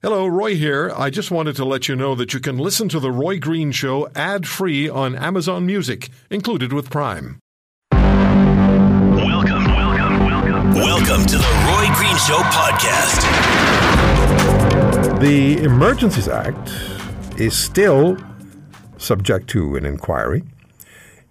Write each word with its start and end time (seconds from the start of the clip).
Hello, 0.00 0.28
Roy 0.28 0.54
here. 0.54 0.92
I 0.96 1.10
just 1.10 1.32
wanted 1.32 1.56
to 1.56 1.64
let 1.64 1.88
you 1.88 1.96
know 1.96 2.14
that 2.14 2.32
you 2.32 2.38
can 2.38 2.56
listen 2.56 2.88
to 2.90 3.00
The 3.00 3.10
Roy 3.10 3.40
Green 3.40 3.72
Show 3.72 4.08
ad 4.14 4.46
free 4.46 4.88
on 4.88 5.16
Amazon 5.16 5.66
Music, 5.66 6.08
included 6.30 6.72
with 6.72 6.88
Prime. 6.88 7.40
Welcome, 7.90 9.64
welcome, 9.64 10.20
welcome. 10.20 10.72
Welcome 10.74 11.26
to 11.26 11.36
the 11.38 11.42
Roy 11.66 11.92
Green 11.96 12.16
Show 12.16 12.38
podcast. 12.54 13.24
The 15.18 15.64
Emergencies 15.64 16.28
Act 16.28 16.70
is 17.36 17.58
still 17.58 18.16
subject 18.98 19.50
to 19.50 19.74
an 19.74 19.84
inquiry, 19.84 20.44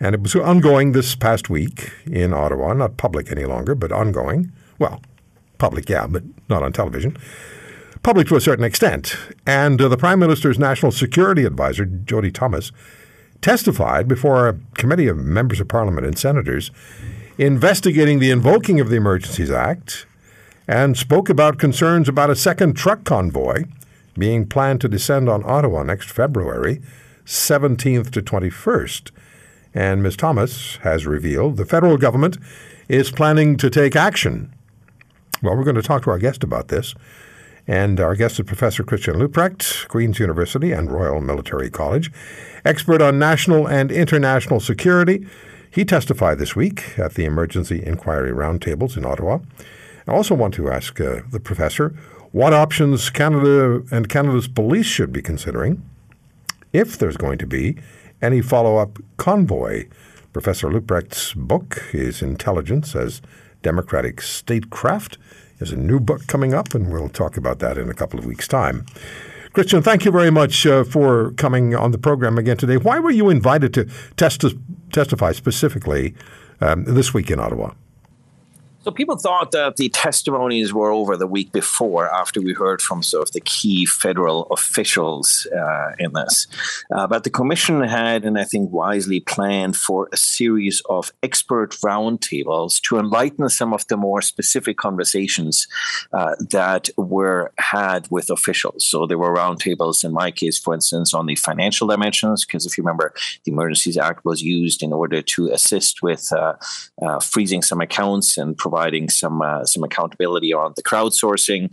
and 0.01 0.13
it 0.13 0.21
was 0.21 0.35
ongoing 0.35 0.91
this 0.91 1.15
past 1.15 1.49
week 1.49 1.93
in 2.05 2.33
Ottawa, 2.33 2.73
not 2.73 2.97
public 2.97 3.31
any 3.31 3.45
longer, 3.45 3.75
but 3.75 3.93
ongoing. 3.93 4.51
Well, 4.77 5.01
public, 5.57 5.87
yeah, 5.87 6.05
but 6.05 6.23
not 6.49 6.63
on 6.63 6.73
television 6.73 7.15
public 8.03 8.27
to 8.27 8.35
a 8.35 8.41
certain 8.41 8.65
extent. 8.65 9.15
And 9.45 9.81
uh, 9.81 9.87
the 9.87 9.97
Prime 9.97 10.19
Minister's 10.19 10.59
National 10.59 10.91
Security 10.91 11.45
Advisor, 11.45 11.85
Jody 11.85 12.31
Thomas, 12.31 12.71
testified 13.41 14.07
before 14.07 14.47
a 14.47 14.57
committee 14.75 15.07
of 15.07 15.17
members 15.17 15.59
of 15.59 15.67
parliament 15.67 16.07
and 16.07 16.17
senators 16.17 16.71
investigating 17.37 18.19
the 18.19 18.31
invoking 18.31 18.79
of 18.79 18.89
the 18.89 18.95
Emergencies 18.95 19.51
Act 19.51 20.05
and 20.67 20.97
spoke 20.97 21.29
about 21.29 21.59
concerns 21.59 22.09
about 22.09 22.29
a 22.29 22.35
second 22.35 22.75
truck 22.75 23.03
convoy 23.03 23.63
being 24.17 24.47
planned 24.47 24.81
to 24.81 24.87
descend 24.87 25.29
on 25.29 25.43
Ottawa 25.45 25.83
next 25.83 26.09
February 26.09 26.81
17th 27.25 28.09
to 28.11 28.21
21st. 28.21 29.11
And 29.73 30.01
Ms. 30.01 30.17
Thomas 30.17 30.77
has 30.77 31.05
revealed 31.05 31.57
the 31.57 31.65
federal 31.65 31.97
government 31.97 32.37
is 32.87 33.11
planning 33.11 33.57
to 33.57 33.69
take 33.69 33.95
action. 33.95 34.51
Well, 35.43 35.55
we're 35.55 35.63
going 35.63 35.75
to 35.75 35.83
talk 35.83 36.03
to 36.03 36.09
our 36.09 36.17
guest 36.17 36.43
about 36.43 36.69
this. 36.69 36.95
And 37.67 37.99
our 37.99 38.15
guest 38.15 38.39
is 38.39 38.45
Professor 38.45 38.81
Christian 38.83 39.15
Leuprecht, 39.15 39.89
Queen's 39.89 40.19
University 40.19 40.71
and 40.71 40.89
Royal 40.89 41.19
Military 41.19 41.69
College, 41.69 42.11
expert 42.63 43.01
on 43.01 43.19
national 43.19 43.67
and 43.67 43.91
international 43.91 44.61
security. 44.61 45.27
He 45.69 45.83
testified 45.83 46.39
this 46.39 46.55
week 46.55 46.97
at 46.97 47.15
the 47.15 47.25
Emergency 47.25 47.83
Inquiry 47.85 48.31
Roundtables 48.31 48.95
in 48.95 49.05
Ottawa. 49.05 49.39
I 50.07 50.13
also 50.13 50.33
want 50.33 50.53
to 50.53 50.69
ask 50.71 50.99
uh, 51.01 51.21
the 51.29 51.41
professor 51.41 51.89
what 52.31 52.53
options 52.53 53.09
Canada 53.09 53.83
and 53.91 54.07
Canada's 54.07 54.47
police 54.47 54.85
should 54.85 55.11
be 55.11 55.21
considering 55.21 55.83
if 56.71 56.97
there's 56.97 57.17
going 57.17 57.37
to 57.39 57.47
be 57.47 57.77
any 58.21 58.41
follow 58.41 58.77
up 58.77 58.97
convoy. 59.17 59.87
Professor 60.31 60.69
Leuprecht's 60.69 61.33
book 61.33 61.83
is 61.93 62.21
Intelligence 62.21 62.95
as 62.95 63.21
Democratic 63.61 64.21
Statecraft. 64.21 65.17
There's 65.59 65.71
a 65.71 65.77
new 65.77 65.99
book 65.99 66.27
coming 66.27 66.53
up, 66.53 66.73
and 66.75 66.91
we'll 66.91 67.09
talk 67.09 67.37
about 67.37 67.59
that 67.59 67.77
in 67.77 67.89
a 67.89 67.93
couple 67.93 68.19
of 68.19 68.25
weeks' 68.25 68.47
time. 68.47 68.85
Christian, 69.53 69.81
thank 69.81 70.05
you 70.05 70.11
very 70.11 70.29
much 70.29 70.67
uh, 70.67 70.83
for 70.83 71.31
coming 71.31 71.73
on 71.73 71.91
the 71.91 71.97
program 71.97 72.37
again 72.37 72.57
today. 72.57 72.77
Why 72.77 72.99
were 72.99 73.09
you 73.09 73.29
invited 73.29 73.73
to 73.73 73.85
test- 74.15 74.43
testify 74.91 75.31
specifically 75.31 76.13
um, 76.61 76.83
this 76.83 77.13
week 77.13 77.31
in 77.31 77.39
Ottawa? 77.39 77.71
So 78.87 78.91
people 78.91 79.17
thought 79.17 79.51
that 79.51 79.75
the 79.75 79.89
testimonies 79.89 80.73
were 80.73 80.91
over 80.91 81.17
the 81.17 81.27
week 81.27 81.51
before, 81.51 82.09
after 82.09 82.39
we 82.41 82.53
heard 82.53 82.81
from 82.81 83.03
sort 83.03 83.27
of 83.27 83.33
the 83.33 83.41
key 83.41 83.85
federal 83.85 84.45
officials 84.45 85.45
uh, 85.53 85.91
in 85.99 86.13
this. 86.13 86.47
Uh, 86.95 87.05
but 87.05 87.25
the 87.25 87.29
commission 87.29 87.81
had, 87.81 88.23
and 88.23 88.39
I 88.39 88.45
think 88.45 88.71
wisely, 88.71 89.19
planned 89.19 89.75
for 89.75 90.07
a 90.13 90.15
series 90.15 90.81
of 90.89 91.11
expert 91.21 91.71
roundtables 91.83 92.79
to 92.83 92.97
enlighten 92.97 93.49
some 93.49 93.73
of 93.73 93.85
the 93.87 93.97
more 93.97 94.21
specific 94.21 94.77
conversations 94.77 95.67
uh, 96.13 96.35
that 96.51 96.89
were 96.95 97.51
had 97.57 98.07
with 98.09 98.29
officials. 98.29 98.85
So 98.85 99.05
there 99.05 99.17
were 99.17 99.35
roundtables, 99.35 100.05
in 100.05 100.13
my 100.13 100.31
case, 100.31 100.57
for 100.57 100.73
instance, 100.73 101.13
on 101.13 101.25
the 101.25 101.35
financial 101.35 101.87
dimensions, 101.87 102.45
because 102.45 102.65
if 102.65 102.77
you 102.77 102.85
remember, 102.85 103.13
the 103.43 103.51
Emergencies 103.51 103.97
Act 103.97 104.23
was 104.23 104.41
used 104.41 104.81
in 104.81 104.93
order 104.93 105.21
to 105.21 105.47
assist 105.47 106.01
with 106.01 106.31
uh, 106.31 106.53
uh, 107.01 107.19
freezing 107.19 107.61
some 107.61 107.81
accounts 107.81 108.37
and 108.37 108.55
providing 108.57 108.76
providing 108.77 109.09
some 109.09 109.41
uh, 109.41 109.65
some 109.65 109.83
accountability 109.83 110.53
on 110.53 110.73
the 110.75 110.83
crowdsourcing, 110.83 111.63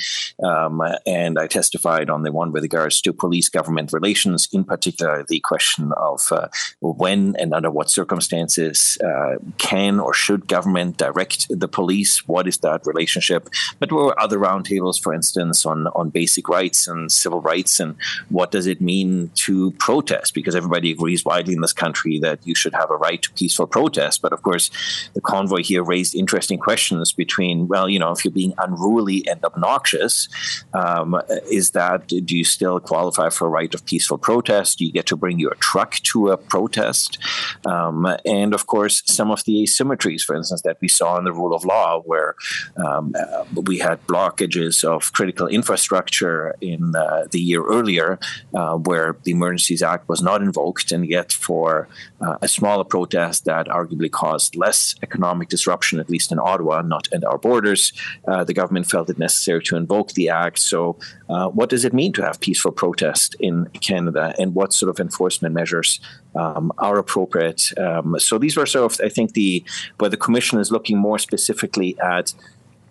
um, 0.43 0.83
and 1.07 1.39
I 1.39 1.47
testified 1.47 2.09
on 2.09 2.23
the 2.23 2.33
one 2.33 2.51
with 2.53 2.63
regards 2.63 3.03
to 3.03 3.13
police 3.13 3.49
government 3.51 3.93
relations, 3.93 4.49
in 4.53 4.65
particular 4.65 5.25
the 5.29 5.41
question 5.41 5.93
of 5.97 6.21
uh, 6.33 6.49
when 6.81 7.37
and 7.39 7.53
under 7.53 7.71
what 7.71 7.91
circumstances 7.91 8.97
uh, 9.05 9.37
can 9.59 10.01
or 10.01 10.15
should 10.15 10.49
government 10.49 10.97
direct 10.97 11.47
the 11.51 11.69
police. 11.69 12.27
What 12.27 12.49
is 12.49 12.59
that 12.59 12.87
relationship? 12.87 13.49
But 13.79 13.91
there 13.91 13.99
were 13.99 14.19
other 14.27 14.39
roundtables, 14.39 15.03
for 15.03 15.13
instance, 15.13 15.67
on 15.67 15.89
on 15.89 16.09
basic 16.11 16.49
rights 16.49 16.89
and 16.89 17.13
civil 17.13 17.43
rights, 17.43 17.81
and 17.81 17.97
what 18.31 18.51
does 18.51 18.67
it 18.67 18.81
mean 18.81 19.31
to 19.47 19.73
protest? 19.73 20.33
Because 20.33 20.57
everybody 20.57 20.91
agrees 20.91 21.23
widely 21.25 21.55
in 21.55 21.61
this 21.61 21.75
country 21.85 22.19
that 22.21 22.39
you 22.49 22.55
should 22.55 22.75
have 22.75 22.91
a 22.91 22.97
right 22.97 23.21
to 23.23 23.31
peaceful 23.33 23.67
protest. 23.67 24.23
But 24.23 24.33
of 24.33 24.41
course, 24.41 24.71
the 25.15 25.21
convoy 25.21 25.63
here 25.71 25.85
raised 25.85 26.15
interesting 26.15 26.59
questions 26.59 26.84
between, 26.91 27.69
well, 27.69 27.89
you 27.89 27.99
know, 27.99 28.13
if 28.13 28.25
you're 28.25 28.33
being 28.33 28.55
unruly 28.59 29.27
and 29.29 29.45
obnoxious, 29.45 30.29
um, 30.73 31.21
is 31.51 31.71
that, 31.71 32.09
do 32.09 32.37
you 32.37 32.45
still 32.45 32.81
qualify 32.81 33.31
for 33.31 33.47
a 33.47 33.51
right 33.51 33.75
of 33.75 33.85
peaceful 33.85 34.19
protest? 34.19 34.79
Do 34.79 34.85
you 34.85 34.93
get 34.93 35.07
to 35.07 35.17
bring 35.17 35.39
your 35.39 35.55
truck 35.61 35.95
to 36.11 36.31
a 36.31 36.37
protest? 36.37 37.19
Um, 37.65 38.07
and 38.25 38.55
of 38.55 38.67
course, 38.67 39.03
some 39.07 39.31
of 39.31 39.45
the 39.45 39.63
asymmetries, 39.65 40.23
for 40.23 40.37
instance, 40.37 40.63
that 40.63 40.79
we 40.81 40.89
saw 40.89 41.19
in 41.19 41.25
the 41.25 41.33
rule 41.33 41.55
of 41.55 41.65
law, 41.65 42.01
where 42.01 42.35
um, 42.77 43.15
uh, 43.19 43.45
we 43.63 43.79
had 43.79 44.05
blockages 44.07 44.85
of 44.85 45.13
critical 45.13 45.47
infrastructure 45.47 46.55
in 46.61 46.95
uh, 46.97 47.25
the 47.31 47.41
year 47.41 47.65
earlier, 47.65 48.19
uh, 48.55 48.77
where 48.77 49.17
the 49.25 49.33
Emergencies 49.33 49.83
Act 49.83 50.09
was 50.09 50.23
not 50.23 50.43
invoked, 50.43 50.93
and 50.93 51.09
yet 51.09 51.33
for 51.33 51.89
uh, 52.21 52.37
a 52.43 52.49
smaller 52.49 52.85
protest 52.85 53.45
that 53.45 53.67
arguably 53.67 54.11
caused 54.11 54.57
less 54.57 54.95
economic 55.03 55.49
disruption, 55.49 56.01
at 56.01 56.11
least 56.11 56.33
in 56.33 56.39
Ottawa, 56.39 56.74
not 56.83 57.09
at 57.13 57.25
our 57.25 57.39
borders. 57.39 57.93
Uh, 58.27 58.45
the 58.45 58.55
government 58.55 58.87
felt 58.87 59.11
it 59.11 59.19
necessary 59.19 59.63
to 59.65 59.77
invoke 59.77 60.13
the 60.13 60.29
act. 60.29 60.59
So, 60.59 60.99
uh, 61.29 61.49
what 61.49 61.69
does 61.71 61.85
it 61.85 61.93
mean 61.93 62.13
to 62.15 62.23
have 62.23 62.41
peaceful 62.41 62.73
protest 62.73 63.37
in 63.41 63.67
Canada, 63.81 64.35
and 64.39 64.55
what 64.55 64.73
sort 64.73 64.91
of 64.91 65.01
enforcement 65.01 65.55
measures 65.55 66.01
um, 66.35 66.73
are 66.79 66.99
appropriate? 66.99 67.73
Um, 67.79 68.19
so, 68.19 68.39
these 68.39 68.57
were 68.57 68.67
sort 68.67 68.93
of, 68.93 69.01
I 69.05 69.09
think, 69.09 69.35
the 69.35 69.65
where 69.99 70.11
the 70.11 70.17
commission 70.17 70.59
is 70.59 70.71
looking 70.71 70.99
more 70.99 71.19
specifically 71.19 71.97
at 72.01 72.35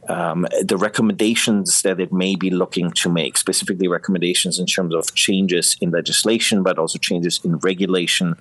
um, 0.09 0.47
the 0.62 0.78
recommendations 0.78 1.81
that 1.84 2.00
it 2.00 2.12
may 2.12 2.36
be 2.36 2.50
looking 2.50 2.91
to 2.91 3.09
make, 3.09 3.38
specifically 3.38 3.88
recommendations 3.88 4.59
in 4.59 4.66
terms 4.66 4.94
of 4.94 5.14
changes 5.16 5.78
in 5.81 5.91
legislation, 5.91 6.64
but 6.64 6.78
also 6.78 6.97
changes 7.00 7.40
in 7.44 7.58
regulation, 7.58 8.36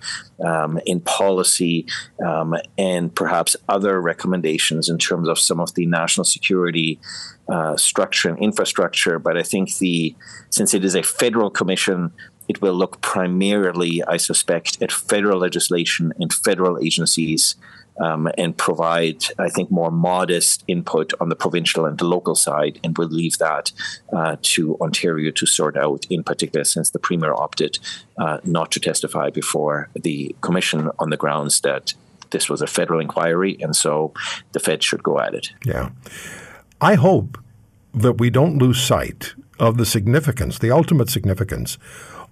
um, 0.44 0.80
in 0.86 1.00
policy, 1.00 1.86
um, 2.24 2.56
and 2.78 3.14
perhaps 3.14 3.56
other 3.68 4.00
recommendations 4.00 4.88
in 4.88 4.98
terms 4.98 5.28
of 5.28 5.38
some 5.38 5.60
of 5.60 5.74
the 5.74 5.86
national 5.86 6.24
security 6.24 6.98
uh, 7.48 7.76
structure 7.76 8.28
and 8.28 8.38
infrastructure. 8.38 9.18
But 9.18 9.36
I 9.36 9.42
think 9.42 9.76
the 9.78 10.14
since 10.50 10.74
it 10.74 10.84
is 10.84 10.94
a 10.94 11.02
federal 11.02 11.50
commission, 11.50 12.12
it 12.48 12.60
will 12.60 12.74
look 12.74 13.00
primarily, 13.00 14.02
I 14.04 14.16
suspect, 14.16 14.82
at 14.82 14.90
federal 14.90 15.38
legislation 15.38 16.12
and 16.18 16.32
federal 16.32 16.78
agencies 16.82 17.56
um, 18.00 18.28
and 18.38 18.56
provide, 18.56 19.24
I 19.38 19.48
think, 19.48 19.70
more 19.70 19.90
modest 19.90 20.64
input 20.66 21.12
on 21.20 21.28
the 21.28 21.36
provincial 21.36 21.84
and 21.84 21.98
the 21.98 22.06
local 22.06 22.34
side, 22.34 22.80
and 22.82 22.96
we'll 22.96 23.08
leave 23.08 23.38
that 23.38 23.72
uh, 24.12 24.36
to 24.42 24.76
Ontario 24.80 25.30
to 25.32 25.46
sort 25.46 25.76
out, 25.76 26.06
in 26.10 26.24
particular, 26.24 26.64
since 26.64 26.90
the 26.90 26.98
Premier 26.98 27.34
opted 27.34 27.78
uh, 28.18 28.38
not 28.44 28.70
to 28.72 28.80
testify 28.80 29.30
before 29.30 29.88
the 29.94 30.34
Commission 30.40 30.90
on 30.98 31.10
the 31.10 31.16
grounds 31.16 31.60
that 31.60 31.94
this 32.30 32.48
was 32.48 32.62
a 32.62 32.66
federal 32.66 33.00
inquiry, 33.00 33.56
and 33.60 33.76
so 33.76 34.12
the 34.52 34.60
Fed 34.60 34.82
should 34.82 35.02
go 35.02 35.18
at 35.20 35.34
it. 35.34 35.50
Yeah. 35.64 35.90
I 36.80 36.94
hope 36.94 37.38
that 37.94 38.14
we 38.14 38.30
don't 38.30 38.58
lose 38.58 38.82
sight 38.82 39.34
of 39.58 39.76
the 39.76 39.86
significance, 39.86 40.58
the 40.58 40.70
ultimate 40.70 41.10
significance 41.10 41.78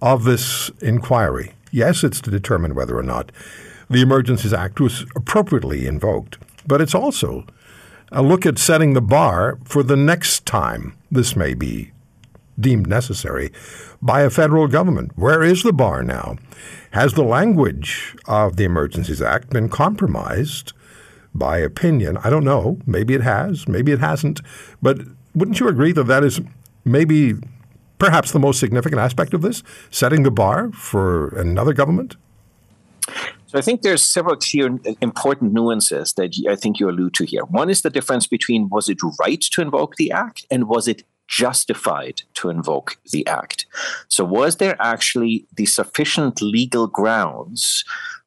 of 0.01 0.23
this 0.23 0.69
inquiry. 0.81 1.53
Yes, 1.71 2.03
it's 2.03 2.19
to 2.21 2.31
determine 2.31 2.75
whether 2.75 2.97
or 2.97 3.03
not 3.03 3.31
the 3.91 4.01
Emergencies 4.01 4.53
Act 4.53 4.79
was 4.79 5.05
appropriately 5.17 5.85
invoked, 5.85 6.37
but 6.65 6.79
it's 6.79 6.95
also 6.95 7.45
a 8.11 8.21
look 8.21 8.45
at 8.45 8.57
setting 8.57 8.93
the 8.93 9.01
bar 9.01 9.57
for 9.65 9.83
the 9.83 9.97
next 9.97 10.45
time 10.45 10.97
this 11.11 11.35
may 11.35 11.53
be 11.53 11.91
deemed 12.59 12.87
necessary 12.87 13.51
by 14.01 14.21
a 14.21 14.29
federal 14.29 14.67
government. 14.67 15.11
Where 15.17 15.43
is 15.43 15.63
the 15.63 15.73
bar 15.73 16.03
now? 16.03 16.37
Has 16.91 17.13
the 17.13 17.23
language 17.23 18.15
of 18.27 18.55
the 18.55 18.63
Emergencies 18.63 19.21
Act 19.21 19.49
been 19.49 19.67
compromised 19.67 20.71
by 21.35 21.57
opinion? 21.57 22.17
I 22.23 22.29
don't 22.29 22.45
know. 22.45 22.79
Maybe 22.85 23.13
it 23.13 23.21
has, 23.21 23.67
maybe 23.67 23.91
it 23.91 23.99
hasn't. 23.99 24.39
But 24.81 24.99
wouldn't 25.35 25.59
you 25.59 25.67
agree 25.67 25.91
that 25.93 26.05
that 26.05 26.23
is 26.23 26.39
maybe 26.85 27.33
perhaps 27.99 28.31
the 28.31 28.39
most 28.39 28.59
significant 28.59 29.01
aspect 29.01 29.33
of 29.33 29.41
this, 29.41 29.63
setting 29.89 30.23
the 30.23 30.31
bar 30.31 30.71
for 30.71 31.29
another 31.37 31.73
government? 31.73 32.15
So 33.51 33.57
I 33.57 33.61
think 33.61 33.81
there's 33.81 34.01
several 34.01 34.37
clear 34.37 34.79
important 35.01 35.51
nuances 35.51 36.13
that 36.13 36.33
I 36.49 36.55
think 36.55 36.79
you 36.79 36.89
allude 36.89 37.15
to 37.15 37.25
here. 37.25 37.43
One 37.43 37.69
is 37.69 37.81
the 37.81 37.89
difference 37.89 38.25
between 38.25 38.69
was 38.69 38.87
it 38.87 38.99
right 39.19 39.41
to 39.41 39.61
invoke 39.61 39.97
the 39.97 40.09
act 40.09 40.45
and 40.49 40.69
was 40.69 40.87
it 40.87 41.03
justified 41.27 42.21
to 42.35 42.49
invoke 42.49 42.97
the 43.11 43.27
act. 43.27 43.65
So, 44.07 44.23
was 44.23 44.55
there 44.55 44.77
actually 44.79 45.47
the 45.53 45.65
sufficient 45.65 46.41
legal 46.41 46.87
grounds 46.87 47.83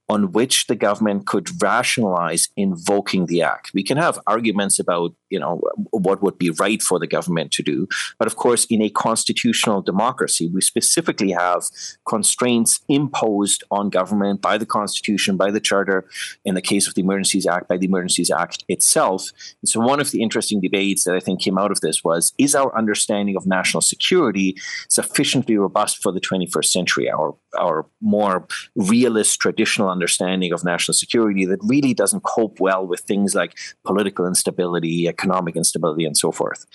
on 0.09 0.33
which 0.33 0.67
the 0.67 0.77
government 0.77 1.27
could 1.27 1.63
rationalize 1.63 2.49
invoking 2.57 3.27
the 3.27 3.41
act. 3.41 3.71
We 3.73 3.83
can 3.83 3.97
have 3.97 4.19
arguments 4.27 4.79
about, 4.79 5.15
you 5.35 5.41
know, 5.41 5.61
what 5.91 6.23
would 6.23 6.39
be 6.39 6.51
right 6.51 6.81
for 6.81 7.01
the 7.01 7.09
government 7.17 7.51
to 7.51 7.63
do, 7.63 7.89
but 8.21 8.29
of 8.29 8.37
course, 8.37 8.65
in 8.67 8.81
a 8.81 8.89
constitutional 8.89 9.83
democracy, 9.83 10.49
we 10.49 10.61
specifically 10.61 11.33
have 11.33 11.65
constraints 12.09 12.81
imposed 12.89 13.65
on 13.73 13.91
government 13.91 14.41
by 14.41 14.57
the 14.57 14.71
Constitution, 14.79 15.37
by 15.37 15.51
the 15.51 15.59
Charter, 15.59 16.07
in 16.45 16.55
the 16.55 16.63
case 16.63 16.87
of 16.87 16.95
the 16.95 17.03
Emergencies 17.03 17.49
Act, 17.49 17.67
by 17.69 17.77
the 17.77 17.87
Emergencies 17.87 18.31
Act 18.31 18.65
itself. 18.69 19.33
And 19.61 19.69
so, 19.69 19.81
one 19.81 20.01
of 20.01 20.13
the 20.13 20.23
interesting 20.23 20.61
debates 20.61 21.03
that 21.03 21.17
I 21.17 21.21
think 21.21 21.41
came 21.41 21.59
out 21.59 21.73
of 21.73 21.81
this 21.81 22.05
was: 22.05 22.33
Is 22.39 22.55
our 22.55 22.71
understanding 22.79 23.37
of 23.37 23.45
national 23.45 23.81
security 23.81 24.57
sufficiently 24.89 25.57
robust 25.57 26.01
for 26.01 26.13
the 26.13 26.21
21st 26.21 26.67
century? 26.77 27.11
Our 27.11 27.35
our 27.59 27.87
more 28.01 28.47
realist 28.77 29.41
traditional 29.41 29.89
understanding 29.89 30.53
of 30.53 30.65
national 30.65 30.95
security 30.95 31.45
that 31.47 31.59
really 31.63 31.95
doesn't 31.95 32.23
cope 32.23 32.61
well 32.61 32.87
with 32.87 33.01
things 33.01 33.35
like 33.35 33.57
political 33.85 34.27
instability, 34.27 35.07
economic 35.25 35.57
instability, 35.57 36.05
and 36.05 36.17
so 36.17 36.31
forth. 36.31 36.67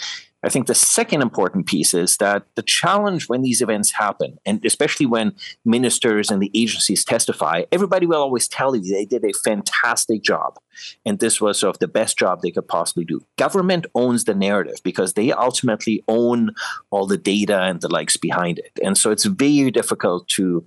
I 0.42 0.48
think 0.48 0.68
the 0.68 0.76
second 0.76 1.22
important 1.22 1.66
piece 1.66 1.94
is 1.94 2.16
that 2.18 2.46
the 2.56 2.62
challenge 2.62 3.28
when 3.28 3.42
these 3.42 3.62
events 3.62 3.92
happen, 3.92 4.38
and 4.46 4.64
especially 4.64 5.06
when 5.06 5.34
ministers 5.66 6.32
and 6.32 6.42
the 6.42 6.52
agencies 6.54 7.04
testify, 7.04 7.64
everybody 7.74 8.06
will 8.06 8.22
always 8.22 8.48
tell 8.48 8.74
you 8.74 8.94
they 8.94 9.06
did 9.06 9.26
a 9.26 9.34
fantastic 9.34 10.22
job. 10.24 10.58
And 11.06 11.20
this 11.20 11.42
was 11.42 11.60
sort 11.60 11.76
of 11.76 11.80
the 11.80 11.90
best 11.90 12.18
job 12.18 12.40
they 12.42 12.52
could 12.52 12.70
possibly 12.70 13.04
do. 13.04 13.26
Government 13.38 13.86
owns 13.96 14.24
the 14.24 14.34
narrative 14.34 14.78
because 14.82 15.14
they 15.14 15.34
ultimately 15.34 16.06
own 16.08 16.52
all 16.90 17.06
the 17.06 17.18
data 17.18 17.64
and 17.64 17.82
the 17.82 17.90
likes 17.90 18.16
behind 18.16 18.60
it. 18.60 18.72
And 18.82 18.98
so 18.98 19.12
it's 19.12 19.26
very 19.26 19.72
difficult 19.72 20.30
to 20.30 20.64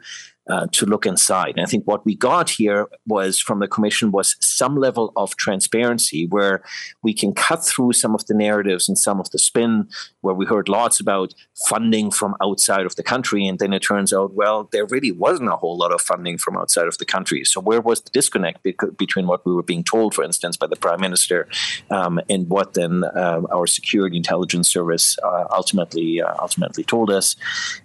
uh, 0.50 0.66
to 0.72 0.86
look 0.86 1.06
inside. 1.06 1.54
And 1.56 1.60
I 1.60 1.68
think 1.68 1.84
what 1.84 2.04
we 2.04 2.16
got 2.16 2.50
here 2.50 2.88
was 3.06 3.38
from 3.38 3.60
the 3.60 3.68
commission 3.68 4.10
was 4.10 4.36
some 4.40 4.76
level 4.76 5.12
of 5.16 5.36
transparency 5.36 6.26
where 6.26 6.62
we 7.02 7.14
can 7.14 7.32
cut 7.32 7.64
through 7.64 7.92
some 7.92 8.14
of 8.14 8.26
the 8.26 8.34
narratives 8.34 8.88
and 8.88 8.98
some 8.98 9.20
of 9.20 9.30
the 9.30 9.38
spin 9.38 9.88
where 10.20 10.34
we 10.34 10.46
heard 10.46 10.68
lots 10.68 10.98
about 10.98 11.34
funding 11.68 12.10
from 12.10 12.34
outside 12.42 12.86
of 12.86 12.96
the 12.96 13.02
country. 13.02 13.46
And 13.46 13.58
then 13.58 13.72
it 13.72 13.80
turns 13.80 14.12
out, 14.12 14.34
well, 14.34 14.68
there 14.72 14.86
really 14.86 15.12
wasn't 15.12 15.48
a 15.48 15.56
whole 15.56 15.76
lot 15.76 15.92
of 15.92 16.00
funding 16.00 16.38
from 16.38 16.56
outside 16.56 16.88
of 16.88 16.98
the 16.98 17.04
country. 17.04 17.44
So 17.44 17.60
where 17.60 17.80
was 17.80 18.00
the 18.00 18.10
disconnect 18.10 18.62
between 18.96 19.26
what 19.26 19.46
we 19.46 19.52
were 19.52 19.62
being 19.62 19.84
told, 19.84 20.14
for 20.14 20.24
instance, 20.24 20.56
by 20.56 20.66
the 20.66 20.76
prime 20.76 21.00
minister 21.00 21.48
um, 21.90 22.20
and 22.28 22.48
what 22.48 22.74
then 22.74 23.04
uh, 23.04 23.42
our 23.52 23.66
security 23.66 24.16
intelligence 24.16 24.68
service 24.68 25.18
uh, 25.22 25.44
ultimately 25.50 26.20
uh, 26.20 26.34
ultimately 26.40 26.84
told 26.84 27.10
us? 27.10 27.36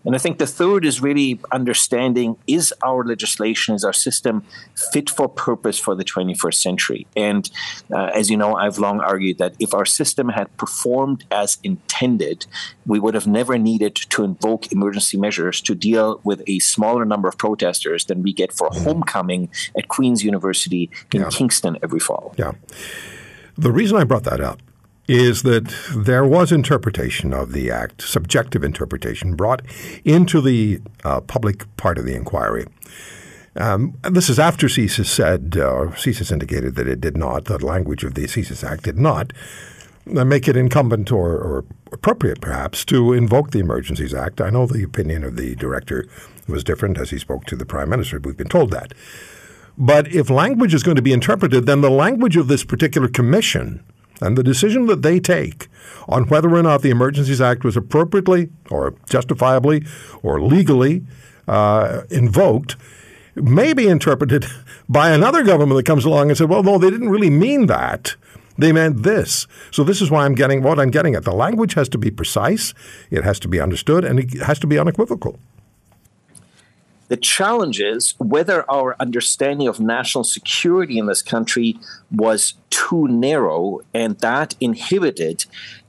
And 0.05 0.15
I 0.15 0.17
think 0.17 0.39
the 0.39 0.47
third 0.47 0.85
is 0.85 1.01
really 1.01 1.39
understanding 1.51 2.37
is 2.47 2.73
our 2.83 3.03
legislation, 3.03 3.75
is 3.75 3.83
our 3.83 3.93
system 3.93 4.43
fit 4.91 5.09
for 5.09 5.27
purpose 5.27 5.77
for 5.79 5.95
the 5.95 6.03
21st 6.03 6.53
century? 6.55 7.07
And 7.15 7.49
uh, 7.93 8.11
as 8.13 8.29
you 8.29 8.37
know, 8.37 8.55
I've 8.55 8.79
long 8.79 8.99
argued 8.99 9.37
that 9.37 9.55
if 9.59 9.73
our 9.73 9.85
system 9.85 10.29
had 10.29 10.55
performed 10.57 11.25
as 11.31 11.57
intended, 11.63 12.47
we 12.85 12.99
would 12.99 13.13
have 13.13 13.27
never 13.27 13.57
needed 13.57 13.95
to 13.95 14.23
invoke 14.23 14.71
emergency 14.71 15.17
measures 15.17 15.61
to 15.61 15.75
deal 15.75 16.19
with 16.23 16.41
a 16.47 16.59
smaller 16.59 17.05
number 17.05 17.27
of 17.27 17.37
protesters 17.37 18.05
than 18.05 18.23
we 18.23 18.33
get 18.33 18.53
for 18.53 18.69
homecoming 18.71 19.49
at 19.77 19.87
Queen's 19.87 20.23
University 20.23 20.89
in 21.13 21.21
yeah. 21.21 21.29
Kingston 21.29 21.77
every 21.83 21.99
fall. 21.99 22.33
Yeah. 22.37 22.53
The 23.57 23.71
reason 23.71 23.97
I 23.97 24.03
brought 24.03 24.23
that 24.23 24.39
up 24.39 24.61
is 25.07 25.43
that 25.43 25.73
there 25.95 26.25
was 26.25 26.51
interpretation 26.51 27.33
of 27.33 27.53
the 27.53 27.71
act, 27.71 28.01
subjective 28.01 28.63
interpretation, 28.63 29.35
brought 29.35 29.61
into 30.03 30.41
the 30.41 30.81
uh, 31.03 31.21
public 31.21 31.65
part 31.77 31.97
of 31.97 32.05
the 32.05 32.15
inquiry. 32.15 32.65
Um, 33.55 33.97
this 34.03 34.29
is 34.29 34.37
after 34.37 34.67
CSIS 34.67 35.05
said, 35.05 35.57
uh, 35.57 35.91
CSIS 35.95 36.31
indicated 36.31 36.75
that 36.75 36.87
it 36.87 37.01
did 37.01 37.17
not, 37.17 37.45
the 37.45 37.63
language 37.65 38.03
of 38.03 38.13
the 38.13 38.25
CSIS 38.25 38.63
Act 38.63 38.83
did 38.83 38.99
not 38.99 39.33
uh, 40.15 40.23
make 40.23 40.47
it 40.47 40.55
incumbent 40.55 41.11
or, 41.11 41.31
or, 41.31 41.65
appropriate, 41.91 42.41
perhaps, 42.41 42.83
to 42.83 43.13
invoke 43.13 43.51
the 43.51 43.59
Emergencies 43.59 44.13
Act. 44.13 44.41
I 44.41 44.49
know 44.49 44.67
the 44.67 44.83
opinion 44.83 45.23
of 45.23 45.37
the 45.37 45.55
director 45.55 46.05
was 46.47 46.63
different 46.63 46.97
as 46.97 47.11
he 47.11 47.17
spoke 47.17 47.45
to 47.45 47.55
the 47.55 47.65
prime 47.65 47.89
minister. 47.89 48.19
We've 48.19 48.35
been 48.35 48.49
told 48.49 48.71
that. 48.71 48.93
But 49.77 50.13
if 50.13 50.29
language 50.29 50.73
is 50.73 50.83
going 50.83 50.97
to 50.97 51.01
be 51.01 51.13
interpreted, 51.13 51.65
then 51.65 51.79
the 51.79 51.89
language 51.89 52.35
of 52.35 52.49
this 52.49 52.65
particular 52.65 53.07
commission– 53.07 53.83
and 54.21 54.37
the 54.37 54.43
decision 54.43 54.87
that 54.87 55.01
they 55.01 55.19
take 55.19 55.67
on 56.07 56.27
whether 56.27 56.53
or 56.53 56.63
not 56.63 56.81
the 56.81 56.89
Emergencies 56.89 57.41
Act 57.41 57.63
was 57.63 57.77
appropriately 57.77 58.49
or 58.69 58.95
justifiably 59.09 59.85
or 60.23 60.41
legally 60.41 61.03
uh, 61.47 62.01
invoked 62.09 62.75
may 63.35 63.73
be 63.73 63.87
interpreted 63.87 64.45
by 64.89 65.11
another 65.11 65.43
government 65.43 65.77
that 65.77 65.85
comes 65.85 66.05
along 66.05 66.29
and 66.29 66.37
said, 66.37 66.49
well, 66.49 66.63
no, 66.63 66.77
they 66.77 66.89
didn't 66.89 67.09
really 67.09 67.29
mean 67.29 67.67
that. 67.67 68.15
They 68.57 68.71
meant 68.71 69.03
this. 69.03 69.45
So 69.69 69.83
this 69.83 70.01
is 70.01 70.09
why 70.09 70.25
I'm 70.25 70.33
getting 70.33 70.63
what 70.63 70.79
I'm 70.79 70.89
getting 70.89 71.13
at. 71.13 71.25
The 71.25 71.31
language 71.31 71.75
has 71.75 71.87
to 71.89 71.97
be 71.97 72.09
precise, 72.09 72.73
it 73.11 73.23
has 73.23 73.39
to 73.41 73.47
be 73.47 73.61
understood, 73.61 74.03
and 74.03 74.19
it 74.19 74.41
has 74.41 74.57
to 74.59 74.67
be 74.67 74.79
unequivocal. 74.79 75.39
The 77.09 77.17
challenge 77.17 77.79
is 77.79 78.15
whether 78.17 78.69
our 78.69 78.95
understanding 78.99 79.67
of 79.67 79.79
national 79.79 80.23
security 80.23 80.97
in 80.97 81.05
this 81.05 81.21
country 81.21 81.79
was 82.11 82.55
too 82.69 83.07
narrow 83.07 83.81
and 83.93 84.17
that 84.19 84.55
inhibited 84.59 85.45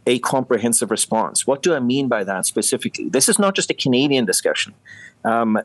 a 0.06 0.18
comprehensive 0.20 0.90
response. 0.90 1.46
What 1.46 1.62
do 1.62 1.74
I 1.74 1.80
mean 1.80 2.08
by 2.08 2.24
that 2.24 2.46
specifically? 2.46 3.08
This 3.08 3.28
is 3.28 3.38
not 3.38 3.54
just 3.54 3.70
a 3.70 3.74
Canadian 3.74 4.24
discussion. 4.24 4.74
Um, 5.24 5.56
uh, 5.56 5.62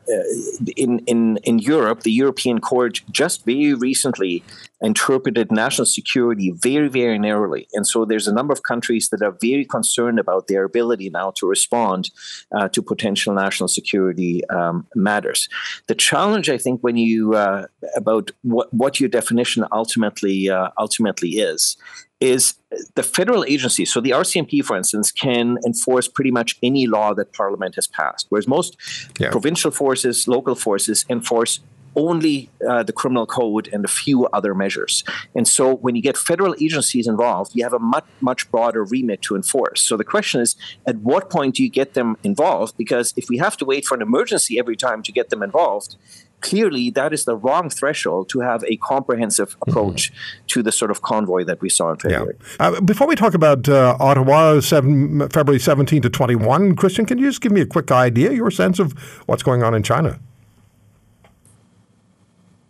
in, 0.76 0.98
in, 1.06 1.38
in 1.44 1.58
Europe, 1.58 2.02
the 2.02 2.12
European 2.12 2.60
Court 2.60 3.00
just 3.10 3.44
very 3.44 3.74
recently 3.74 4.42
interpreted 4.80 5.50
national 5.50 5.86
security 5.86 6.52
very, 6.56 6.88
very 6.88 7.18
narrowly. 7.18 7.66
And 7.72 7.86
so 7.86 8.04
there's 8.04 8.28
a 8.28 8.34
number 8.34 8.52
of 8.52 8.62
countries 8.62 9.08
that 9.10 9.22
are 9.22 9.36
very 9.40 9.64
concerned 9.64 10.18
about 10.18 10.46
their 10.46 10.64
ability 10.64 11.08
now 11.10 11.32
to 11.36 11.46
respond 11.46 12.10
uh, 12.52 12.68
to 12.68 12.82
potential 12.82 13.32
national 13.34 13.68
security 13.68 14.42
um, 14.50 14.86
matters. 14.94 15.48
The 15.86 15.94
challenge, 15.94 16.50
I 16.50 16.58
think, 16.58 16.80
when 16.82 16.96
you 16.96 17.34
uh, 17.34 17.66
about 17.96 18.30
what, 18.42 18.72
what 18.74 19.00
your 19.00 19.08
definition 19.08 19.64
ultimately 19.72 20.50
uh, 20.50 20.70
ultimately 20.78 21.30
is, 21.30 21.76
is 22.24 22.54
the 22.94 23.02
federal 23.02 23.44
agency. 23.44 23.84
So 23.84 24.00
the 24.00 24.10
RCMP, 24.10 24.64
for 24.64 24.76
instance, 24.76 25.12
can 25.12 25.58
enforce 25.64 26.08
pretty 26.08 26.30
much 26.30 26.56
any 26.62 26.86
law 26.86 27.14
that 27.14 27.32
Parliament 27.32 27.74
has 27.76 27.86
passed, 27.86 28.26
whereas 28.30 28.48
most 28.48 28.76
yeah. 29.18 29.30
provincial 29.30 29.70
forces, 29.70 30.26
local 30.26 30.54
forces 30.54 31.04
enforce 31.08 31.60
only 31.96 32.50
uh, 32.68 32.82
the 32.82 32.92
criminal 32.92 33.26
code 33.26 33.68
and 33.72 33.84
a 33.84 33.88
few 33.88 34.26
other 34.26 34.52
measures. 34.52 35.04
And 35.34 35.46
so 35.46 35.76
when 35.76 35.94
you 35.94 36.02
get 36.02 36.16
federal 36.16 36.54
agencies 36.60 37.06
involved, 37.06 37.52
you 37.54 37.62
have 37.62 37.72
a 37.72 37.78
much, 37.78 38.06
much 38.20 38.50
broader 38.50 38.82
remit 38.84 39.22
to 39.22 39.36
enforce. 39.36 39.80
So 39.82 39.96
the 39.96 40.04
question 40.04 40.40
is, 40.40 40.56
at 40.86 40.96
what 40.96 41.30
point 41.30 41.54
do 41.56 41.62
you 41.62 41.70
get 41.70 41.94
them 41.94 42.16
involved? 42.24 42.76
Because 42.76 43.14
if 43.16 43.28
we 43.28 43.38
have 43.38 43.56
to 43.58 43.64
wait 43.64 43.84
for 43.84 43.94
an 43.94 44.02
emergency 44.02 44.58
every 44.58 44.76
time 44.76 45.02
to 45.04 45.12
get 45.12 45.30
them 45.30 45.42
involved, 45.42 45.96
clearly 46.44 46.90
that 46.90 47.12
is 47.12 47.24
the 47.24 47.36
wrong 47.36 47.70
threshold 47.70 48.28
to 48.28 48.40
have 48.40 48.62
a 48.64 48.76
comprehensive 48.76 49.50
mm-hmm. 49.50 49.70
approach 49.70 50.12
mm-hmm. 50.12 50.46
to 50.48 50.62
the 50.62 50.70
sort 50.70 50.90
of 50.90 51.00
convoy 51.02 51.42
that 51.44 51.60
we 51.60 51.68
saw 51.68 51.90
in 51.90 51.96
February. 51.96 52.36
Yeah. 52.60 52.68
Uh, 52.68 52.80
before 52.80 53.06
we 53.06 53.16
talk 53.16 53.34
about 53.34 53.68
uh, 53.68 53.96
Ottawa, 53.98 54.60
seven, 54.60 55.28
February 55.30 55.58
17 55.58 56.02
to 56.02 56.10
21, 56.10 56.76
Christian, 56.76 57.06
can 57.06 57.18
you 57.18 57.26
just 57.28 57.40
give 57.40 57.52
me 57.52 57.62
a 57.62 57.66
quick 57.66 57.90
idea, 57.90 58.32
your 58.32 58.50
sense 58.50 58.78
of 58.78 58.92
what's 59.26 59.42
going 59.42 59.62
on 59.62 59.74
in 59.74 59.82
China? 59.82 60.20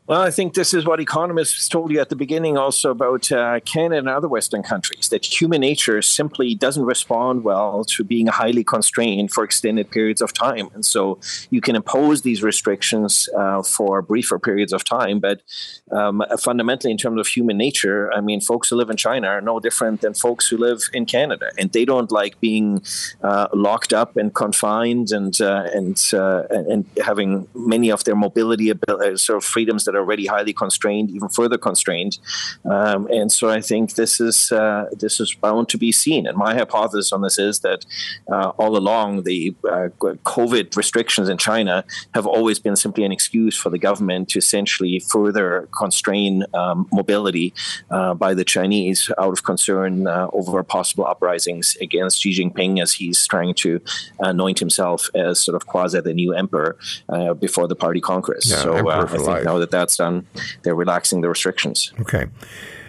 Well, 0.06 0.20
I 0.20 0.30
think 0.30 0.52
this 0.52 0.74
is 0.74 0.84
what 0.84 1.00
economists 1.00 1.66
told 1.66 1.90
you 1.90 1.98
at 1.98 2.10
the 2.10 2.16
beginning 2.16 2.58
also 2.58 2.90
about 2.90 3.32
uh, 3.32 3.60
Canada 3.60 4.00
and 4.00 4.08
other 4.08 4.28
Western 4.28 4.62
countries 4.62 5.08
that 5.08 5.24
human 5.24 5.62
nature 5.62 6.02
simply 6.02 6.54
doesn't 6.54 6.84
respond 6.84 7.42
well 7.42 7.84
to 7.84 8.04
being 8.04 8.26
highly 8.26 8.64
constrained 8.64 9.32
for 9.32 9.44
extended 9.44 9.90
periods 9.90 10.20
of 10.20 10.34
time. 10.34 10.68
And 10.74 10.84
so 10.84 11.18
you 11.48 11.62
can 11.62 11.74
impose 11.74 12.20
these 12.20 12.42
restrictions 12.42 13.30
uh, 13.34 13.62
for 13.62 14.02
briefer 14.02 14.38
periods 14.38 14.74
of 14.74 14.84
time. 14.84 15.20
But 15.20 15.40
um, 15.90 16.22
fundamentally, 16.38 16.90
in 16.90 16.98
terms 16.98 17.18
of 17.18 17.26
human 17.26 17.56
nature, 17.56 18.12
I 18.12 18.20
mean, 18.20 18.42
folks 18.42 18.68
who 18.68 18.76
live 18.76 18.90
in 18.90 18.98
China 18.98 19.28
are 19.28 19.40
no 19.40 19.58
different 19.58 20.02
than 20.02 20.12
folks 20.12 20.48
who 20.48 20.58
live 20.58 20.82
in 20.92 21.06
Canada. 21.06 21.46
And 21.58 21.72
they 21.72 21.86
don't 21.86 22.12
like 22.12 22.38
being 22.40 22.82
uh, 23.22 23.48
locked 23.54 23.94
up 23.94 24.18
and 24.18 24.34
confined 24.34 25.12
and, 25.12 25.40
uh, 25.40 25.66
and, 25.72 25.98
uh, 26.12 26.42
and 26.50 26.84
having 27.02 27.48
many 27.54 27.90
of 27.90 28.04
their 28.04 28.16
mobility 28.16 28.70
uh, 28.70 29.16
sort 29.16 29.38
of 29.38 29.44
freedoms 29.44 29.86
that 29.86 29.93
that 29.94 30.00
are 30.00 30.02
already 30.02 30.26
highly 30.26 30.52
constrained 30.52 31.10
even 31.10 31.28
further 31.28 31.58
constrained. 31.58 32.18
Um, 32.64 33.06
and 33.10 33.30
so 33.30 33.48
I 33.48 33.60
think 33.60 33.94
this 33.94 34.20
is 34.20 34.52
uh, 34.52 34.86
this 34.92 35.20
is 35.20 35.34
bound 35.34 35.68
to 35.68 35.78
be 35.78 35.92
seen. 35.92 36.26
And 36.26 36.36
my 36.36 36.54
hypothesis 36.54 37.12
on 37.12 37.22
this 37.22 37.38
is 37.38 37.60
that 37.60 37.86
uh, 38.30 38.48
all 38.58 38.76
along 38.76 39.22
the 39.22 39.54
uh, 39.64 39.88
COVID 40.00 40.76
restrictions 40.76 41.28
in 41.28 41.38
China 41.38 41.84
have 42.14 42.26
always 42.26 42.58
been 42.58 42.76
simply 42.76 43.04
an 43.04 43.12
excuse 43.12 43.56
for 43.56 43.70
the 43.70 43.78
government 43.78 44.28
to 44.30 44.38
essentially 44.38 44.98
further 44.98 45.68
constrain 45.76 46.44
um, 46.54 46.88
mobility 46.92 47.54
uh, 47.90 48.14
by 48.14 48.34
the 48.34 48.44
Chinese 48.44 49.10
out 49.18 49.32
of 49.32 49.44
concern 49.44 50.06
uh, 50.06 50.28
over 50.32 50.62
possible 50.62 51.06
uprisings 51.06 51.76
against 51.80 52.20
Xi 52.20 52.30
Jinping 52.36 52.82
as 52.82 52.94
he's 52.94 53.26
trying 53.26 53.54
to 53.54 53.80
anoint 54.18 54.58
himself 54.58 55.08
as 55.14 55.38
sort 55.40 55.54
of 55.54 55.66
quasi 55.66 56.00
the 56.00 56.14
new 56.14 56.32
emperor 56.32 56.76
uh, 57.08 57.34
before 57.34 57.68
the 57.68 57.76
party 57.76 58.00
congress. 58.00 58.50
Yeah, 58.50 58.56
so 58.56 58.90
I 58.90 59.06
think 59.06 59.26
life. 59.26 59.44
now 59.44 59.58
that 59.58 59.70
that's 59.84 59.96
done, 59.96 60.26
they're 60.62 60.74
relaxing 60.74 61.20
the 61.20 61.28
restrictions. 61.28 61.92
Okay. 62.00 62.26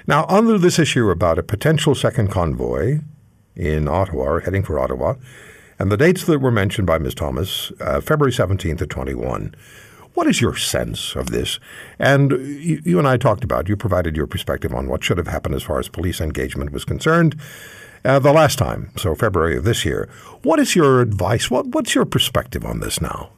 Now, 0.08 0.26
under 0.28 0.58
this 0.58 0.80
issue 0.80 1.10
about 1.10 1.38
a 1.38 1.44
potential 1.44 1.96
second 1.96 2.30
convoy 2.32 3.00
in 3.56 3.88
Ottawa, 3.88 4.24
or 4.24 4.40
heading 4.42 4.64
for 4.64 4.80
Ottawa, 4.80 5.16
and 5.78 5.92
the 5.92 5.98
dates 5.98 6.24
that 6.26 6.40
were 6.40 6.52
mentioned 6.52 6.88
by 6.88 6.98
Ms. 6.98 7.16
Thomas, 7.16 7.72
uh, 7.82 8.00
February 8.02 8.32
17th 8.32 8.78
to 8.78 8.88
21. 8.88 9.56
What 10.14 10.28
is 10.28 10.40
your 10.40 10.56
sense 10.56 11.16
of 11.16 11.32
this? 11.32 11.60
And 12.00 12.32
you, 12.32 12.82
you, 12.86 13.00
and 13.00 13.08
I 13.08 13.18
talked 13.18 13.44
about, 13.44 13.68
you 13.68 13.76
provided 13.76 14.16
your 14.16 14.28
perspective 14.28 14.74
on 14.74 14.88
what 14.88 15.04
should 15.04 15.18
have 15.18 15.28
happened 15.28 15.56
as 15.56 15.64
far 15.64 15.80
as 15.80 15.90
police 15.90 16.22
engagement 16.22 16.72
was 16.72 16.86
concerned 16.86 17.36
uh, 18.06 18.20
the 18.20 18.32
last 18.32 18.58
time, 18.58 18.92
so 18.96 19.16
February 19.16 19.58
of 19.58 19.66
this 19.66 19.84
year. 19.84 20.08
What 20.44 20.60
is 20.60 20.76
your 20.76 21.02
advice? 21.02 21.52
What, 21.52 21.68
what's 21.68 21.96
your 21.96 22.06
perspective 22.06 22.64
on 22.64 22.80
this 22.80 23.02
now? 23.02 23.32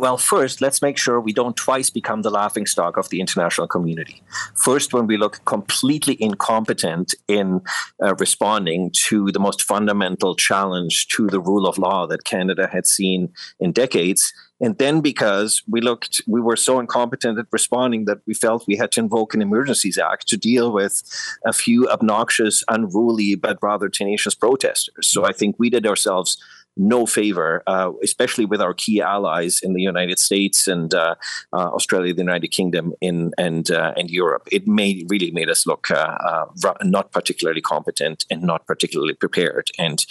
Well, 0.00 0.16
first, 0.16 0.62
let's 0.62 0.80
make 0.80 0.96
sure 0.96 1.20
we 1.20 1.34
don't 1.34 1.54
twice 1.54 1.90
become 1.90 2.22
the 2.22 2.30
laughing 2.30 2.64
stock 2.64 2.96
of 2.96 3.10
the 3.10 3.20
international 3.20 3.68
community. 3.68 4.22
First, 4.54 4.94
when 4.94 5.06
we 5.06 5.18
look 5.18 5.44
completely 5.44 6.16
incompetent 6.18 7.14
in 7.28 7.60
uh, 8.02 8.14
responding 8.14 8.92
to 9.08 9.30
the 9.30 9.38
most 9.38 9.62
fundamental 9.62 10.34
challenge 10.34 11.06
to 11.08 11.26
the 11.26 11.38
rule 11.38 11.66
of 11.66 11.76
law 11.76 12.06
that 12.06 12.24
Canada 12.24 12.66
had 12.72 12.86
seen 12.86 13.28
in 13.60 13.72
decades. 13.72 14.32
And 14.58 14.78
then 14.78 15.02
because 15.02 15.62
we 15.68 15.82
looked, 15.82 16.22
we 16.26 16.40
were 16.40 16.56
so 16.56 16.80
incompetent 16.80 17.38
at 17.38 17.46
responding 17.50 18.06
that 18.06 18.20
we 18.26 18.32
felt 18.32 18.66
we 18.66 18.76
had 18.76 18.92
to 18.92 19.00
invoke 19.00 19.34
an 19.34 19.42
Emergencies 19.42 19.98
Act 19.98 20.26
to 20.28 20.38
deal 20.38 20.72
with 20.72 21.02
a 21.44 21.52
few 21.52 21.88
obnoxious, 21.90 22.64
unruly, 22.68 23.34
but 23.34 23.58
rather 23.60 23.90
tenacious 23.90 24.34
protesters. 24.34 25.08
So 25.08 25.26
I 25.26 25.32
think 25.34 25.56
we 25.58 25.68
did 25.68 25.86
ourselves 25.86 26.38
no 26.80 27.04
favor, 27.04 27.62
uh, 27.66 27.92
especially 28.02 28.46
with 28.46 28.60
our 28.62 28.72
key 28.72 29.02
allies 29.02 29.60
in 29.62 29.74
the 29.74 29.82
United 29.82 30.18
States 30.18 30.66
and 30.66 30.94
uh, 30.94 31.14
uh, 31.52 31.68
Australia, 31.76 32.14
the 32.14 32.22
United 32.22 32.48
Kingdom, 32.48 32.94
in 33.02 33.32
and 33.36 33.70
uh, 33.70 33.92
and 33.96 34.10
Europe. 34.10 34.48
It 34.50 34.66
made 34.66 35.06
really 35.10 35.30
made 35.30 35.50
us 35.50 35.66
look 35.66 35.90
uh, 35.90 36.46
not 36.82 37.12
particularly 37.12 37.60
competent 37.60 38.24
and 38.30 38.42
not 38.42 38.66
particularly 38.66 39.14
prepared. 39.14 39.68
And 39.78 40.04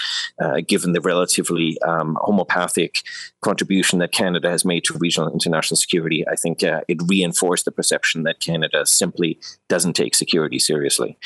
given 0.68 0.94
the 0.94 1.02
relatively 1.02 1.82
um, 1.82 2.18
homopathic 2.22 3.02
contribution 3.42 4.00
that 4.00 4.12
Canada 4.12 4.50
has 4.50 4.64
made 4.64 4.84
to 4.86 4.98
regional 4.98 5.32
international 5.32 5.78
security, 5.78 6.24
I 6.28 6.36
think 6.36 6.62
it 6.62 7.02
reinforced 7.08 7.66
the 7.66 7.72
perception 7.72 8.24
that 8.24 8.40
Canada 8.40 8.86
simply 8.86 9.40
doesn't 9.68 9.94
take 9.94 10.14
security 10.14 10.60
seriously. 10.60 11.18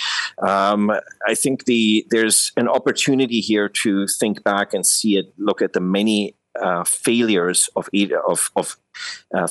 Um, 0.41 0.91
I 1.27 1.35
think 1.35 1.65
the 1.65 2.07
there's 2.11 2.53
an 2.55 2.69
opportunity 2.69 3.41
here 3.41 3.67
to 3.83 4.07
think 4.07 4.43
back 4.43 4.73
and 4.73 4.85
see 4.85 5.17
it 5.17 5.32
look 5.37 5.61
at 5.61 5.73
the 5.73 5.79
many 5.79 6.35
uh, 6.61 6.83
failures 6.83 7.69
of 7.75 7.89
of, 8.27 8.51
of 8.55 8.77
uh, 9.33 9.47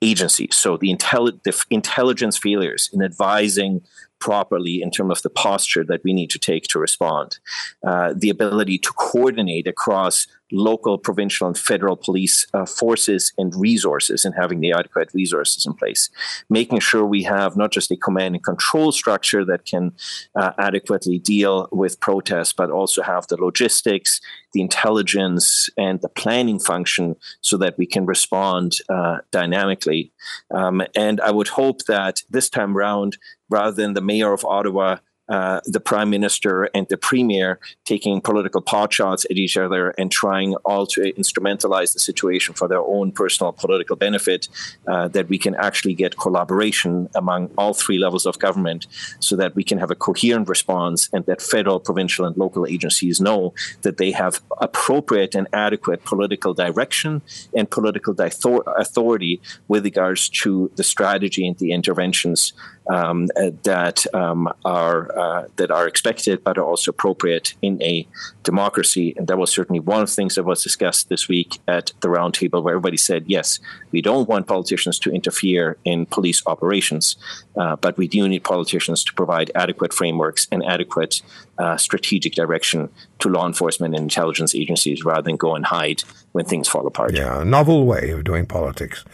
agencies. 0.00 0.56
So 0.56 0.76
the, 0.76 0.94
intelli- 0.94 1.42
the 1.42 1.54
intelligence 1.70 2.38
failures 2.38 2.88
in 2.92 3.02
advising 3.02 3.82
properly 4.20 4.80
in 4.82 4.90
terms 4.90 5.18
of 5.18 5.22
the 5.22 5.30
posture 5.30 5.84
that 5.84 6.02
we 6.04 6.12
need 6.12 6.30
to 6.30 6.38
take 6.38 6.64
to 6.64 6.78
respond, 6.78 7.38
uh, 7.86 8.14
the 8.16 8.30
ability 8.30 8.78
to 8.78 8.92
coordinate 8.92 9.66
across 9.66 10.26
local, 10.50 10.98
provincial, 10.98 11.46
and 11.46 11.58
federal 11.58 11.96
police 11.96 12.46
uh, 12.54 12.64
forces 12.64 13.32
and 13.38 13.54
resources 13.54 14.24
and 14.24 14.34
having 14.34 14.60
the 14.60 14.72
adequate 14.72 15.10
resources 15.12 15.66
in 15.66 15.74
place. 15.74 16.10
Making 16.48 16.80
sure 16.80 17.04
we 17.04 17.22
have 17.24 17.56
not 17.56 17.72
just 17.72 17.90
a 17.90 17.96
command 17.96 18.34
and 18.34 18.44
control 18.44 18.92
structure 18.92 19.44
that 19.44 19.64
can 19.64 19.92
uh, 20.34 20.52
adequately 20.58 21.18
deal 21.18 21.68
with 21.70 22.00
protests, 22.00 22.52
but 22.52 22.70
also 22.70 23.02
have 23.02 23.26
the 23.26 23.36
logistics, 23.36 24.20
the 24.52 24.60
intelligence, 24.60 25.68
and 25.76 26.00
the 26.00 26.08
planning 26.08 26.58
function 26.58 27.16
so 27.40 27.56
that 27.58 27.76
we 27.76 27.86
can 27.86 28.06
respond 28.06 28.78
uh, 28.88 29.18
dynamically. 29.30 30.12
Um, 30.50 30.82
and 30.94 31.20
I 31.20 31.30
would 31.30 31.48
hope 31.48 31.84
that 31.84 32.22
this 32.30 32.48
time 32.48 32.76
around, 32.76 33.18
rather 33.48 33.72
than 33.72 33.94
the 33.94 34.00
mayor 34.00 34.32
of 34.32 34.44
Ottawa 34.44 34.98
uh, 35.28 35.60
the 35.66 35.80
prime 35.80 36.08
minister 36.08 36.64
and 36.74 36.86
the 36.88 36.96
premier 36.96 37.58
taking 37.84 38.20
political 38.20 38.62
potshots 38.62 39.26
at 39.30 39.36
each 39.36 39.58
other 39.58 39.90
and 39.98 40.10
trying 40.10 40.54
all 40.64 40.86
to 40.86 41.12
instrumentalize 41.18 41.92
the 41.92 42.00
situation 42.00 42.54
for 42.54 42.66
their 42.66 42.80
own 42.80 43.12
personal 43.12 43.52
political 43.52 43.94
benefit, 43.94 44.48
uh, 44.86 45.06
that 45.08 45.28
we 45.28 45.36
can 45.36 45.54
actually 45.56 45.92
get 45.92 46.16
collaboration 46.16 47.10
among 47.14 47.50
all 47.58 47.74
three 47.74 47.98
levels 47.98 48.24
of 48.24 48.38
government 48.38 48.86
so 49.20 49.36
that 49.36 49.54
we 49.54 49.62
can 49.62 49.76
have 49.76 49.90
a 49.90 49.94
coherent 49.94 50.48
response 50.48 51.10
and 51.12 51.26
that 51.26 51.42
federal, 51.42 51.78
provincial, 51.78 52.24
and 52.24 52.36
local 52.38 52.66
agencies 52.66 53.20
know 53.20 53.52
that 53.82 53.98
they 53.98 54.12
have 54.12 54.40
appropriate 54.62 55.34
and 55.34 55.46
adequate 55.52 56.04
political 56.04 56.54
direction 56.54 57.20
and 57.54 57.70
political 57.70 58.14
authority 58.18 59.42
with 59.68 59.84
regards 59.84 60.30
to 60.30 60.70
the 60.76 60.82
strategy 60.82 61.46
and 61.46 61.58
the 61.58 61.72
interventions 61.72 62.54
um, 62.88 63.28
uh, 63.36 63.50
that 63.64 64.06
um, 64.14 64.52
are 64.64 65.16
uh, 65.18 65.48
that 65.56 65.70
are 65.70 65.86
expected 65.86 66.42
but 66.44 66.58
are 66.58 66.64
also 66.64 66.90
appropriate 66.90 67.54
in 67.62 67.82
a 67.82 68.06
democracy. 68.42 69.14
And 69.16 69.26
that 69.28 69.38
was 69.38 69.50
certainly 69.50 69.80
one 69.80 70.02
of 70.02 70.08
the 70.08 70.14
things 70.14 70.34
that 70.36 70.44
was 70.44 70.62
discussed 70.62 71.08
this 71.08 71.28
week 71.28 71.58
at 71.68 71.92
the 72.00 72.08
roundtable, 72.08 72.62
where 72.62 72.74
everybody 72.74 72.96
said, 72.96 73.24
yes, 73.26 73.60
we 73.90 74.00
don't 74.00 74.28
want 74.28 74.46
politicians 74.46 74.98
to 75.00 75.10
interfere 75.10 75.76
in 75.84 76.06
police 76.06 76.42
operations, 76.46 77.16
uh, 77.56 77.76
but 77.76 77.96
we 77.98 78.08
do 78.08 78.26
need 78.28 78.44
politicians 78.44 79.04
to 79.04 79.12
provide 79.14 79.50
adequate 79.54 79.92
frameworks 79.92 80.48
and 80.50 80.64
adequate 80.64 81.22
uh, 81.58 81.76
strategic 81.76 82.34
direction 82.34 82.88
to 83.18 83.28
law 83.28 83.46
enforcement 83.46 83.94
and 83.94 84.02
intelligence 84.02 84.54
agencies 84.54 85.04
rather 85.04 85.22
than 85.22 85.36
go 85.36 85.54
and 85.54 85.66
hide 85.66 86.02
when 86.32 86.44
things 86.44 86.68
fall 86.68 86.86
apart. 86.86 87.14
Yeah, 87.14 87.42
a 87.42 87.44
novel 87.44 87.84
way 87.84 88.10
of 88.10 88.24
doing 88.24 88.46
politics 88.46 89.04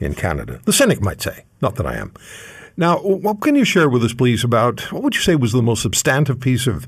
in 0.00 0.14
Canada. 0.14 0.60
The 0.64 0.72
cynic 0.72 1.00
might 1.00 1.20
say, 1.20 1.44
not 1.60 1.74
that 1.76 1.86
I 1.86 1.96
am. 1.96 2.12
Now, 2.78 2.98
what 2.98 3.40
can 3.40 3.56
you 3.56 3.64
share 3.64 3.88
with 3.88 4.04
us, 4.04 4.14
please, 4.14 4.44
about 4.44 4.92
what 4.92 5.02
would 5.02 5.16
you 5.16 5.20
say 5.20 5.34
was 5.34 5.50
the 5.50 5.60
most 5.60 5.82
substantive 5.82 6.38
piece 6.38 6.68
of 6.68 6.86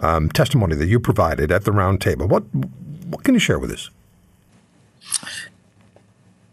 um, 0.00 0.30
testimony 0.30 0.76
that 0.76 0.86
you 0.86 1.00
provided 1.00 1.50
at 1.50 1.64
the 1.64 1.72
round 1.72 2.00
table? 2.00 2.28
What 2.28 2.44
what 3.08 3.24
can 3.24 3.34
you 3.34 3.40
share 3.40 3.58
with 3.58 3.72
us? 3.72 3.90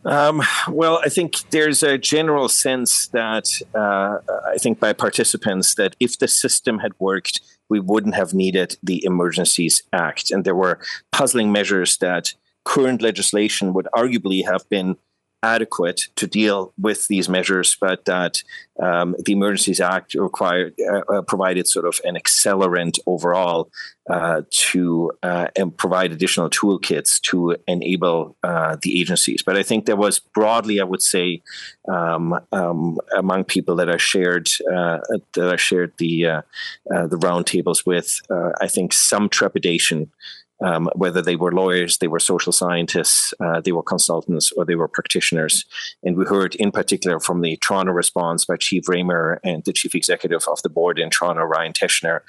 Um, 0.05 0.41
well, 0.67 0.99
I 1.05 1.09
think 1.09 1.49
there's 1.51 1.83
a 1.83 1.99
general 1.99 2.49
sense 2.49 3.07
that 3.09 3.61
uh, 3.75 4.17
I 4.47 4.57
think 4.57 4.79
by 4.79 4.91
participants 4.91 5.75
that 5.75 5.95
if 5.99 6.17
the 6.17 6.27
system 6.27 6.79
had 6.79 6.93
worked, 6.97 7.41
we 7.69 7.79
wouldn't 7.79 8.15
have 8.15 8.33
needed 8.33 8.77
the 8.81 9.05
Emergencies 9.05 9.83
Act, 9.93 10.31
and 10.31 10.45
there 10.45 10.55
were 10.55 10.79
puzzling 11.11 11.51
measures 11.51 11.97
that 11.97 12.33
current 12.65 13.03
legislation 13.03 13.71
would 13.73 13.87
arguably 13.95 14.43
have 14.45 14.67
been 14.67 14.97
adequate 15.43 16.01
to 16.15 16.25
deal 16.25 16.73
with 16.81 17.07
these 17.07 17.27
measures, 17.29 17.77
but 17.79 18.05
that 18.05 18.41
um, 18.81 19.15
the 19.23 19.33
Emergencies 19.33 19.79
Act 19.79 20.15
required 20.15 20.73
uh, 20.79 21.01
uh, 21.13 21.21
provided 21.21 21.67
sort 21.67 21.85
of 21.85 21.99
an 22.05 22.15
accelerant 22.15 22.97
overall 23.05 23.69
uh, 24.09 24.41
to 24.49 25.11
uh, 25.21 25.47
and 25.55 25.77
provide 25.77 26.11
additional 26.11 26.49
toolkits 26.49 27.21
to 27.21 27.55
enable 27.67 28.35
uh, 28.43 28.77
the 28.81 28.99
agencies. 28.99 29.43
But 29.43 29.57
I 29.57 29.63
think 29.63 29.85
there 29.85 29.95
was 29.95 30.19
broadly, 30.19 30.79
I 30.79 30.85
would 30.85 31.03
say, 31.03 31.41
um, 31.87 32.39
um, 32.51 32.97
among 33.15 33.43
people 33.43 33.75
that 33.75 33.89
I 33.89 33.97
shared 33.97 34.49
uh, 34.73 34.99
that 35.33 35.49
I 35.49 35.57
shared 35.57 35.93
the 35.97 36.43
the 36.85 37.17
roundtables 37.17 37.85
with, 37.85 38.21
I 38.61 38.67
think 38.67 38.93
some 38.93 39.29
trepidation 39.29 40.09
um, 40.63 40.89
whether 40.95 41.21
they 41.21 41.35
were 41.35 41.51
lawyers, 41.51 41.97
they 41.97 42.07
were 42.07 42.19
social 42.19 42.53
scientists, 42.53 43.33
uh, 43.39 43.59
they 43.59 43.73
were 43.73 43.83
consultants, 43.83 44.51
or 44.53 44.65
they 44.65 44.75
were 44.75 44.87
practitioners. 44.87 45.65
And 46.03 46.15
we 46.15 46.25
heard 46.25 46.55
in 46.55 46.71
particular 46.71 47.19
from 47.19 47.41
the 47.41 47.57
Toronto 47.57 47.91
response 47.91 48.45
by 48.45 48.57
Chief 48.57 48.87
Ramer 48.87 49.39
and 49.43 49.63
the 49.65 49.73
chief 49.73 49.93
executive 49.93 50.45
of 50.47 50.61
the 50.61 50.69
board 50.69 50.97
in 50.99 51.09
Toronto, 51.09 51.43
Ryan 51.43 51.73
Teschner, 51.73 52.21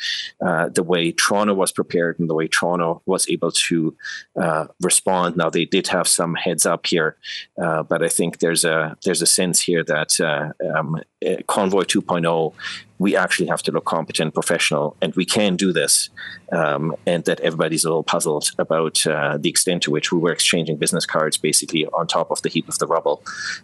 uh, 0.44 0.68
the 0.68 0.82
way 0.82 1.12
Toronto 1.12 1.54
was 1.54 1.72
prepared 1.72 2.18
and 2.18 2.28
the 2.28 2.34
way 2.34 2.48
Toronto 2.48 3.02
was 3.06 3.28
able 3.28 3.52
to 3.52 3.96
uh, 4.40 4.66
respond. 4.80 5.36
Now 5.36 5.48
they 5.48 5.64
did 5.64 5.86
have 5.88 6.08
some 6.08 6.34
heads 6.34 6.66
up 6.66 6.86
here, 6.86 7.16
uh, 7.62 7.84
but 7.84 8.02
I 8.02 8.08
think 8.08 8.40
there's 8.40 8.64
a 8.64 8.96
there's 9.04 9.22
a 9.22 9.26
sense 9.26 9.60
here 9.60 9.84
that 9.84 10.20
uh, 10.20 10.52
um, 10.76 11.00
uh, 11.24 11.42
Convoy 11.46 11.82
2.0, 11.82 12.52
we 12.98 13.16
actually 13.16 13.48
have 13.48 13.62
to 13.62 13.72
look 13.72 13.84
competent, 13.84 14.34
professional, 14.34 14.96
and 15.02 15.14
we 15.14 15.24
can 15.24 15.56
do 15.56 15.72
this. 15.72 16.10
Um, 16.52 16.94
and 17.06 17.24
that 17.24 17.40
everybody's 17.40 17.84
a 17.84 17.88
little 17.88 18.04
puzzled 18.04 18.50
about 18.58 19.04
uh, 19.06 19.36
the 19.38 19.48
extent 19.48 19.82
to 19.84 19.90
which 19.90 20.12
we 20.12 20.18
were 20.18 20.30
exchanging 20.30 20.76
business 20.76 21.04
cards 21.04 21.36
basically 21.36 21.86
on 21.86 22.06
top 22.06 22.30
of 22.30 22.40
the 22.42 22.48
heap 22.48 22.68
of 22.68 22.78
the 22.78 22.86
rubble 22.86 23.22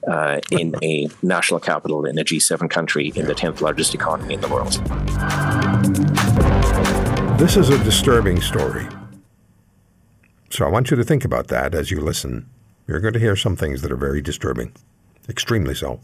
uh, 0.09 0.40
in 0.50 0.75
a 0.83 1.09
national 1.23 1.61
capital 1.61 2.05
in 2.05 2.19
a 2.19 2.25
G7 2.25 2.69
country 2.69 3.12
in 3.14 3.26
the 3.26 3.35
10th 3.35 3.61
largest 3.61 3.95
economy 3.95 4.35
in 4.35 4.40
the 4.40 4.49
world. 4.49 4.73
This 7.38 7.57
is 7.57 7.69
a 7.71 7.79
disturbing 7.85 8.40
story. 8.40 8.87
So 10.50 10.67
I 10.67 10.69
want 10.69 10.90
you 10.90 10.97
to 10.97 11.05
think 11.05 11.25
about 11.25 11.47
that 11.49 11.75
as 11.75 11.90
you 11.90 12.00
listen. 12.00 12.50
You're 12.87 13.00
going 13.00 13.14
to 13.14 13.21
hear 13.21 13.37
some 13.37 13.55
things 13.55 13.83
that 13.83 13.93
are 13.93 13.97
very 13.97 14.21
disturbing, 14.21 14.73
extremely 15.29 15.75
so. 15.75 16.00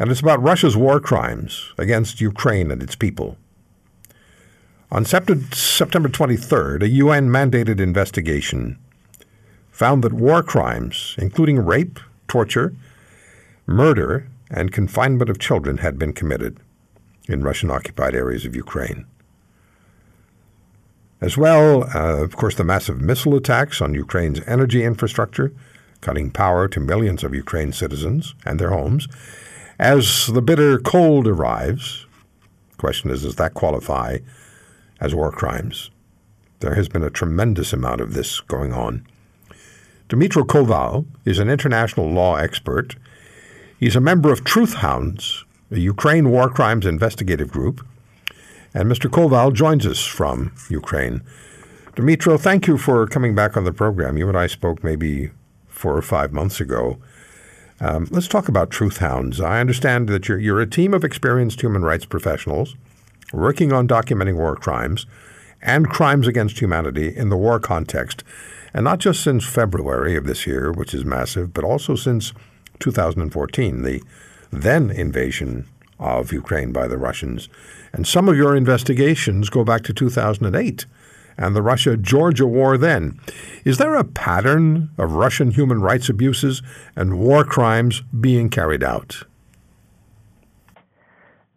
And 0.00 0.10
it's 0.10 0.20
about 0.20 0.42
Russia's 0.42 0.78
war 0.78 0.98
crimes 0.98 1.74
against 1.76 2.22
Ukraine 2.22 2.70
and 2.70 2.82
its 2.82 2.96
people. 2.96 3.36
On 4.90 5.04
September 5.04 6.08
23rd, 6.08 6.82
a 6.82 6.88
UN 6.88 7.28
mandated 7.28 7.80
investigation 7.80 8.78
found 9.70 10.02
that 10.02 10.14
war 10.14 10.42
crimes, 10.42 11.14
including 11.18 11.66
rape, 11.66 12.00
torture, 12.28 12.74
murder, 13.66 14.26
and 14.50 14.72
confinement 14.72 15.28
of 15.28 15.38
children, 15.38 15.76
had 15.76 15.98
been 15.98 16.14
committed 16.14 16.56
in 17.28 17.42
Russian 17.42 17.70
occupied 17.70 18.14
areas 18.14 18.46
of 18.46 18.56
Ukraine. 18.56 19.04
As 21.20 21.36
well, 21.36 21.84
uh, 21.94 22.24
of 22.24 22.36
course, 22.36 22.54
the 22.54 22.64
massive 22.64 23.02
missile 23.02 23.36
attacks 23.36 23.82
on 23.82 23.92
Ukraine's 23.92 24.40
energy 24.46 24.82
infrastructure, 24.82 25.52
cutting 26.00 26.30
power 26.30 26.68
to 26.68 26.80
millions 26.80 27.22
of 27.22 27.34
Ukraine 27.34 27.74
citizens 27.74 28.34
and 28.46 28.58
their 28.58 28.70
homes. 28.70 29.06
As 29.80 30.26
the 30.26 30.42
bitter 30.42 30.78
cold 30.78 31.26
arrives, 31.26 32.04
question 32.76 33.10
is, 33.10 33.22
does 33.22 33.36
that 33.36 33.54
qualify 33.54 34.18
as 35.00 35.14
war 35.14 35.32
crimes? 35.32 35.90
There 36.58 36.74
has 36.74 36.86
been 36.86 37.02
a 37.02 37.08
tremendous 37.08 37.72
amount 37.72 38.02
of 38.02 38.12
this 38.12 38.40
going 38.40 38.74
on. 38.74 39.06
Dmytro 40.10 40.44
Koval 40.44 41.06
is 41.24 41.38
an 41.38 41.48
international 41.48 42.10
law 42.10 42.36
expert. 42.36 42.96
He's 43.78 43.96
a 43.96 44.02
member 44.02 44.30
of 44.30 44.44
Truth 44.44 44.74
Hounds, 44.74 45.46
a 45.70 45.78
Ukraine 45.78 46.28
war 46.28 46.50
crimes 46.50 46.84
investigative 46.84 47.50
group, 47.50 47.82
and 48.74 48.86
Mr. 48.86 49.08
Koval 49.08 49.50
joins 49.54 49.86
us 49.86 50.04
from 50.04 50.52
Ukraine. 50.68 51.22
Dmytro, 51.96 52.38
thank 52.38 52.66
you 52.66 52.76
for 52.76 53.06
coming 53.06 53.34
back 53.34 53.56
on 53.56 53.64
the 53.64 53.72
program. 53.72 54.18
You 54.18 54.28
and 54.28 54.36
I 54.36 54.46
spoke 54.46 54.84
maybe 54.84 55.30
four 55.68 55.96
or 55.96 56.02
five 56.02 56.34
months 56.34 56.60
ago. 56.60 56.98
Um, 57.82 58.08
let's 58.10 58.28
talk 58.28 58.48
about 58.48 58.70
Truth 58.70 58.98
Hounds. 58.98 59.40
I 59.40 59.58
understand 59.58 60.08
that 60.08 60.28
you're, 60.28 60.38
you're 60.38 60.60
a 60.60 60.68
team 60.68 60.92
of 60.92 61.02
experienced 61.02 61.62
human 61.62 61.82
rights 61.82 62.04
professionals 62.04 62.76
working 63.32 63.72
on 63.72 63.88
documenting 63.88 64.36
war 64.36 64.54
crimes 64.54 65.06
and 65.62 65.88
crimes 65.88 66.26
against 66.26 66.58
humanity 66.58 67.14
in 67.16 67.30
the 67.30 67.36
war 67.36 67.58
context, 67.58 68.22
and 68.74 68.84
not 68.84 68.98
just 68.98 69.22
since 69.22 69.46
February 69.46 70.14
of 70.16 70.26
this 70.26 70.46
year, 70.46 70.72
which 70.72 70.92
is 70.92 71.04
massive, 71.04 71.54
but 71.54 71.64
also 71.64 71.94
since 71.94 72.32
2014, 72.80 73.82
the 73.82 74.02
then 74.50 74.90
invasion 74.90 75.66
of 75.98 76.32
Ukraine 76.32 76.72
by 76.72 76.86
the 76.86 76.98
Russians. 76.98 77.48
And 77.92 78.06
some 78.06 78.28
of 78.28 78.36
your 78.36 78.56
investigations 78.56 79.48
go 79.48 79.64
back 79.64 79.82
to 79.84 79.94
2008 79.94 80.86
and 81.40 81.56
the 81.56 81.62
Russia 81.62 81.96
Georgia 81.96 82.46
war 82.46 82.78
then. 82.78 83.18
Is 83.64 83.78
there 83.78 83.96
a 83.96 84.04
pattern 84.04 84.90
of 84.98 85.12
Russian 85.12 85.50
human 85.50 85.80
rights 85.80 86.08
abuses 86.08 86.62
and 86.94 87.18
war 87.18 87.42
crimes 87.42 88.02
being 88.20 88.50
carried 88.50 88.84
out? 88.84 89.24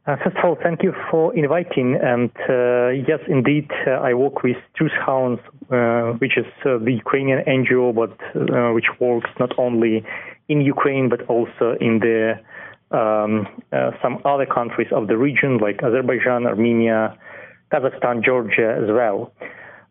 Uh, 0.05 0.17
first 0.17 0.35
of 0.35 0.43
all, 0.43 0.57
thank 0.61 0.83
you 0.83 0.93
for 1.09 1.33
inviting. 1.35 1.95
And 1.95 2.29
uh, 2.49 2.89
yes, 2.89 3.19
indeed, 3.27 3.69
uh, 3.87 3.91
I 3.91 4.13
work 4.13 4.43
with 4.43 4.57
Truth 4.75 4.91
Hounds, 5.05 5.39
uh, 5.71 6.13
which 6.19 6.37
is 6.37 6.45
uh, 6.65 6.77
the 6.77 6.91
Ukrainian 6.91 7.39
NGO, 7.45 7.95
but 7.95 8.11
uh, 8.35 8.73
which 8.73 8.87
works 8.99 9.29
not 9.39 9.57
only 9.57 10.03
in 10.49 10.59
Ukraine 10.59 11.07
but 11.07 11.21
also 11.29 11.77
in 11.79 11.99
the 11.99 12.33
um, 12.91 13.47
some 14.03 14.19
other 14.25 14.45
countries 14.45 14.89
of 14.91 15.07
the 15.07 15.17
region 15.17 15.57
like 15.57 15.81
Azerbaijan, 15.81 16.45
Armenia, 16.45 17.17
Kazakhstan, 17.71 18.23
Georgia 18.23 18.77
as 18.83 18.89
well. 18.89 19.31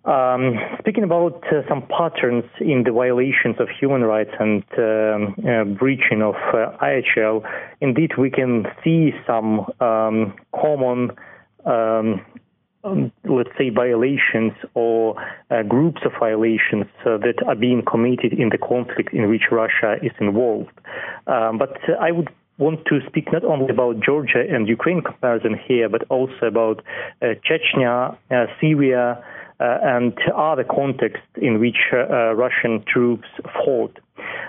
Um, 0.05 0.59
speaking 0.81 1.05
about 1.05 1.45
uh, 1.53 1.63
some 1.69 1.87
patterns 1.87 2.45
in 2.61 2.83
the 2.83 2.91
violations 2.91 3.55
of 3.61 3.69
human 3.69 4.03
rights 4.03 4.33
and 4.41 4.65
um, 4.77 5.37
uh, 5.47 5.63
breaching 5.79 6.23
of 6.23 6.35
uh, 6.53 6.77
IHL, 6.83 7.49
indeed 7.81 8.19
we 8.19 8.29
can 8.29 8.67
see 8.83 9.13
some 9.25 9.61
um, 9.81 10.35
common, 10.61 11.13
um, 11.65 12.21
um, 12.83 13.13
let's 13.25 13.51
say, 13.57 13.71
violations 13.71 14.53
or 14.75 15.15
uh, 15.53 15.63
groups 15.63 16.01
of 16.05 16.11
violations 16.19 16.87
uh, 17.07 17.17
that 17.19 17.41
are 17.47 17.55
being 17.55 17.85
committed 17.89 18.33
in 18.33 18.49
the 18.49 18.59
conflict 18.59 19.15
in 19.15 19.29
which 19.29 19.53
Russia 19.53 19.99
is 20.03 20.13
involved. 20.19 20.73
Um, 21.29 21.59
but 21.59 21.79
I 22.01 22.11
would 22.11 22.29
want 22.59 22.85
to 22.87 22.99
speak 23.07 23.33
not 23.33 23.45
only 23.45 23.71
about 23.71 24.01
Georgia 24.01 24.43
and 24.51 24.67
Ukraine 24.67 25.01
comparison 25.01 25.57
here, 25.65 25.89
but 25.89 26.03
also 26.11 26.47
about 26.47 26.83
uh, 27.23 27.35
Chechnya, 27.47 28.17
Syria, 28.61 29.23
and 29.83 30.17
other 30.37 30.65
contexts 30.65 31.27
in 31.37 31.61
which 31.61 31.79
uh, 31.93 32.35
Russian 32.35 32.85
troops 32.87 33.29
fought. 33.65 33.99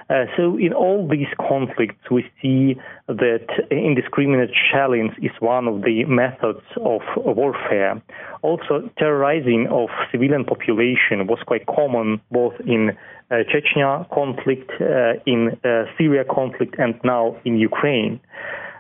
Uh, 0.10 0.26
so, 0.36 0.58
in 0.58 0.74
all 0.74 1.08
these 1.08 1.32
conflicts, 1.40 2.12
we 2.12 2.24
see 2.42 2.76
that 3.08 3.48
indiscriminate 3.72 4.52
shelling 4.72 5.16
is 5.22 5.32
one 5.40 5.68
of 5.68 5.82
the 5.82 6.04
methods 6.06 6.64
of 6.78 7.02
warfare. 7.18 8.02
Also, 8.42 8.90
terrorizing 8.98 9.68
of 9.72 9.90
civilian 10.12 10.44
population 10.44 11.28
was 11.28 11.40
quite 11.46 11.66
common 11.66 12.20
both 12.32 12.54
in 12.66 12.92
uh, 13.32 13.36
Chechnya 13.50 14.08
conflict, 14.10 14.70
uh, 14.82 15.14
in 15.26 15.58
uh, 15.64 15.86
Syria 15.98 16.24
conflict, 16.30 16.76
and 16.78 17.00
now 17.04 17.38
in 17.46 17.58
Ukraine. 17.58 18.20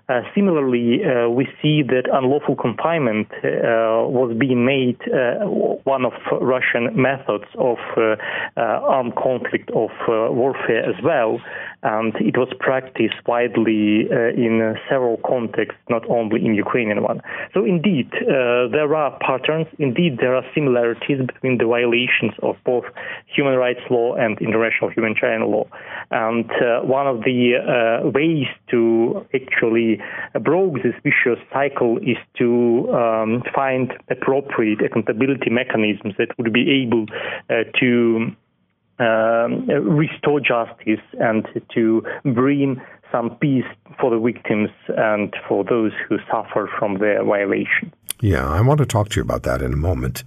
Uh, 0.09 0.21
similarly, 0.35 0.99
uh, 1.05 1.29
we 1.29 1.47
see 1.61 1.81
that 1.81 2.03
unlawful 2.11 2.57
confinement 2.57 3.27
uh, 3.43 4.03
was 4.03 4.35
being 4.37 4.65
made 4.65 4.99
one 5.85 6.03
of 6.03 6.11
Russian 6.41 6.89
methods 6.93 7.45
of 7.57 7.77
armed 8.57 9.15
conflict 9.15 9.69
of 9.71 9.89
warfare 10.07 10.83
as 10.89 11.01
well 11.01 11.39
and 11.83 12.15
it 12.15 12.37
was 12.37 12.49
practiced 12.59 13.15
widely 13.27 14.07
uh, 14.09 14.31
in 14.35 14.75
several 14.89 15.17
contexts, 15.17 15.81
not 15.89 16.09
only 16.09 16.43
in 16.45 16.55
Ukrainian 16.55 17.03
one. 17.03 17.21
So 17.53 17.65
indeed, 17.65 18.09
uh, 18.13 18.71
there 18.71 18.95
are 18.95 19.17
patterns. 19.19 19.67
Indeed, 19.79 20.17
there 20.19 20.35
are 20.35 20.43
similarities 20.55 21.19
between 21.25 21.57
the 21.57 21.65
violations 21.65 22.33
of 22.41 22.55
both 22.65 22.85
human 23.27 23.55
rights 23.55 23.81
law 23.89 24.15
and 24.15 24.39
international 24.39 24.91
humanitarian 24.91 25.51
law. 25.51 25.65
And 26.11 26.49
uh, 26.51 26.81
one 26.81 27.07
of 27.07 27.21
the 27.21 27.59
uh, 27.59 28.09
ways 28.09 28.47
to 28.71 29.25
actually 29.33 30.01
break 30.41 30.83
this 30.83 30.95
vicious 31.03 31.39
cycle 31.51 31.97
is 31.97 32.17
to 32.37 32.89
um, 32.93 33.43
find 33.53 33.91
appropriate 34.09 34.81
accountability 34.81 35.49
mechanisms 35.49 36.13
that 36.17 36.29
would 36.37 36.53
be 36.53 36.83
able 36.83 37.05
uh, 37.49 37.63
to 37.79 38.31
um, 38.99 39.67
restore 39.67 40.39
justice 40.39 41.01
and 41.19 41.47
to 41.73 42.05
bring 42.23 42.81
some 43.11 43.37
peace 43.37 43.65
for 43.99 44.09
the 44.09 44.19
victims 44.19 44.69
and 44.89 45.35
for 45.47 45.63
those 45.63 45.91
who 46.07 46.17
suffer 46.31 46.69
from 46.79 46.97
their 46.99 47.23
violation. 47.23 47.93
Yeah, 48.21 48.47
I 48.47 48.61
want 48.61 48.79
to 48.79 48.85
talk 48.85 49.09
to 49.09 49.17
you 49.17 49.21
about 49.21 49.43
that 49.43 49.61
in 49.61 49.73
a 49.73 49.77
moment. 49.77 50.23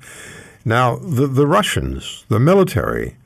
Now, 0.65 0.97
the, 0.97 1.27
the 1.27 1.47
Russians, 1.47 2.25
the 2.29 2.41
military, 2.41 3.17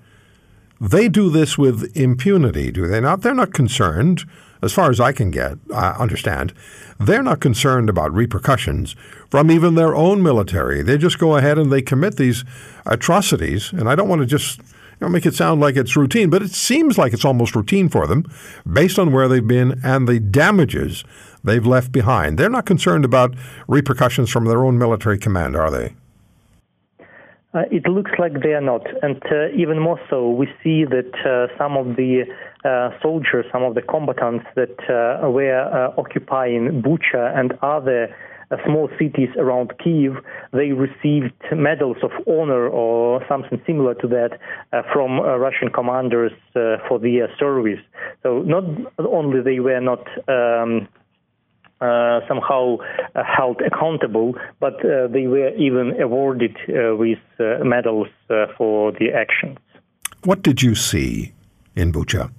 they 0.80 1.08
do 1.08 1.28
this 1.28 1.58
with 1.58 1.94
impunity, 1.96 2.70
do 2.70 2.86
they 2.86 3.00
not? 3.00 3.20
They're 3.20 3.34
not 3.34 3.52
concerned, 3.52 4.24
as 4.62 4.72
far 4.72 4.90
as 4.90 5.00
I 5.00 5.12
can 5.12 5.30
get, 5.30 5.58
I 5.74 5.90
understand, 5.92 6.54
they're 6.98 7.22
not 7.22 7.40
concerned 7.40 7.90
about 7.90 8.12
repercussions 8.12 8.94
from 9.30 9.50
even 9.50 9.74
their 9.74 9.94
own 9.94 10.22
military. 10.22 10.82
They 10.82 10.98
just 10.98 11.18
go 11.18 11.36
ahead 11.36 11.58
and 11.58 11.72
they 11.72 11.82
commit 11.82 12.16
these 12.16 12.44
atrocities. 12.86 13.72
And 13.72 13.88
I 13.88 13.94
don't 13.94 14.08
want 14.08 14.20
to 14.20 14.26
just 14.26 14.60
you 15.00 15.06
know, 15.06 15.10
make 15.10 15.24
it 15.24 15.34
sound 15.34 15.60
like 15.60 15.76
it's 15.76 15.96
routine, 15.96 16.28
but 16.28 16.42
it 16.42 16.50
seems 16.50 16.98
like 16.98 17.14
it's 17.14 17.24
almost 17.24 17.56
routine 17.56 17.88
for 17.88 18.06
them 18.06 18.30
based 18.70 18.98
on 18.98 19.12
where 19.12 19.28
they've 19.28 19.46
been 19.46 19.80
and 19.82 20.06
the 20.06 20.20
damages 20.20 21.04
they've 21.42 21.66
left 21.66 21.90
behind. 21.90 22.38
They're 22.38 22.50
not 22.50 22.66
concerned 22.66 23.06
about 23.06 23.34
repercussions 23.66 24.30
from 24.30 24.44
their 24.44 24.62
own 24.64 24.76
military 24.76 25.18
command, 25.18 25.56
are 25.56 25.70
they? 25.70 25.94
Uh, 27.52 27.62
it 27.72 27.88
looks 27.88 28.12
like 28.18 28.42
they 28.42 28.52
are 28.52 28.60
not. 28.60 28.86
And 29.02 29.20
uh, 29.32 29.48
even 29.56 29.80
more 29.80 29.98
so, 30.08 30.30
we 30.30 30.46
see 30.62 30.84
that 30.84 31.12
uh, 31.24 31.56
some 31.58 31.76
of 31.76 31.96
the 31.96 32.24
uh, 32.64 32.90
soldiers, 33.02 33.46
some 33.50 33.62
of 33.62 33.74
the 33.74 33.82
combatants 33.82 34.44
that 34.54 34.78
uh, 34.88 35.28
were 35.30 35.60
uh, 35.60 35.98
occupying 35.98 36.82
Bucha 36.82 37.36
and 37.36 37.54
other 37.62 38.14
small 38.66 38.88
cities 38.98 39.28
around 39.38 39.72
Kiev, 39.82 40.16
they 40.52 40.72
received 40.72 41.32
medals 41.54 41.98
of 42.02 42.10
honor 42.26 42.68
or 42.68 43.24
something 43.28 43.60
similar 43.66 43.94
to 43.94 44.08
that 44.08 44.38
uh, 44.72 44.82
from 44.92 45.20
uh, 45.20 45.36
Russian 45.36 45.70
commanders 45.70 46.32
uh, 46.56 46.76
for 46.88 46.98
their 46.98 47.28
service. 47.38 47.80
So 48.22 48.42
not 48.42 48.64
only 48.98 49.40
they 49.42 49.60
were 49.60 49.80
not 49.80 50.06
um, 50.28 50.88
uh, 51.80 52.20
somehow 52.28 52.76
uh, 53.14 53.22
held 53.24 53.60
accountable, 53.62 54.34
but 54.58 54.74
uh, 54.84 55.06
they 55.08 55.26
were 55.26 55.54
even 55.54 55.98
awarded 56.00 56.56
with 56.68 57.18
medals 57.64 58.08
for 58.58 58.92
the 58.92 59.08
actions. 59.14 59.58
What 60.24 60.42
did 60.42 60.62
you 60.62 60.74
see 60.74 61.32
in 61.74 61.92
Bucha? 61.92 62.30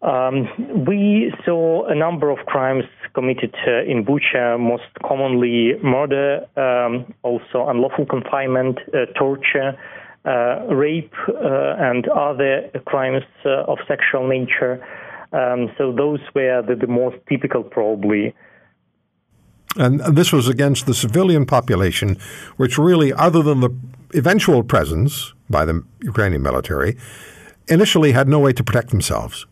Um, 0.00 0.84
we 0.86 1.32
saw 1.44 1.86
a 1.86 1.94
number 1.94 2.30
of 2.30 2.38
crimes 2.46 2.84
committed 3.14 3.54
in 3.66 4.04
Bucha, 4.04 4.58
most 4.58 4.84
commonly 5.04 5.72
murder, 5.82 6.46
um, 6.56 7.12
also 7.22 7.68
unlawful 7.68 8.06
confinement, 8.06 8.78
torture, 9.18 9.76
rape, 10.70 11.12
and 11.26 12.06
other 12.08 12.70
crimes 12.86 13.24
of 13.44 13.78
sexual 13.88 14.28
nature. 14.28 14.84
Um, 15.32 15.70
so 15.76 15.92
those 15.92 16.20
were 16.34 16.62
the, 16.66 16.74
the 16.74 16.86
most 16.86 17.16
typical, 17.28 17.62
probably. 17.62 18.34
And 19.76 20.00
this 20.00 20.32
was 20.32 20.48
against 20.48 20.86
the 20.86 20.94
civilian 20.94 21.44
population, 21.44 22.16
which 22.56 22.78
really, 22.78 23.12
other 23.12 23.42
than 23.42 23.60
the 23.60 23.70
eventual 24.14 24.62
presence 24.62 25.34
by 25.50 25.64
the 25.64 25.84
Ukrainian 26.02 26.42
military, 26.42 26.96
initially 27.68 28.12
had 28.12 28.28
no 28.28 28.38
way 28.38 28.52
to 28.52 28.64
protect 28.64 28.90
themselves. 28.90 29.46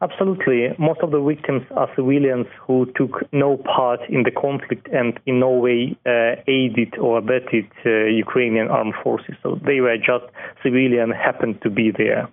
Absolutely. 0.00 0.68
Most 0.78 1.00
of 1.00 1.10
the 1.10 1.20
victims 1.20 1.62
are 1.72 1.90
civilians 1.96 2.46
who 2.64 2.86
took 2.96 3.22
no 3.32 3.56
part 3.56 4.00
in 4.08 4.22
the 4.22 4.30
conflict 4.30 4.86
and 4.92 5.18
in 5.26 5.40
no 5.40 5.50
way 5.50 5.96
uh, 6.06 6.36
aided 6.46 6.96
or 6.98 7.18
abetted 7.18 7.66
uh, 7.84 8.04
Ukrainian 8.04 8.68
armed 8.68 8.94
forces. 9.02 9.34
So 9.42 9.58
they 9.66 9.80
were 9.80 9.96
just 9.96 10.24
civilian, 10.62 11.10
happened 11.10 11.60
to 11.62 11.70
be 11.70 11.90
there. 11.90 12.28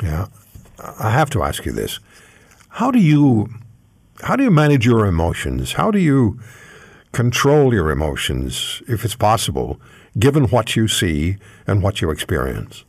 Yeah. 0.00 0.26
I 1.00 1.10
have 1.10 1.30
to 1.30 1.42
ask 1.42 1.64
you 1.64 1.72
this: 1.72 1.98
How 2.68 2.90
do 2.90 3.00
you 3.00 3.48
how 4.22 4.36
do 4.36 4.44
you 4.44 4.50
manage 4.50 4.86
your 4.86 5.06
emotions? 5.06 5.72
How 5.72 5.90
do 5.90 5.98
you 5.98 6.38
control 7.12 7.72
your 7.72 7.90
emotions, 7.90 8.82
if 8.86 9.04
it's 9.04 9.16
possible, 9.16 9.80
given 10.18 10.44
what 10.48 10.76
you 10.76 10.86
see 10.86 11.38
and 11.66 11.82
what 11.82 12.00
you 12.00 12.10
experience? 12.10 12.84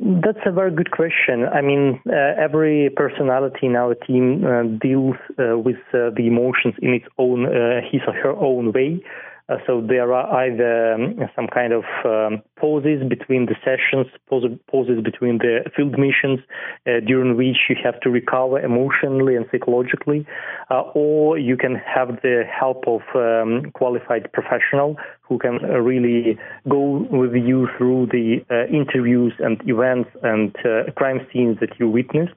That's 0.00 0.38
a 0.46 0.52
very 0.52 0.70
good 0.70 0.92
question. 0.92 1.46
I 1.52 1.60
mean, 1.60 2.00
uh, 2.08 2.40
every 2.40 2.90
personality 2.94 3.66
in 3.66 3.74
our 3.74 3.96
team 3.96 4.44
uh, 4.46 4.62
deals 4.80 5.16
uh, 5.38 5.58
with 5.58 5.82
uh, 5.92 6.10
the 6.16 6.28
emotions 6.28 6.74
in 6.80 6.94
its 6.94 7.06
own, 7.18 7.46
uh, 7.46 7.80
his 7.90 8.02
or 8.06 8.14
her 8.14 8.30
own 8.30 8.72
way. 8.72 9.02
Uh, 9.48 9.56
so 9.66 9.80
there 9.80 10.12
are 10.12 10.44
either 10.44 10.94
um, 10.94 11.18
some 11.34 11.46
kind 11.46 11.72
of 11.72 11.84
um, 12.04 12.42
pauses 12.56 13.02
between 13.08 13.46
the 13.46 13.54
sessions, 13.64 14.06
pauses 14.28 15.02
between 15.02 15.38
the 15.38 15.60
field 15.74 15.98
missions, 15.98 16.38
uh, 16.86 17.00
during 17.06 17.36
which 17.36 17.56
you 17.68 17.76
have 17.82 17.98
to 18.00 18.10
recover 18.10 18.60
emotionally 18.60 19.36
and 19.36 19.46
psychologically, 19.50 20.26
uh, 20.70 20.82
or 20.94 21.38
you 21.38 21.56
can 21.56 21.76
have 21.76 22.20
the 22.22 22.42
help 22.48 22.84
of 22.86 23.00
um, 23.14 23.70
qualified 23.72 24.30
professional 24.32 24.96
who 25.22 25.38
can 25.38 25.56
really 25.62 26.38
go 26.68 27.06
with 27.10 27.34
you 27.34 27.68
through 27.76 28.06
the 28.06 28.44
uh, 28.50 28.66
interviews 28.66 29.32
and 29.38 29.60
events 29.66 30.10
and 30.22 30.54
uh, 30.64 30.90
crime 30.96 31.26
scenes 31.32 31.58
that 31.60 31.78
you 31.78 31.88
witnessed. 31.88 32.34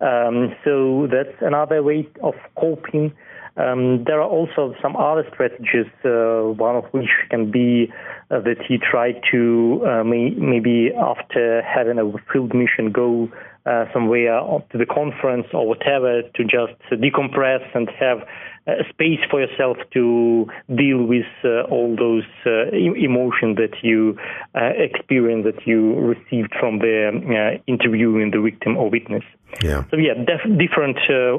Um, 0.00 0.54
so 0.64 1.06
that's 1.10 1.36
another 1.40 1.82
way 1.82 2.08
of 2.22 2.34
coping. 2.58 3.12
Um, 3.60 4.04
there 4.04 4.20
are 4.20 4.28
also 4.28 4.74
some 4.80 4.96
other 4.96 5.26
strategies, 5.32 5.90
uh, 6.04 6.54
one 6.56 6.76
of 6.76 6.84
which 6.92 7.10
can 7.30 7.50
be 7.50 7.92
uh, 8.30 8.40
that 8.40 8.56
he 8.66 8.78
tried 8.78 9.20
to 9.32 9.82
uh, 9.86 10.04
may, 10.04 10.30
maybe 10.30 10.90
after 10.96 11.62
having 11.62 11.98
a 11.98 12.12
field 12.32 12.54
mission 12.54 12.92
go 12.92 13.28
uh, 13.66 13.84
somewhere 13.92 14.40
to 14.72 14.78
the 14.78 14.86
conference 14.86 15.46
or 15.52 15.68
whatever 15.68 16.22
to 16.22 16.44
just 16.44 16.78
decompress 16.92 17.60
and 17.74 17.90
have 17.98 18.18
a 18.66 18.84
space 18.88 19.20
for 19.30 19.40
yourself 19.40 19.76
to 19.92 20.46
deal 20.74 21.02
with 21.04 21.26
uh, 21.44 21.62
all 21.64 21.94
those 21.96 22.24
uh, 22.46 22.70
emotions 22.72 23.56
that 23.56 23.74
you 23.82 24.16
experience 24.54 25.44
that 25.44 25.66
you 25.66 25.94
received 25.98 26.52
from 26.58 26.78
the 26.78 27.58
interviewing 27.66 28.30
the 28.30 28.40
victim 28.40 28.76
or 28.76 28.88
witness. 28.88 29.24
Yeah. 29.62 29.84
So 29.90 29.96
yeah, 29.96 30.14
def- 30.14 30.58
different 30.58 30.96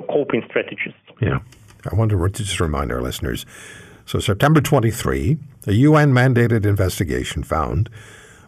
coping 0.09 0.43
strategies. 0.47 0.93
Yeah. 1.21 1.39
I 1.89 1.95
want 1.95 2.11
to 2.11 2.29
just 2.29 2.59
remind 2.59 2.91
our 2.91 3.01
listeners. 3.01 3.45
So, 4.05 4.19
September 4.19 4.61
23, 4.61 5.37
a 5.67 5.73
UN 5.73 6.11
mandated 6.11 6.65
investigation 6.65 7.43
found 7.43 7.89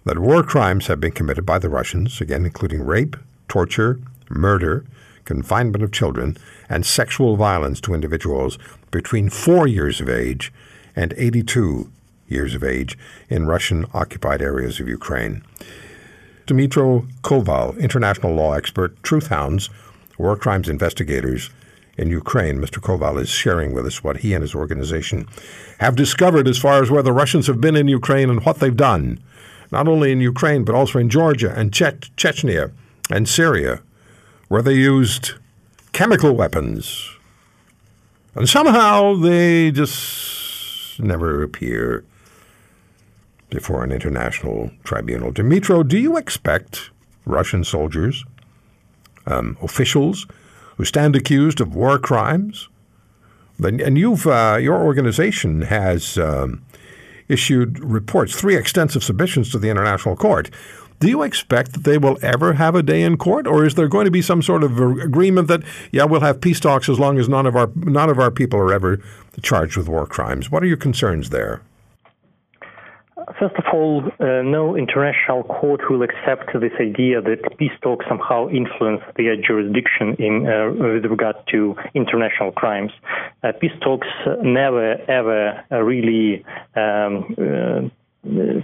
that 0.04 0.20
war 0.20 0.44
crimes 0.44 0.88
have 0.88 1.00
been 1.00 1.12
committed 1.12 1.46
by 1.46 1.60
the 1.60 1.70
Russians, 1.70 2.20
again, 2.20 2.46
including 2.46 2.84
rape, 2.84 3.16
torture, 3.48 4.00
murder, 4.30 4.86
confinement 5.26 5.84
of 5.84 5.92
children, 5.92 6.38
and 6.70 6.86
sexual 6.86 7.38
violence 7.38 7.80
to 7.82 7.94
individuals 7.94 8.58
between 8.92 9.30
four 9.30 9.68
years 9.68 10.02
of 10.02 10.10
age 10.10 10.52
and 10.96 11.14
82 11.18 11.90
years 12.28 12.56
of 12.56 12.64
age 12.64 12.98
in 13.30 13.46
Russian 13.46 13.86
occupied 13.94 14.42
areas 14.42 14.80
of 14.80 14.88
Ukraine. 14.88 15.44
Dmytro 16.48 17.08
Koval, 17.22 17.80
international 17.80 18.34
law 18.34 18.54
expert, 18.54 19.02
Truth 19.02 19.28
Hounds, 19.28 19.70
war 20.18 20.36
crimes 20.36 20.68
investigators, 20.68 21.50
in 21.98 22.10
Ukraine. 22.10 22.60
Mr. 22.60 22.80
Koval 22.80 23.20
is 23.20 23.30
sharing 23.30 23.74
with 23.74 23.86
us 23.86 24.04
what 24.04 24.18
he 24.18 24.34
and 24.34 24.42
his 24.42 24.56
organization 24.56 25.28
have 25.80 25.96
discovered 25.96 26.48
as 26.48 26.58
far 26.58 26.82
as 26.82 26.90
where 26.90 27.04
the 27.04 27.12
Russians 27.12 27.48
have 27.48 27.62
been 27.62 27.76
in 27.76 27.88
Ukraine 27.88 28.30
and 28.30 28.44
what 28.46 28.60
they've 28.60 28.76
done, 28.76 29.20
not 29.72 29.88
only 29.88 30.12
in 30.12 30.22
Ukraine, 30.22 30.64
but 30.64 30.76
also 30.76 31.00
in 31.00 31.10
Georgia 31.10 31.54
and 31.56 31.72
che- 31.72 32.00
Chechnya 32.18 32.72
and 33.12 33.28
Syria, 33.28 33.82
where 34.48 34.62
they 34.62 34.74
used 34.74 35.34
chemical 35.92 36.36
weapons. 36.36 37.10
And 38.36 38.50
somehow 38.50 39.16
they 39.16 39.72
just 39.72 41.00
never 41.00 41.44
appear 41.44 42.04
before 43.50 43.84
an 43.84 43.92
international 43.92 44.72
tribunal. 44.84 45.32
Dmytro, 45.32 45.88
do 45.88 46.00
you 46.00 46.18
expect 46.18 46.90
Russian 47.26 47.64
soldiers, 47.64 48.26
um, 49.28 49.56
officials, 49.62 50.26
who 50.78 50.86
stand 50.86 51.16
accused 51.16 51.62
of 51.62 51.76
war 51.76 52.00
crimes. 52.00 52.70
And 53.64 53.98
you've 53.98 54.26
uh, 54.28 54.58
your 54.60 54.82
organization 54.84 55.62
has 55.64 56.18
um, 56.18 56.66
issued 57.30 57.80
reports, 57.80 58.36
three 58.36 58.56
extensive 58.56 59.04
submissions 59.04 59.52
to 59.52 59.60
the 59.60 59.70
International 59.70 60.16
Court. 60.16 60.50
Do 61.00 61.10
you 61.10 61.22
expect 61.22 61.74
that 61.74 61.84
they 61.84 61.98
will 61.98 62.18
ever 62.22 62.54
have 62.54 62.76
a 62.76 62.84
day 62.84 63.02
in 63.02 63.18
court, 63.18 63.46
or 63.46 63.66
is 63.66 63.76
there 63.76 63.88
going 63.88 64.06
to 64.06 64.12
be 64.12 64.22
some 64.22 64.42
sort 64.42 64.64
of 64.64 64.80
agreement 64.80 65.50
that 65.50 65.62
yeah, 65.92 66.06
we'll 66.06 66.22
have 66.22 66.40
peace 66.40 66.60
talks 66.60 66.88
as 66.88 67.00
long 67.00 67.18
as 67.18 67.28
none 67.28 67.46
of 67.46 67.56
our 67.56 67.70
none 67.76 68.10
of 68.10 68.20
our 68.20 68.32
people 68.32 68.60
are 68.60 68.74
ever 68.74 69.02
charged 69.42 69.76
with 69.76 69.90
war 69.90 70.06
crimes? 70.06 70.50
What 70.50 70.64
are 70.64 70.68
your 70.68 70.78
concerns 70.78 71.30
there? 71.30 71.62
First 73.40 73.56
of 73.56 73.66
all, 73.74 74.04
uh, 74.20 74.42
no 74.42 74.76
international 74.76 75.44
court 75.44 75.82
will 75.90 76.04
accept 76.04 76.52
this 76.54 76.72
idea 76.80 77.22
that 77.22 77.58
peace 77.58 77.72
talks 77.82 78.06
somehow 78.08 78.50
influence 78.50 79.02
their 79.18 79.36
jurisdiction 79.36 80.16
in 80.20 80.48
uh, 80.48 80.72
with 80.72 81.06
regard 81.06 81.36
to 81.52 81.76
international 81.94 82.52
crimes. 82.52 82.92
Uh, 83.44 83.52
peace 83.60 83.72
talks 83.82 84.08
never 84.42 84.94
ever 85.10 85.64
really 85.72 86.44
um, 86.76 87.36
uh, 87.38 87.90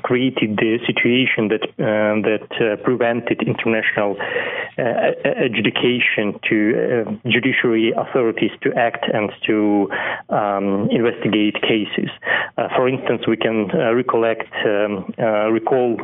created 0.03 0.55
the 0.55 0.79
situation 0.87 1.49
that 1.49 1.63
uh, 1.83 2.15
that 2.23 2.47
uh, 2.61 2.81
prevented 2.81 3.41
international 3.45 4.15
adjudication 4.77 6.39
to 6.47 7.05
uh, 7.05 7.29
judiciary 7.29 7.91
authorities 7.97 8.51
to 8.61 8.71
act 8.75 9.05
and 9.13 9.29
to 9.45 9.89
um, 10.29 10.87
investigate 10.91 11.55
cases. 11.61 12.09
For 12.75 12.87
instance, 12.87 13.23
we 13.27 13.35
can 13.35 13.67
recollect 13.95 14.51
um, 14.65 15.13
recall 15.51 15.97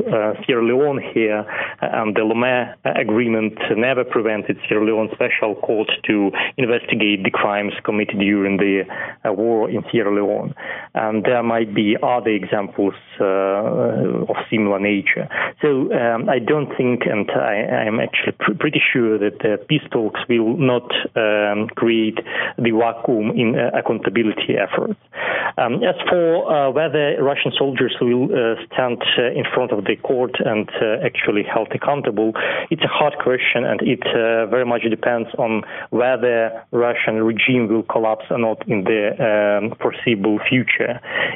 Sierra 0.46 0.66
Leone 0.66 1.02
here, 1.14 1.46
and 1.82 2.16
the 2.16 2.22
Lomé 2.22 2.76
Agreement 2.84 3.58
never 3.78 4.04
prevented 4.04 4.58
Sierra 4.68 4.86
Leone 4.86 5.10
Special 5.14 5.56
Court 5.56 5.90
to 6.08 6.32
investigate 6.58 7.24
the 7.24 7.32
crimes 7.32 7.74
committed 7.84 8.20
during 8.20 8.58
the 8.58 8.84
war 9.26 9.70
in 9.70 9.84
Sierra 9.92 10.14
Leone. 10.14 10.54
And 10.96 11.24
there 11.24 11.44
might 11.44 11.74
be 11.74 11.96
other 12.02 12.32
examples. 12.32 12.96
Uh, 13.20 14.26
of 14.30 14.36
similar 14.50 14.80
nature. 14.80 15.28
So 15.62 15.92
um, 15.94 16.30
I 16.30 16.40
don't 16.40 16.70
think, 16.76 17.04
and 17.06 17.30
I, 17.32 17.88
am 17.88 18.00
actually 18.00 18.34
pr- 18.40 18.60
pretty 18.60 18.82
sure 18.92 19.18
that 19.18 19.40
the 19.40 19.58
peace 19.68 19.86
talks 19.92 20.20
will 20.28 20.58
not 20.58 20.92
um, 21.16 21.70
create 21.76 22.20
the 22.58 22.72
vacuum 22.72 23.32
in 23.32 23.56
uh, 23.56 23.72
accountability 23.78 24.56
efforts. 24.60 25.00
Um, 25.58 25.76
as 25.84 25.96
for 26.10 26.52
uh, 26.52 26.72
whether 26.72 27.16
Russian 27.24 27.54
soldiers 27.58 27.96
will 28.02 28.26
uh, 28.26 28.60
stand 28.74 29.02
uh, 29.18 29.32
in 29.32 29.46
front 29.54 29.72
of 29.72 29.86
the 29.86 29.96
court 29.96 30.36
and 30.44 30.68
uh, 30.82 31.06
actually 31.06 31.44
held 31.44 31.72
accountable, 31.72 32.34
it's 32.70 32.84
a 32.84 32.92
hard 32.92 33.14
question, 33.24 33.64
and 33.64 33.80
it 33.82 34.04
uh, 34.08 34.48
very 34.48 34.66
much 34.66 34.82
depends 34.90 35.30
on 35.38 35.64
whether 35.92 36.66
Russian 36.72 37.24
regime 37.24 37.70
will 37.70 37.84
collapse 37.84 38.26
or 38.30 38.40
not 38.40 38.68
in 38.68 38.84
the 38.84 39.16
um, 39.16 39.78
foreseeable 39.80 40.40
future. 40.50 40.85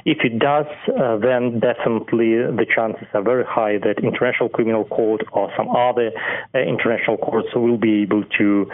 If 0.05 0.19
it 0.23 0.39
does, 0.39 0.65
uh, 0.87 1.17
then 1.17 1.59
definitely 1.59 2.37
the 2.37 2.65
chances 2.73 3.07
are 3.13 3.23
very 3.23 3.45
high 3.45 3.77
that 3.79 4.03
International 4.03 4.49
Criminal 4.49 4.85
Court 4.85 5.21
or 5.33 5.51
some 5.57 5.69
other 5.69 6.11
international 6.53 7.17
courts 7.17 7.49
will 7.55 7.77
be 7.77 8.01
able 8.03 8.23
to 8.37 8.65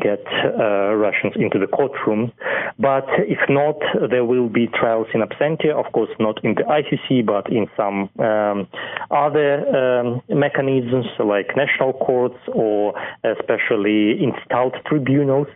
get 0.00 0.24
Russians 0.58 1.34
into 1.36 1.58
the 1.58 1.66
courtroom. 1.66 2.32
But 2.78 3.06
if 3.26 3.38
not, 3.48 3.76
there 4.10 4.24
will 4.24 4.48
be 4.48 4.68
trials 4.68 5.08
in 5.14 5.20
absentia, 5.20 5.72
of 5.74 5.92
course, 5.92 6.10
not 6.20 6.42
in 6.44 6.54
the 6.54 6.62
ICC, 6.62 7.26
but 7.26 7.50
in 7.50 7.66
some 7.76 8.08
um, 8.24 8.68
other 9.10 9.66
um, 9.74 10.22
mechanisms 10.28 11.06
like 11.18 11.56
national 11.56 11.92
courts 11.94 12.38
or 12.52 12.94
especially 13.24 14.22
installed 14.22 14.76
tribunals. 14.86 15.48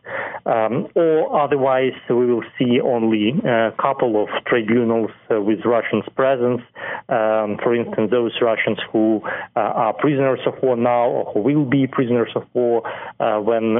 Um, 0.46 0.88
or 0.94 1.40
otherwise, 1.40 1.92
we 2.08 2.26
will 2.26 2.44
see 2.58 2.80
only 2.80 3.34
a 3.44 3.72
couple 3.80 4.22
of 4.22 4.28
tribunals 4.62 5.10
uh, 5.30 5.40
with 5.40 5.60
Russians' 5.64 6.04
presence. 6.14 6.62
Um, 7.08 7.58
for 7.62 7.74
instance, 7.74 8.10
those 8.10 8.32
Russians 8.40 8.78
who 8.92 9.20
uh, 9.56 9.60
are 9.60 9.92
prisoners 9.92 10.40
of 10.46 10.54
war 10.62 10.76
now 10.76 11.08
or 11.08 11.32
who 11.32 11.40
will 11.40 11.64
be 11.64 11.86
prisoners 11.86 12.30
of 12.34 12.44
war 12.54 12.82
uh, 13.20 13.40
when 13.40 13.76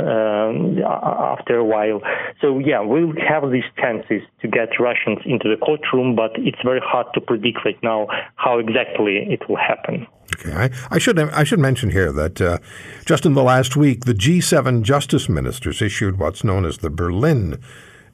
after 0.82 1.56
a 1.56 1.64
while. 1.64 2.00
So 2.40 2.58
yeah, 2.58 2.80
we'll 2.80 3.14
have 3.28 3.50
these 3.50 3.64
chances 3.78 4.22
to 4.40 4.48
get 4.48 4.68
Russians 4.78 5.18
into 5.24 5.48
the 5.48 5.56
courtroom, 5.56 6.16
but 6.16 6.32
it's 6.36 6.60
very 6.64 6.80
hard 6.84 7.06
to 7.14 7.20
predict 7.20 7.58
right 7.64 7.78
now 7.82 8.08
how 8.36 8.58
exactly 8.58 9.26
it 9.28 9.48
will 9.48 9.56
happen. 9.56 10.06
Okay, 10.34 10.52
I, 10.52 10.70
I 10.90 10.98
should 10.98 11.18
I 11.18 11.44
should 11.44 11.58
mention 11.58 11.90
here 11.90 12.10
that 12.12 12.40
uh, 12.40 12.58
just 13.04 13.26
in 13.26 13.34
the 13.34 13.42
last 13.42 13.76
week, 13.76 14.04
the 14.04 14.14
G7 14.14 14.82
justice 14.82 15.28
ministers 15.28 15.82
issued 15.82 16.18
what's 16.18 16.42
known 16.42 16.64
as 16.64 16.78
the 16.78 16.90
Berlin 16.90 17.60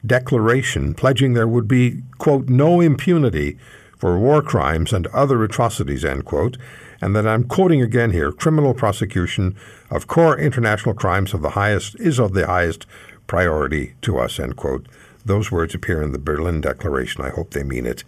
Declaration, 0.06 0.94
pledging 0.94 1.34
there 1.34 1.48
would 1.48 1.68
be 1.68 2.02
quote 2.18 2.48
no 2.48 2.80
impunity 2.80 3.58
for 3.96 4.18
war 4.18 4.40
crimes 4.40 4.92
and 4.92 5.06
other 5.08 5.42
atrocities 5.42 6.04
end 6.04 6.24
quote, 6.24 6.56
and 7.00 7.16
that 7.16 7.26
I'm 7.26 7.44
quoting 7.44 7.82
again 7.82 8.12
here: 8.12 8.30
criminal 8.30 8.74
prosecution 8.74 9.56
of 9.90 10.06
core 10.06 10.38
international 10.38 10.94
crimes 10.94 11.34
of 11.34 11.42
the 11.42 11.50
highest 11.50 11.96
is 11.96 12.18
of 12.18 12.32
the 12.32 12.46
highest 12.46 12.86
priority 13.26 13.94
to 14.02 14.18
us 14.18 14.38
end 14.38 14.56
quote. 14.56 14.86
Those 15.24 15.50
words 15.50 15.74
appear 15.74 16.02
in 16.02 16.12
the 16.12 16.18
Berlin 16.18 16.60
Declaration. 16.60 17.24
I 17.24 17.30
hope 17.30 17.50
they 17.50 17.62
mean 17.62 17.86
it. 17.86 18.04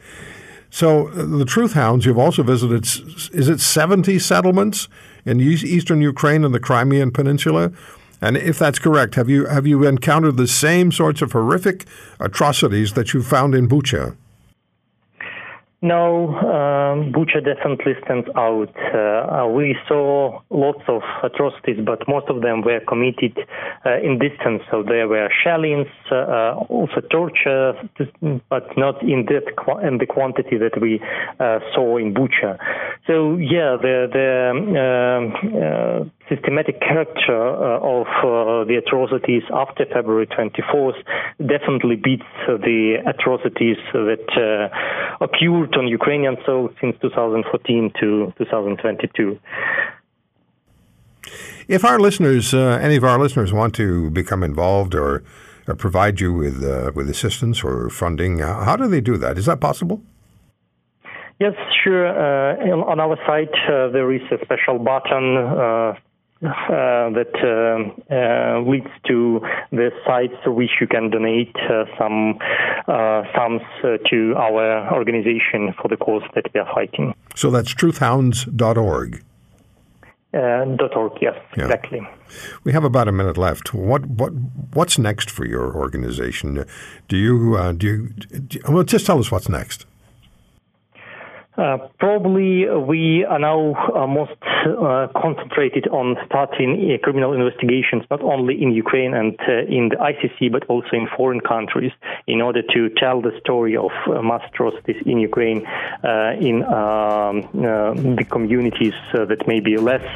So 0.70 1.08
uh, 1.08 1.26
the 1.26 1.44
Truth 1.44 1.72
Hounds, 1.72 2.06
you've 2.06 2.18
also 2.18 2.42
visited, 2.42 2.84
is 2.84 3.48
it 3.48 3.60
70 3.60 4.18
settlements 4.20 4.88
in 5.26 5.40
eastern 5.40 6.00
Ukraine 6.00 6.44
and 6.44 6.54
the 6.54 6.60
Crimean 6.60 7.10
Peninsula? 7.10 7.72
And 8.20 8.36
if 8.36 8.58
that's 8.58 8.78
correct, 8.78 9.14
have 9.14 9.28
you 9.28 9.46
have 9.46 9.66
you 9.66 9.86
encountered 9.86 10.36
the 10.36 10.46
same 10.46 10.92
sorts 10.92 11.22
of 11.22 11.32
horrific 11.32 11.86
atrocities 12.18 12.92
that 12.92 13.14
you 13.14 13.22
found 13.22 13.54
in 13.54 13.68
Bucha? 13.68 14.16
No, 15.82 16.28
um, 16.36 17.10
Bucha 17.10 17.42
definitely 17.42 17.94
stands 18.04 18.28
out. 18.36 18.68
Uh, 18.94 19.48
we 19.48 19.74
saw 19.88 20.42
lots 20.50 20.82
of 20.88 21.00
atrocities, 21.22 21.78
but 21.82 22.06
most 22.06 22.28
of 22.28 22.42
them 22.42 22.60
were 22.60 22.80
committed 22.80 23.38
uh, 23.86 23.96
in 23.96 24.18
distance. 24.18 24.62
So 24.70 24.82
there 24.82 25.08
were 25.08 25.30
shellings, 25.42 25.86
uh, 26.12 26.56
also 26.68 27.00
torture, 27.10 27.72
but 28.50 28.76
not 28.76 29.02
in 29.02 29.24
that 29.30 29.56
qu- 29.56 29.78
in 29.78 29.96
the 29.96 30.04
quantity 30.04 30.58
that 30.58 30.78
we 30.78 31.00
uh, 31.40 31.60
saw 31.74 31.96
in 31.96 32.12
Bucha. 32.12 32.58
So 33.06 33.38
yeah, 33.38 33.78
the 33.80 34.06
the 34.12 34.28
um, 35.16 35.32
uh, 35.56 36.19
systematic 36.30 36.80
character 36.80 37.36
uh, 37.36 37.80
of 37.82 38.06
uh, 38.06 38.64
the 38.64 38.76
atrocities 38.76 39.42
after 39.52 39.84
February 39.92 40.26
24th 40.26 41.02
definitely 41.38 41.96
beats 41.96 42.30
the 42.46 43.02
atrocities 43.06 43.76
that 43.92 44.28
uh, 44.38 45.24
occurred 45.24 45.74
on 45.76 45.88
Ukrainian 45.88 46.36
soil 46.46 46.70
since 46.80 46.96
2014 47.02 47.92
to 48.00 48.32
2022. 48.38 49.38
If 51.68 51.84
our 51.84 51.98
listeners, 52.00 52.54
uh, 52.54 52.78
any 52.82 52.96
of 52.96 53.04
our 53.04 53.18
listeners, 53.18 53.52
want 53.52 53.74
to 53.74 54.10
become 54.10 54.42
involved 54.42 54.94
or, 54.94 55.22
or 55.68 55.74
provide 55.74 56.20
you 56.20 56.32
with 56.32 56.64
uh, 56.64 56.90
with 56.94 57.08
assistance 57.10 57.62
or 57.62 57.90
funding, 57.90 58.40
uh, 58.40 58.64
how 58.64 58.76
do 58.76 58.88
they 58.88 59.00
do 59.00 59.16
that? 59.18 59.38
Is 59.38 59.46
that 59.46 59.60
possible? 59.60 60.02
Yes, 61.38 61.54
sure. 61.82 62.06
on 62.92 63.00
our 63.00 63.16
site, 63.26 63.56
there 63.94 64.12
is 64.12 64.20
a 64.30 64.38
special 64.44 64.78
button 64.78 65.96
uh, 66.42 67.10
that 67.10 67.34
uh, 67.44 68.14
uh, 68.14 68.60
leads 68.62 68.88
to 69.06 69.40
the 69.72 69.90
sites 70.06 70.32
to 70.42 70.50
which 70.50 70.70
you 70.80 70.86
can 70.86 71.10
donate 71.10 71.54
some 71.98 72.38
sums 73.34 73.60
to 74.10 74.34
our 74.38 74.90
organization 74.94 75.74
for 75.80 75.88
the 75.88 75.98
cause 75.98 76.22
that 76.34 76.46
we 76.54 76.60
are 76.60 76.74
fighting. 76.74 77.14
So 77.34 77.50
that's 77.50 77.74
truthhounds.org. 77.74 79.22
Uh, 80.32 80.64
dot 80.76 80.96
org, 80.96 81.12
yes, 81.20 81.34
yeah. 81.56 81.64
exactly. 81.64 82.00
We 82.62 82.72
have 82.72 82.84
about 82.84 83.08
a 83.08 83.12
minute 83.12 83.36
left. 83.36 83.74
What 83.74 84.06
what 84.06 84.30
what's 84.74 84.96
next 84.96 85.28
for 85.28 85.44
your 85.44 85.74
organization? 85.76 86.64
Do 87.08 87.16
you 87.16 87.56
uh, 87.56 87.72
do 87.72 87.86
you 87.86 88.08
do, 88.38 88.60
well? 88.68 88.84
Just 88.84 89.06
tell 89.06 89.18
us 89.18 89.32
what's 89.32 89.48
next. 89.48 89.86
Uh, 91.60 91.76
probably 91.98 92.64
we 92.88 93.22
are 93.28 93.38
now 93.38 93.74
uh, 93.94 94.06
most 94.06 94.32
uh, 94.64 95.08
concentrated 95.14 95.86
on 95.88 96.16
starting 96.24 96.70
uh, 96.72 96.96
criminal 97.04 97.34
investigations 97.34 98.02
not 98.10 98.22
only 98.22 98.62
in 98.62 98.72
Ukraine 98.72 99.12
and 99.12 99.38
uh, 99.46 99.68
in 99.68 99.90
the 99.90 99.96
ICC 99.96 100.50
but 100.50 100.64
also 100.70 100.88
in 100.94 101.06
foreign 101.14 101.40
countries 101.40 101.92
in 102.26 102.40
order 102.40 102.62
to 102.62 102.88
tell 102.96 103.20
the 103.20 103.38
story 103.40 103.76
of 103.76 103.90
mass 104.24 104.40
atrocities 104.48 105.02
in 105.04 105.18
Ukraine 105.18 105.58
in 106.48 106.64
um, 106.64 107.42
the 108.16 108.24
communities 108.30 108.94
that 109.12 109.46
maybe 109.46 109.76
less 109.76 110.06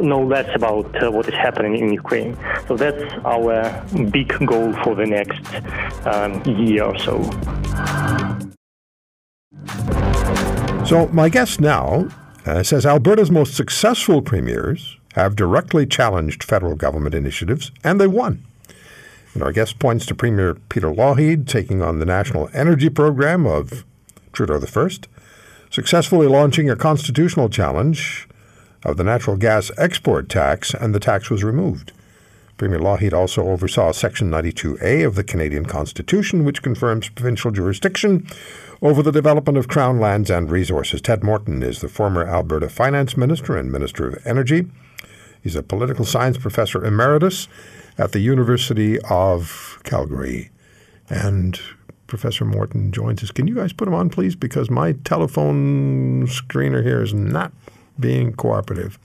know 0.00 0.22
less 0.24 0.48
about 0.54 0.90
what 1.12 1.28
is 1.28 1.34
happening 1.34 1.76
in 1.76 1.92
Ukraine. 1.92 2.38
So 2.68 2.76
that's 2.78 3.04
our 3.26 3.84
big 4.10 4.30
goal 4.46 4.72
for 4.82 4.94
the 4.94 5.04
next 5.18 5.44
um, 6.06 6.42
year 6.46 6.84
or 6.84 6.98
so. 6.98 7.20
So, 10.86 11.08
my 11.08 11.30
guest 11.30 11.62
now 11.62 12.08
uh, 12.44 12.62
says 12.62 12.84
Alberta's 12.84 13.30
most 13.30 13.54
successful 13.54 14.20
premiers 14.20 14.98
have 15.14 15.34
directly 15.34 15.86
challenged 15.86 16.44
federal 16.44 16.76
government 16.76 17.14
initiatives, 17.14 17.70
and 17.82 17.98
they 17.98 18.06
won. 18.06 18.44
And 19.32 19.42
our 19.42 19.50
guest 19.50 19.78
points 19.78 20.04
to 20.06 20.14
Premier 20.14 20.54
Peter 20.68 20.88
Lougheed 20.88 21.48
taking 21.48 21.80
on 21.80 22.00
the 22.00 22.04
national 22.04 22.50
energy 22.52 22.90
program 22.90 23.46
of 23.46 23.82
Trudeau 24.34 24.60
I, 24.60 24.88
successfully 25.70 26.26
launching 26.26 26.68
a 26.68 26.76
constitutional 26.76 27.48
challenge 27.48 28.28
of 28.84 28.98
the 28.98 29.04
natural 29.04 29.36
gas 29.36 29.70
export 29.78 30.28
tax, 30.28 30.74
and 30.74 30.94
the 30.94 31.00
tax 31.00 31.30
was 31.30 31.42
removed. 31.42 31.92
Premier 32.56 32.78
Lougheed 32.78 33.12
also 33.12 33.42
oversaw 33.48 33.92
Section 33.92 34.30
92A 34.30 35.04
of 35.04 35.16
the 35.16 35.24
Canadian 35.24 35.66
Constitution, 35.66 36.44
which 36.44 36.62
confirms 36.62 37.08
provincial 37.08 37.50
jurisdiction 37.50 38.26
over 38.80 39.02
the 39.02 39.10
development 39.10 39.58
of 39.58 39.66
Crown 39.66 39.98
lands 39.98 40.30
and 40.30 40.50
resources. 40.50 41.00
Ted 41.00 41.24
Morton 41.24 41.62
is 41.62 41.80
the 41.80 41.88
former 41.88 42.24
Alberta 42.24 42.68
Finance 42.68 43.16
Minister 43.16 43.56
and 43.56 43.72
Minister 43.72 44.08
of 44.08 44.26
Energy. 44.26 44.66
He's 45.42 45.56
a 45.56 45.62
political 45.62 46.04
science 46.04 46.38
professor 46.38 46.84
emeritus 46.84 47.48
at 47.98 48.12
the 48.12 48.20
University 48.20 49.00
of 49.10 49.80
Calgary. 49.84 50.50
And 51.10 51.60
Professor 52.06 52.44
Morton 52.44 52.92
joins 52.92 53.22
us. 53.22 53.30
Can 53.30 53.48
you 53.48 53.56
guys 53.56 53.72
put 53.72 53.88
him 53.88 53.94
on, 53.94 54.10
please? 54.10 54.36
Because 54.36 54.70
my 54.70 54.92
telephone 55.04 56.26
screener 56.28 56.82
here 56.82 57.02
is 57.02 57.12
not 57.12 57.52
being 57.98 58.32
cooperative. 58.32 58.98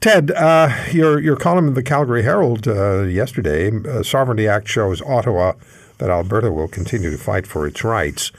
Ted, 0.00 0.30
uh, 0.30 0.74
your 0.92 1.20
your 1.20 1.36
column 1.36 1.68
in 1.68 1.74
the 1.74 1.82
Calgary 1.82 2.22
Herald 2.22 2.66
uh, 2.66 3.02
yesterday, 3.02 3.70
uh, 3.86 4.02
Sovereignty 4.02 4.48
Act 4.48 4.66
shows 4.66 5.02
Ottawa 5.02 5.52
that 5.98 6.08
Alberta 6.08 6.50
will 6.50 6.68
continue 6.68 7.10
to 7.10 7.18
fight 7.18 7.46
for 7.46 7.66
its 7.66 7.84
rights. 7.84 8.32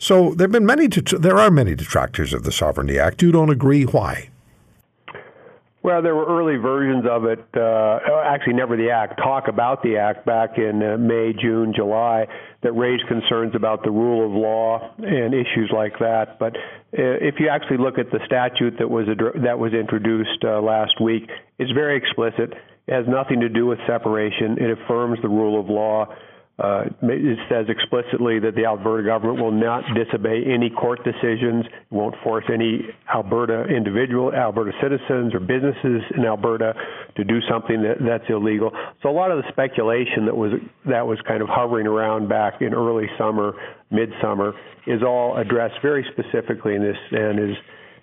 So 0.00 0.34
there 0.34 0.46
have 0.46 0.52
been 0.52 0.66
many. 0.66 0.88
there 0.88 1.38
are 1.38 1.52
many 1.52 1.76
detractors 1.76 2.32
of 2.32 2.42
the 2.42 2.50
Sovereignty 2.50 2.98
Act. 2.98 3.22
You 3.22 3.30
don't 3.30 3.50
agree? 3.50 3.84
Why? 3.84 4.30
Well, 5.84 6.02
there 6.02 6.16
were 6.16 6.26
early 6.26 6.56
versions 6.56 7.04
of 7.08 7.26
it. 7.26 7.44
Uh, 7.54 8.00
actually, 8.24 8.54
never 8.54 8.76
the 8.76 8.90
act. 8.90 9.18
Talk 9.18 9.46
about 9.46 9.82
the 9.82 9.98
act 9.98 10.26
back 10.26 10.58
in 10.58 10.82
uh, 10.82 10.96
May, 10.96 11.32
June, 11.32 11.72
July 11.76 12.26
that 12.64 12.72
raise 12.72 13.00
concerns 13.06 13.54
about 13.54 13.84
the 13.84 13.90
rule 13.90 14.26
of 14.26 14.32
law 14.32 14.90
and 14.98 15.32
issues 15.34 15.70
like 15.72 15.92
that. 16.00 16.38
But 16.40 16.56
uh, 16.56 17.20
if 17.20 17.36
you 17.38 17.48
actually 17.48 17.76
look 17.76 17.98
at 17.98 18.10
the 18.10 18.18
statute 18.26 18.78
that 18.78 18.90
was 18.90 19.06
that 19.44 19.58
was 19.58 19.72
introduced 19.72 20.42
uh, 20.42 20.60
last 20.60 21.00
week, 21.00 21.28
it's 21.58 21.70
very 21.70 21.96
explicit. 21.96 22.54
It 22.86 22.92
has 22.92 23.04
nothing 23.06 23.40
to 23.40 23.48
do 23.48 23.66
with 23.66 23.78
separation. 23.86 24.56
It 24.58 24.78
affirms 24.78 25.20
the 25.22 25.28
rule 25.28 25.60
of 25.60 25.68
law. 25.68 26.06
Uh, 26.56 26.84
it 27.02 27.38
says 27.50 27.66
explicitly 27.68 28.38
that 28.38 28.54
the 28.54 28.64
Alberta 28.64 29.04
government 29.04 29.42
will 29.42 29.50
not 29.50 29.82
disobey 29.92 30.44
any 30.46 30.70
court 30.70 31.00
decisions, 31.02 31.64
won't 31.90 32.14
force 32.22 32.44
any 32.52 32.82
Alberta 33.12 33.64
individual, 33.64 34.32
Alberta 34.32 34.70
citizens 34.80 35.34
or 35.34 35.40
businesses 35.40 36.02
in 36.16 36.24
Alberta 36.24 36.72
to 37.16 37.24
do 37.24 37.40
something 37.50 37.82
that, 37.82 37.96
that's 38.06 38.30
illegal. 38.30 38.70
So 39.02 39.10
a 39.10 39.16
lot 39.16 39.32
of 39.32 39.38
the 39.42 39.50
speculation 39.50 40.26
that 40.26 40.36
was 40.36 40.52
that 40.86 41.04
was 41.04 41.18
kind 41.26 41.42
of 41.42 41.48
hovering 41.50 41.88
around 41.88 42.28
back 42.28 42.62
in 42.62 42.72
early 42.72 43.06
summer, 43.18 43.54
midsummer, 43.90 44.52
is 44.86 45.02
all 45.02 45.36
addressed 45.36 45.82
very 45.82 46.06
specifically 46.12 46.76
in 46.76 46.82
this 46.82 46.96
and 47.10 47.50
is, 47.50 47.56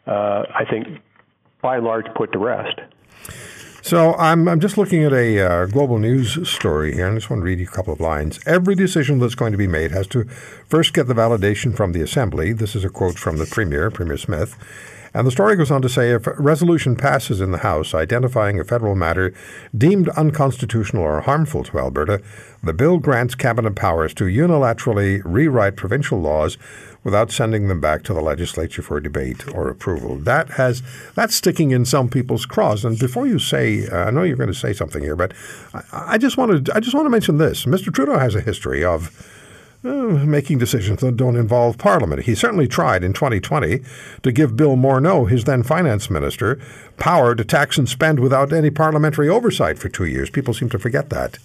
uh, 0.08 0.44
I 0.54 0.66
think, 0.70 0.88
by 1.62 1.78
and 1.78 1.86
large, 1.86 2.06
put 2.16 2.34
to 2.34 2.40
rest. 2.40 2.82
So 3.92 4.14
I'm, 4.14 4.48
I'm 4.48 4.62
just 4.62 4.78
looking 4.78 5.04
at 5.04 5.12
a 5.12 5.40
uh, 5.42 5.66
global 5.66 6.00
news 6.00 6.48
story 6.50 6.94
here, 6.94 7.08
and 7.08 7.16
I 7.16 7.18
just 7.18 7.30
want 7.30 7.42
to 7.42 7.44
read 7.44 7.60
you 7.60 7.66
a 7.66 7.70
couple 7.70 7.92
of 7.92 8.00
lines. 8.00 8.40
Every 8.46 8.74
decision 8.74 9.20
that's 9.20 9.36
going 9.36 9.52
to 9.52 9.58
be 9.58 9.68
made 9.68 9.92
has 9.92 10.08
to 10.16 10.24
first 10.24 10.94
get 10.94 11.08
the 11.08 11.14
validation 11.14 11.76
from 11.76 11.92
the 11.92 12.02
Assembly. 12.02 12.54
This 12.54 12.74
is 12.74 12.86
a 12.86 12.90
quote 12.90 13.20
from 13.20 13.36
the 13.36 13.46
Premier, 13.46 13.92
Premier 13.92 14.16
Smith. 14.16 14.56
And 15.14 15.28
the 15.28 15.32
story 15.32 15.58
goes 15.58 15.72
on 15.72 15.82
to 15.82 15.90
say 15.90 16.12
if 16.12 16.26
a 16.26 16.34
resolution 16.36 16.96
passes 16.96 17.42
in 17.42 17.52
the 17.52 17.60
House 17.60 17.94
identifying 17.94 18.60
a 18.60 18.64
federal 18.64 18.96
matter 18.96 19.34
deemed 19.78 20.08
unconstitutional 20.10 21.04
or 21.04 21.22
harmful 21.22 21.64
to 21.66 21.80
Alberta, 21.80 22.22
the 22.64 22.74
bill 22.74 22.98
grants 22.98 23.36
cabinet 23.36 23.76
powers 23.76 24.14
to 24.16 24.26
unilaterally 24.26 25.22
rewrite 25.26 25.76
provincial 25.76 26.22
laws 26.22 26.58
without 27.04 27.32
sending 27.32 27.68
them 27.68 27.82
back 27.82 28.04
to 28.04 28.14
the 28.14 28.22
legislature 28.22 28.82
for 28.82 29.00
debate 29.02 29.48
or 29.50 29.68
approval. 29.68 30.16
That 30.16 30.52
has 30.52 30.82
that's 31.16 31.36
sticking 31.36 31.72
in 31.72 31.84
some 31.84 32.10
people's 32.10 32.46
craws. 32.46 32.86
And 32.86 32.98
before 32.98 33.28
you 33.28 33.40
say, 33.40 33.88
uh, 33.88 34.06
I 34.06 34.12
know 34.12 34.24
you're 34.24 34.38
going 34.38 34.48
to 34.48 34.54
say 34.54 34.72
something 34.72 35.04
here, 35.04 35.16
but 35.16 35.34
I, 35.74 36.14
I 36.14 36.18
just 36.18 36.38
want 36.38 36.66
to 36.66 36.76
I 36.76 36.80
just 36.80 36.96
want 36.96 37.06
to 37.06 37.10
mention 37.10 37.38
this. 37.38 37.66
Mr. 37.66 37.94
Trudeau 37.94 38.18
has 38.18 38.36
a 38.36 38.42
history 38.42 38.86
of 38.86 39.10
Eh, 39.84 39.90
making 39.90 40.60
decisions 40.60 41.02
that 41.02 41.18
don't 41.18 41.36
involve 41.36 41.80
Parliament. 41.80 42.24
He 42.24 42.36
certainly 42.36 42.68
tried 42.68 43.04
in 43.04 43.14
2020 43.14 43.82
to 44.22 44.32
give 44.32 44.56
Bill 44.56 44.76
Morneau, 44.76 45.28
his 45.28 45.46
then 45.46 45.64
finance 45.64 46.08
minister, 46.08 46.60
power 46.98 47.34
to 47.34 47.44
tax 47.44 47.80
and 47.80 47.90
spend 47.90 48.20
without 48.20 48.54
any 48.54 48.70
parliamentary 48.70 49.28
oversight 49.28 49.80
for 49.80 49.90
two 49.90 50.06
years. 50.06 50.30
People 50.30 50.54
seem 50.54 50.70
to 50.70 50.78
forget 50.78 51.10
that. 51.10 51.40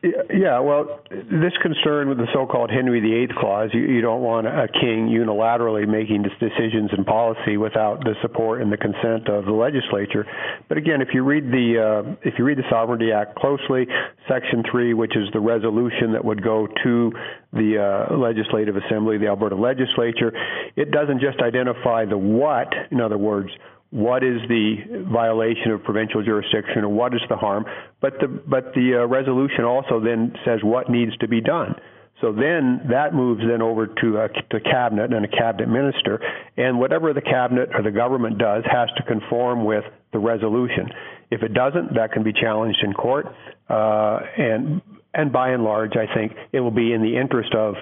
Yeah, 0.00 0.60
well, 0.60 1.00
this 1.10 1.52
concern 1.60 2.08
with 2.08 2.18
the 2.18 2.28
so-called 2.32 2.70
Henry 2.70 3.00
VIII 3.00 3.34
clause, 3.36 3.70
you, 3.72 3.80
you 3.80 4.00
don't 4.00 4.22
want 4.22 4.46
a 4.46 4.68
king 4.68 5.08
unilaterally 5.10 5.88
making 5.88 6.22
decisions 6.38 6.90
in 6.96 7.04
policy 7.04 7.56
without 7.56 8.04
the 8.04 8.14
support 8.22 8.62
and 8.62 8.70
the 8.70 8.76
consent 8.76 9.28
of 9.28 9.44
the 9.44 9.52
legislature. 9.52 10.24
But 10.68 10.78
again, 10.78 11.02
if 11.02 11.08
you 11.12 11.24
read 11.24 11.50
the 11.50 12.04
uh, 12.06 12.16
if 12.22 12.34
you 12.38 12.44
read 12.44 12.58
the 12.58 12.68
Sovereignty 12.70 13.10
Act 13.10 13.34
closely, 13.34 13.88
Section 14.28 14.62
three, 14.70 14.94
which 14.94 15.16
is 15.16 15.28
the 15.32 15.40
resolution 15.40 16.12
that 16.12 16.24
would 16.24 16.44
go 16.44 16.68
to 16.84 17.12
the 17.52 18.06
uh, 18.10 18.16
Legislative 18.16 18.76
Assembly, 18.76 19.18
the 19.18 19.26
Alberta 19.26 19.56
Legislature, 19.56 20.32
it 20.76 20.92
doesn't 20.92 21.20
just 21.20 21.40
identify 21.40 22.04
the 22.04 22.18
what. 22.18 22.72
In 22.92 23.00
other 23.00 23.18
words 23.18 23.50
what 23.90 24.22
is 24.22 24.40
the 24.48 25.04
violation 25.10 25.70
of 25.70 25.82
provincial 25.82 26.22
jurisdiction 26.22 26.84
or 26.84 26.88
what 26.88 27.14
is 27.14 27.20
the 27.28 27.36
harm. 27.36 27.64
But 28.00 28.14
the 28.20 28.28
but 28.28 28.74
the 28.74 29.00
uh, 29.02 29.06
resolution 29.06 29.64
also 29.64 30.00
then 30.00 30.34
says 30.44 30.60
what 30.62 30.90
needs 30.90 31.16
to 31.18 31.28
be 31.28 31.40
done. 31.40 31.74
So 32.20 32.32
then 32.32 32.80
that 32.90 33.14
moves 33.14 33.42
then 33.48 33.62
over 33.62 33.86
to 33.86 34.18
a 34.18 34.28
to 34.28 34.60
cabinet 34.60 35.12
and 35.12 35.24
a 35.24 35.28
cabinet 35.28 35.68
minister, 35.68 36.20
and 36.56 36.78
whatever 36.78 37.12
the 37.12 37.22
cabinet 37.22 37.70
or 37.72 37.82
the 37.82 37.92
government 37.92 38.38
does 38.38 38.64
has 38.70 38.88
to 38.96 39.02
conform 39.04 39.64
with 39.64 39.84
the 40.12 40.18
resolution. 40.18 40.88
If 41.30 41.42
it 41.42 41.54
doesn't, 41.54 41.94
that 41.94 42.12
can 42.12 42.24
be 42.24 42.32
challenged 42.32 42.82
in 42.82 42.92
court, 42.92 43.26
uh, 43.70 44.20
and 44.36 44.82
and 45.14 45.32
by 45.32 45.50
and 45.50 45.62
large, 45.62 45.92
I 45.96 46.12
think 46.12 46.32
it 46.52 46.60
will 46.60 46.72
be 46.72 46.92
in 46.92 47.02
the 47.02 47.16
interest 47.16 47.54
of 47.54 47.76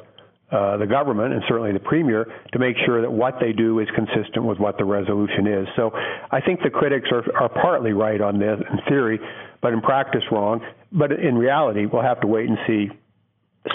uh, 0.50 0.76
the 0.76 0.86
government 0.86 1.34
and 1.34 1.42
certainly 1.48 1.72
the 1.72 1.80
premier 1.80 2.26
to 2.52 2.58
make 2.58 2.76
sure 2.84 3.00
that 3.00 3.10
what 3.10 3.34
they 3.40 3.52
do 3.52 3.80
is 3.80 3.88
consistent 3.94 4.44
with 4.44 4.58
what 4.58 4.78
the 4.78 4.84
resolution 4.84 5.46
is. 5.46 5.66
So 5.74 5.90
I 6.30 6.40
think 6.40 6.62
the 6.62 6.70
critics 6.70 7.08
are, 7.10 7.24
are 7.36 7.48
partly 7.48 7.92
right 7.92 8.20
on 8.20 8.38
this 8.38 8.60
in 8.70 8.78
theory, 8.88 9.18
but 9.60 9.72
in 9.72 9.80
practice 9.80 10.22
wrong. 10.30 10.60
But 10.92 11.12
in 11.12 11.36
reality, 11.36 11.86
we'll 11.86 12.02
have 12.02 12.20
to 12.20 12.28
wait 12.28 12.48
and 12.48 12.58
see 12.66 12.90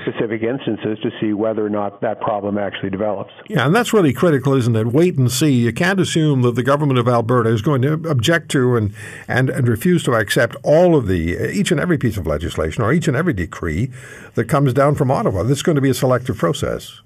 specific 0.01 0.41
instances 0.41 0.97
to 1.03 1.11
see 1.19 1.33
whether 1.33 1.65
or 1.65 1.69
not 1.69 2.01
that 2.01 2.21
problem 2.21 2.57
actually 2.57 2.89
develops. 2.89 3.31
Yeah, 3.47 3.65
and 3.65 3.75
that's 3.75 3.93
really 3.93 4.13
critical, 4.13 4.53
isn't 4.53 4.75
it? 4.75 4.87
Wait 4.87 5.17
and 5.17 5.31
see. 5.31 5.51
You 5.51 5.73
can't 5.73 5.99
assume 5.99 6.41
that 6.43 6.55
the 6.55 6.63
government 6.63 6.99
of 6.99 7.07
Alberta 7.07 7.49
is 7.49 7.61
going 7.61 7.81
to 7.81 7.93
object 8.09 8.49
to 8.51 8.75
and, 8.75 8.93
and, 9.27 9.49
and 9.49 9.67
refuse 9.67 10.03
to 10.03 10.13
accept 10.13 10.55
all 10.63 10.95
of 10.95 11.07
the 11.07 11.51
each 11.51 11.71
and 11.71 11.79
every 11.79 11.97
piece 11.97 12.17
of 12.17 12.25
legislation 12.25 12.83
or 12.83 12.93
each 12.93 13.07
and 13.07 13.17
every 13.17 13.33
decree 13.33 13.91
that 14.35 14.45
comes 14.45 14.73
down 14.73 14.95
from 14.95 15.11
Ottawa. 15.11 15.43
This 15.43 15.57
is 15.57 15.63
going 15.63 15.75
to 15.75 15.81
be 15.81 15.89
a 15.89 15.93
selective 15.93 16.37
process. 16.37 17.01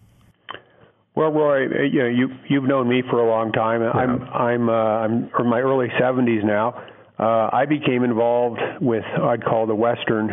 Well, 1.16 1.32
Roy, 1.32 1.66
uh, 1.66 1.84
you 1.84 2.00
know, 2.00 2.08
you 2.08 2.30
you've 2.50 2.66
known 2.66 2.90
me 2.90 3.02
for 3.10 3.20
a 3.20 3.28
long 3.28 3.52
time. 3.54 3.82
Yeah. 3.82 3.92
I'm 3.92 4.22
I'm 4.24 4.70
uh, 4.70 4.74
I'm 4.74 5.30
in 5.40 5.48
my 5.48 5.62
early 5.62 5.88
70s 6.00 6.44
now. 6.44 6.82
Uh, 7.18 7.50
I 7.54 7.66
became 7.66 8.04
involved 8.04 8.60
with 8.82 9.06
I'd 9.06 9.46
call 9.46 9.66
the 9.66 9.76
Western 9.76 10.30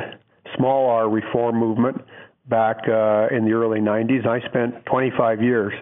small 0.57 0.91
R 0.91 1.09
reform 1.09 1.57
movement 1.57 2.03
back 2.49 2.79
uh, 2.89 3.29
in 3.35 3.45
the 3.45 3.53
early 3.53 3.81
90s. 3.81 4.27
I 4.27 4.41
spent 4.49 4.85
25 4.87 5.43
years, 5.43 5.73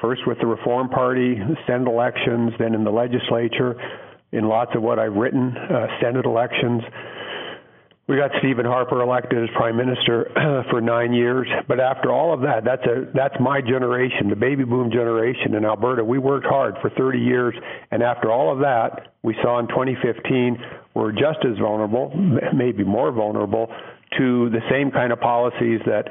first 0.00 0.22
with 0.26 0.38
the 0.38 0.46
Reform 0.46 0.88
Party, 0.88 1.36
Senate 1.66 1.88
elections, 1.88 2.52
then 2.58 2.74
in 2.74 2.84
the 2.84 2.90
legislature, 2.90 3.76
in 4.32 4.48
lots 4.48 4.72
of 4.74 4.82
what 4.82 4.98
I've 4.98 5.14
written, 5.14 5.56
uh, 5.56 5.86
Senate 6.00 6.26
elections. 6.26 6.82
We 8.06 8.16
got 8.16 8.32
Stephen 8.40 8.66
Harper 8.66 9.00
elected 9.00 9.42
as 9.42 9.48
prime 9.56 9.78
minister 9.78 10.30
for 10.70 10.82
nine 10.82 11.14
years, 11.14 11.48
but 11.66 11.80
after 11.80 12.12
all 12.12 12.34
of 12.34 12.42
that, 12.42 12.62
that's 12.62 12.84
a 12.84 13.10
that's 13.14 13.34
my 13.40 13.62
generation, 13.62 14.28
the 14.28 14.36
baby 14.36 14.62
boom 14.62 14.90
generation 14.90 15.54
in 15.54 15.64
Alberta. 15.64 16.04
We 16.04 16.18
worked 16.18 16.44
hard 16.44 16.74
for 16.82 16.90
30 16.90 17.18
years, 17.18 17.54
and 17.90 18.02
after 18.02 18.30
all 18.30 18.52
of 18.52 18.58
that, 18.58 19.14
we 19.22 19.34
saw 19.42 19.58
in 19.58 19.68
2015 19.68 20.58
we're 20.92 21.12
just 21.12 21.38
as 21.50 21.56
vulnerable, 21.58 22.12
maybe 22.54 22.84
more 22.84 23.10
vulnerable 23.10 23.72
to 24.18 24.50
the 24.50 24.60
same 24.70 24.90
kind 24.90 25.12
of 25.12 25.20
policies 25.20 25.80
that 25.86 26.08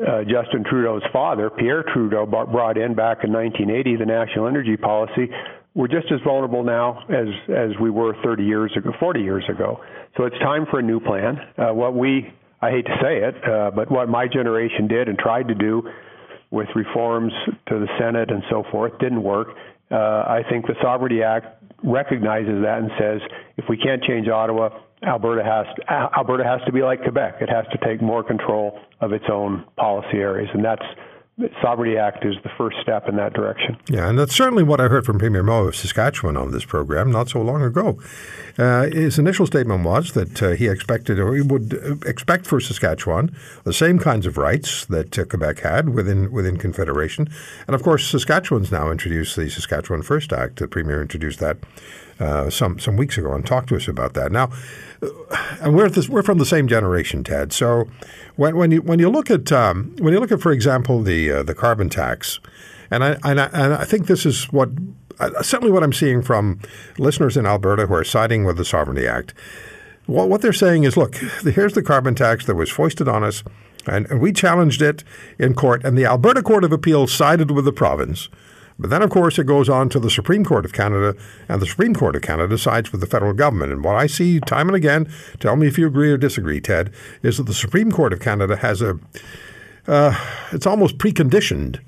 uh, 0.00 0.22
Justin 0.24 0.64
Trudeau's 0.64 1.02
father, 1.12 1.50
Pierre 1.50 1.84
Trudeau, 1.92 2.26
brought 2.26 2.78
in 2.78 2.94
back 2.94 3.24
in 3.24 3.32
1980, 3.32 3.96
the 3.96 4.06
national 4.06 4.46
energy 4.46 4.76
policy. 4.76 5.28
We're 5.74 5.88
just 5.88 6.10
as 6.10 6.20
vulnerable 6.24 6.64
now 6.64 7.04
as 7.08 7.28
as 7.48 7.70
we 7.80 7.90
were 7.90 8.14
30 8.24 8.44
years 8.44 8.72
ago, 8.76 8.92
40 8.98 9.20
years 9.20 9.44
ago. 9.48 9.80
So 10.16 10.24
it's 10.24 10.38
time 10.38 10.66
for 10.70 10.80
a 10.80 10.82
new 10.82 11.00
plan. 11.00 11.38
Uh, 11.56 11.72
what 11.74 11.94
we, 11.94 12.32
I 12.60 12.70
hate 12.70 12.86
to 12.86 12.96
say 13.00 13.18
it, 13.18 13.34
uh, 13.48 13.70
but 13.70 13.90
what 13.90 14.08
my 14.08 14.26
generation 14.26 14.88
did 14.88 15.08
and 15.08 15.18
tried 15.18 15.48
to 15.48 15.54
do 15.54 15.82
with 16.50 16.66
reforms 16.74 17.32
to 17.68 17.78
the 17.78 17.86
Senate 17.98 18.30
and 18.30 18.42
so 18.50 18.64
forth 18.72 18.98
didn't 18.98 19.22
work. 19.22 19.48
Uh, 19.90 19.94
I 19.94 20.42
think 20.48 20.66
the 20.66 20.74
Sovereignty 20.82 21.22
Act 21.22 21.62
recognizes 21.84 22.62
that 22.62 22.78
and 22.78 22.90
says 22.98 23.20
if 23.56 23.66
we 23.68 23.76
can't 23.76 24.02
change 24.02 24.28
Ottawa, 24.28 24.70
Alberta 25.06 25.42
has 25.42 25.66
to, 25.76 25.92
Alberta 26.16 26.44
has 26.44 26.60
to 26.66 26.72
be 26.72 26.82
like 26.82 27.02
Quebec. 27.02 27.36
It 27.40 27.48
has 27.48 27.64
to 27.72 27.78
take 27.86 28.02
more 28.02 28.22
control 28.22 28.78
of 29.00 29.12
its 29.12 29.24
own 29.30 29.64
policy 29.76 30.18
areas, 30.18 30.50
and 30.52 30.64
that's 30.64 30.84
the 31.40 31.48
Sovereignty 31.62 31.96
Act 31.96 32.24
is 32.24 32.34
the 32.42 32.50
first 32.58 32.76
step 32.82 33.08
in 33.08 33.16
that 33.16 33.32
direction. 33.32 33.78
Yeah, 33.88 34.08
and 34.08 34.18
that's 34.18 34.34
certainly 34.34 34.62
what 34.62 34.80
I 34.80 34.88
heard 34.88 35.06
from 35.06 35.18
Premier 35.18 35.42
Moe 35.42 35.68
of 35.68 35.76
Saskatchewan 35.76 36.36
on 36.36 36.50
this 36.50 36.66
program 36.66 37.10
not 37.10 37.30
so 37.30 37.40
long 37.40 37.62
ago. 37.62 37.98
Uh, 38.58 38.82
his 38.90 39.18
initial 39.18 39.46
statement 39.46 39.84
was 39.84 40.12
that 40.12 40.42
uh, 40.42 40.50
he 40.50 40.68
expected, 40.68 41.18
or 41.18 41.34
he 41.34 41.40
would 41.40 42.02
expect 42.04 42.46
for 42.46 42.60
Saskatchewan 42.60 43.34
the 43.64 43.72
same 43.72 43.98
kinds 43.98 44.26
of 44.26 44.36
rights 44.36 44.84
that 44.86 45.18
uh, 45.18 45.24
Quebec 45.24 45.60
had 45.60 45.90
within 45.90 46.30
within 46.30 46.58
Confederation, 46.58 47.28
and 47.66 47.74
of 47.74 47.82
course, 47.82 48.06
Saskatchewan's 48.06 48.70
now 48.70 48.90
introduced 48.90 49.34
the 49.36 49.48
Saskatchewan 49.48 50.02
First 50.02 50.32
Act. 50.32 50.56
The 50.56 50.68
Premier 50.68 51.00
introduced 51.00 51.40
that 51.40 51.56
uh, 52.20 52.50
some 52.50 52.78
some 52.78 52.96
weeks 52.96 53.18
ago 53.18 53.32
and 53.32 53.46
talked 53.46 53.68
to 53.70 53.76
us 53.76 53.88
about 53.88 54.14
that. 54.14 54.30
Now, 54.30 54.50
uh, 55.02 55.08
and 55.60 55.74
we're 55.74 55.88
this, 55.88 56.08
we're 56.08 56.22
from 56.22 56.38
the 56.38 56.46
same 56.46 56.68
generation, 56.68 57.24
Ted. 57.24 57.52
So 57.52 57.88
when 58.36 58.56
when 58.56 58.70
you 58.70 58.82
when 58.82 58.98
you 58.98 59.08
look 59.08 59.30
at 59.30 59.50
um, 59.50 59.94
when 59.98 60.12
you 60.12 60.20
look 60.20 60.32
at, 60.32 60.40
for 60.40 60.52
example, 60.52 61.02
the 61.02 61.30
uh, 61.30 61.42
the 61.42 61.54
carbon 61.54 61.88
tax, 61.88 62.40
and 62.90 63.02
I, 63.02 63.18
and 63.24 63.40
I 63.40 63.46
and 63.52 63.74
I 63.74 63.84
think 63.84 64.06
this 64.06 64.26
is 64.26 64.44
what 64.52 64.68
uh, 65.18 65.42
certainly 65.42 65.72
what 65.72 65.82
I'm 65.82 65.92
seeing 65.92 66.22
from 66.22 66.60
listeners 66.98 67.36
in 67.36 67.46
Alberta 67.46 67.86
who 67.86 67.94
are 67.94 68.04
siding 68.04 68.44
with 68.44 68.56
the 68.56 68.64
Sovereignty 68.64 69.06
Act. 69.06 69.34
What, 70.06 70.28
what 70.28 70.42
they're 70.42 70.52
saying 70.52 70.84
is, 70.84 70.96
look, 70.96 71.14
here's 71.14 71.74
the 71.74 71.82
carbon 71.82 72.14
tax 72.14 72.46
that 72.46 72.56
was 72.56 72.70
foisted 72.70 73.06
on 73.06 73.22
us, 73.22 73.44
and 73.86 74.20
we 74.20 74.32
challenged 74.32 74.82
it 74.82 75.04
in 75.38 75.54
court, 75.54 75.84
and 75.84 75.96
the 75.96 76.04
Alberta 76.04 76.42
Court 76.42 76.64
of 76.64 76.72
Appeal 76.72 77.06
sided 77.06 77.50
with 77.50 77.64
the 77.64 77.72
province. 77.72 78.28
But 78.80 78.88
then, 78.88 79.02
of 79.02 79.10
course, 79.10 79.38
it 79.38 79.44
goes 79.44 79.68
on 79.68 79.90
to 79.90 80.00
the 80.00 80.08
Supreme 80.08 80.42
Court 80.42 80.64
of 80.64 80.72
Canada, 80.72 81.14
and 81.50 81.60
the 81.60 81.66
Supreme 81.66 81.94
Court 81.94 82.16
of 82.16 82.22
Canada 82.22 82.56
sides 82.56 82.90
with 82.90 83.02
the 83.02 83.06
federal 83.06 83.34
government. 83.34 83.72
And 83.72 83.84
what 83.84 83.94
I 83.94 84.06
see 84.06 84.40
time 84.40 84.68
and 84.68 84.76
again, 84.76 85.12
tell 85.38 85.54
me 85.54 85.66
if 85.66 85.76
you 85.76 85.86
agree 85.86 86.10
or 86.10 86.16
disagree, 86.16 86.62
Ted, 86.62 86.90
is 87.22 87.36
that 87.36 87.42
the 87.42 87.52
Supreme 87.52 87.92
Court 87.92 88.14
of 88.14 88.20
Canada 88.20 88.56
has 88.56 88.80
a, 88.80 88.98
uh, 89.86 90.14
it's 90.50 90.66
almost 90.66 90.96
preconditioned, 90.96 91.78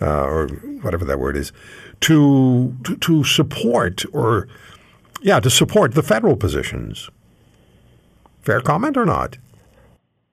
uh, 0.00 0.24
or 0.24 0.48
whatever 0.80 1.04
that 1.04 1.18
word 1.18 1.36
is, 1.36 1.52
to, 2.00 2.74
to, 2.84 2.96
to 2.96 3.22
support 3.22 4.02
or, 4.14 4.48
yeah, 5.20 5.40
to 5.40 5.50
support 5.50 5.94
the 5.94 6.02
federal 6.02 6.36
positions. 6.36 7.10
Fair 8.40 8.62
comment 8.62 8.96
or 8.96 9.04
not? 9.04 9.36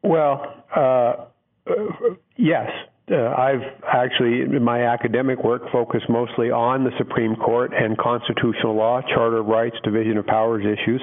Well, 0.03 0.63
uh, 0.73 1.25
yes. 2.37 2.71
Uh, 3.09 3.15
I've 3.15 3.63
actually, 3.87 4.41
in 4.41 4.63
my 4.63 4.83
academic 4.83 5.41
work, 5.41 5.61
focused 5.71 6.09
mostly 6.09 6.51
on 6.51 6.83
the 6.83 6.91
Supreme 6.97 7.37
Court 7.37 7.71
and 7.73 7.97
constitutional 7.97 8.75
law, 8.75 9.01
Charter 9.01 9.37
of 9.37 9.45
Rights, 9.45 9.77
Division 9.83 10.17
of 10.17 10.25
Powers 10.25 10.65
issues, 10.65 11.01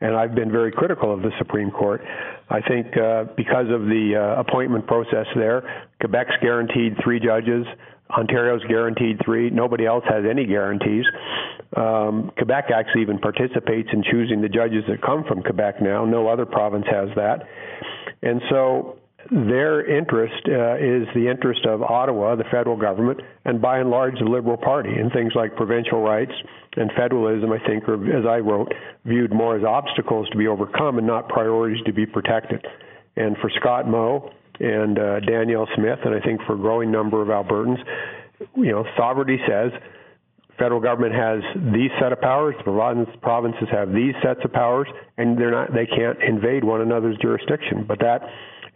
and 0.00 0.16
I've 0.16 0.34
been 0.34 0.50
very 0.50 0.72
critical 0.72 1.12
of 1.12 1.20
the 1.20 1.30
Supreme 1.36 1.70
Court. 1.70 2.00
I 2.48 2.60
think 2.62 2.96
uh, 2.96 3.24
because 3.36 3.66
of 3.68 3.82
the 3.82 4.16
uh, 4.16 4.40
appointment 4.40 4.86
process 4.86 5.26
there, 5.36 5.86
Quebec's 6.00 6.32
guaranteed 6.40 6.96
three 7.04 7.20
judges, 7.20 7.66
Ontario's 8.10 8.64
guaranteed 8.64 9.20
three. 9.22 9.50
Nobody 9.50 9.84
else 9.84 10.04
has 10.08 10.24
any 10.28 10.46
guarantees. 10.46 11.04
Um, 11.76 12.30
Quebec 12.36 12.70
actually 12.74 13.02
even 13.02 13.18
participates 13.18 13.88
in 13.92 14.02
choosing 14.10 14.40
the 14.40 14.48
judges 14.48 14.84
that 14.88 15.02
come 15.02 15.24
from 15.24 15.42
Quebec 15.42 15.82
now. 15.82 16.04
No 16.06 16.28
other 16.28 16.46
province 16.46 16.86
has 16.90 17.08
that. 17.16 17.46
And 18.22 18.40
so 18.50 18.98
their 19.32 19.80
interest 19.88 20.46
uh, 20.46 20.76
is 20.76 21.08
the 21.14 21.26
interest 21.30 21.64
of 21.64 21.82
Ottawa, 21.82 22.36
the 22.36 22.44
federal 22.50 22.76
government, 22.76 23.20
and 23.46 23.62
by 23.62 23.78
and 23.78 23.88
large 23.88 24.18
the 24.18 24.26
Liberal 24.26 24.58
Party. 24.58 24.90
And 24.90 25.10
things 25.10 25.32
like 25.34 25.56
provincial 25.56 26.02
rights 26.02 26.32
and 26.76 26.90
federalism, 26.94 27.50
I 27.50 27.58
think, 27.66 27.88
are, 27.88 27.96
as 28.18 28.26
I 28.26 28.38
wrote, 28.38 28.72
viewed 29.06 29.32
more 29.32 29.56
as 29.56 29.64
obstacles 29.64 30.28
to 30.30 30.36
be 30.36 30.48
overcome 30.48 30.98
and 30.98 31.06
not 31.06 31.30
priorities 31.30 31.82
to 31.86 31.92
be 31.94 32.04
protected. 32.04 32.62
And 33.16 33.36
for 33.38 33.50
Scott 33.58 33.88
Moe 33.88 34.30
and 34.60 34.98
uh, 34.98 35.20
Danielle 35.20 35.68
Smith, 35.76 36.00
and 36.04 36.14
I 36.14 36.20
think 36.20 36.42
for 36.46 36.52
a 36.52 36.58
growing 36.58 36.90
number 36.90 37.22
of 37.22 37.28
Albertans, 37.28 37.78
you 38.54 38.72
know, 38.72 38.84
sovereignty 38.98 39.38
says 39.48 39.72
federal 40.58 40.80
government 40.80 41.14
has 41.14 41.40
these 41.72 41.90
set 41.98 42.12
of 42.12 42.20
powers, 42.20 42.54
the 42.66 43.06
provinces 43.22 43.68
have 43.70 43.92
these 43.92 44.14
sets 44.22 44.40
of 44.44 44.52
powers, 44.52 44.88
and 45.16 45.38
they're 45.38 45.50
not 45.50 45.72
they 45.72 45.86
can't 45.86 46.22
invade 46.22 46.64
one 46.64 46.82
another's 46.82 47.16
jurisdiction. 47.22 47.84
But 47.88 47.98
that 48.00 48.22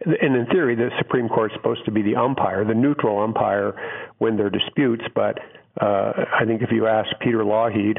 and 0.04 0.36
in 0.36 0.46
theory, 0.46 0.74
the 0.74 0.90
Supreme 0.98 1.28
Court 1.28 1.52
is 1.52 1.56
supposed 1.56 1.84
to 1.86 1.90
be 1.90 2.02
the 2.02 2.16
umpire, 2.16 2.64
the 2.64 2.74
neutral 2.74 3.18
umpire 3.22 3.74
when 4.18 4.36
there 4.36 4.46
are 4.46 4.50
disputes. 4.50 5.02
But 5.14 5.38
uh, 5.80 6.12
I 6.38 6.44
think 6.46 6.62
if 6.62 6.70
you 6.70 6.86
ask 6.86 7.08
Peter 7.20 7.44
Lougheed 7.44 7.98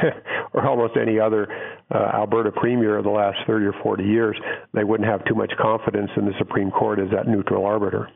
or 0.52 0.66
almost 0.66 0.96
any 1.00 1.18
other 1.20 1.48
uh, 1.94 2.10
Alberta 2.14 2.50
premier 2.50 2.98
of 2.98 3.04
the 3.04 3.10
last 3.10 3.38
30 3.46 3.66
or 3.66 3.74
40 3.82 4.04
years, 4.04 4.36
they 4.74 4.84
wouldn't 4.84 5.08
have 5.08 5.24
too 5.24 5.34
much 5.34 5.52
confidence 5.60 6.10
in 6.16 6.24
the 6.24 6.32
Supreme 6.38 6.70
Court 6.70 6.98
as 6.98 7.10
that 7.10 7.28
neutral 7.28 7.64
arbiter. 7.64 8.10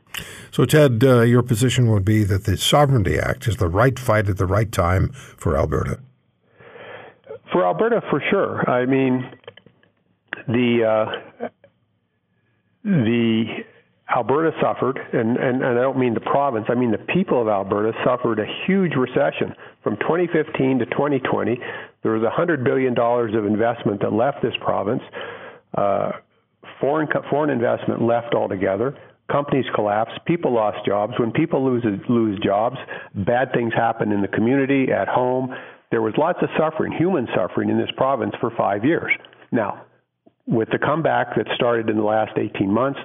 So, 0.50 0.64
Ted, 0.64 1.02
uh, 1.04 1.20
your 1.20 1.42
position 1.42 1.90
would 1.90 2.04
be 2.04 2.24
that 2.24 2.44
the 2.44 2.56
Sovereignty 2.56 3.18
Act 3.18 3.46
is 3.46 3.56
the 3.56 3.68
right 3.68 3.98
fight 3.98 4.28
at 4.28 4.38
the 4.38 4.46
right 4.46 4.70
time 4.70 5.10
for 5.12 5.56
Alberta. 5.56 6.00
For 7.52 7.64
Alberta, 7.64 8.00
for 8.10 8.22
sure. 8.30 8.68
I 8.68 8.86
mean, 8.86 9.28
the 10.46 10.84
uh, 11.42 11.48
the 12.84 13.44
Alberta 14.14 14.50
suffered, 14.60 14.98
and, 15.12 15.36
and, 15.36 15.62
and 15.62 15.78
I 15.78 15.82
don't 15.82 15.98
mean 15.98 16.14
the 16.14 16.20
province, 16.20 16.66
I 16.68 16.74
mean 16.74 16.90
the 16.90 16.98
people 16.98 17.40
of 17.40 17.48
Alberta 17.48 17.92
suffered 18.04 18.40
a 18.40 18.46
huge 18.66 18.94
recession. 18.94 19.54
From 19.84 19.96
2015 19.98 20.80
to 20.80 20.86
2020, 20.86 21.58
there 22.02 22.12
was 22.12 22.22
$100 22.22 22.64
billion 22.64 22.98
of 22.98 23.46
investment 23.46 24.00
that 24.00 24.12
left 24.12 24.42
this 24.42 24.54
province. 24.60 25.02
Uh, 25.76 26.12
foreign, 26.80 27.08
foreign 27.30 27.50
investment 27.50 28.02
left 28.02 28.34
altogether. 28.34 28.96
Companies 29.30 29.66
collapsed. 29.76 30.18
People 30.26 30.52
lost 30.52 30.84
jobs. 30.84 31.12
When 31.20 31.30
people 31.30 31.64
lose, 31.64 31.84
lose 32.08 32.40
jobs, 32.42 32.78
bad 33.14 33.52
things 33.52 33.72
happen 33.74 34.10
in 34.10 34.22
the 34.22 34.28
community, 34.28 34.90
at 34.90 35.06
home. 35.06 35.54
There 35.92 36.02
was 36.02 36.14
lots 36.18 36.38
of 36.42 36.48
suffering, 36.58 36.92
human 36.92 37.28
suffering 37.34 37.68
in 37.68 37.78
this 37.78 37.90
province 37.96 38.34
for 38.40 38.50
five 38.56 38.84
years. 38.84 39.12
Now, 39.52 39.82
with 40.50 40.68
the 40.70 40.78
comeback 40.78 41.36
that 41.36 41.46
started 41.54 41.88
in 41.88 41.96
the 41.96 42.02
last 42.02 42.32
18 42.36 42.70
months, 42.70 42.98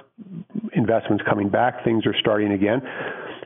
investments 0.74 1.22
coming 1.28 1.48
back, 1.48 1.84
things 1.84 2.04
are 2.04 2.14
starting 2.18 2.52
again. 2.52 2.82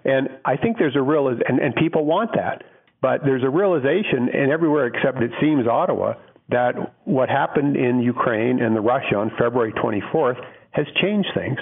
And 0.04 0.30
I 0.46 0.56
think 0.56 0.78
there's 0.78 0.96
a 0.96 1.02
real, 1.02 1.28
and, 1.28 1.60
and 1.60 1.74
people 1.74 2.06
want 2.06 2.30
that, 2.34 2.64
but 3.02 3.20
there's 3.24 3.44
a 3.44 3.50
realization, 3.50 4.30
and 4.32 4.50
everywhere 4.50 4.86
except 4.86 5.22
it 5.22 5.30
seems 5.38 5.66
Ottawa, 5.66 6.14
that 6.48 6.94
what 7.04 7.28
happened 7.28 7.76
in 7.76 8.00
Ukraine 8.00 8.60
and 8.62 8.74
the 8.74 8.80
Russia 8.80 9.16
on 9.16 9.30
February 9.38 9.72
24th 9.72 10.42
has 10.70 10.86
changed 11.00 11.28
things. 11.34 11.58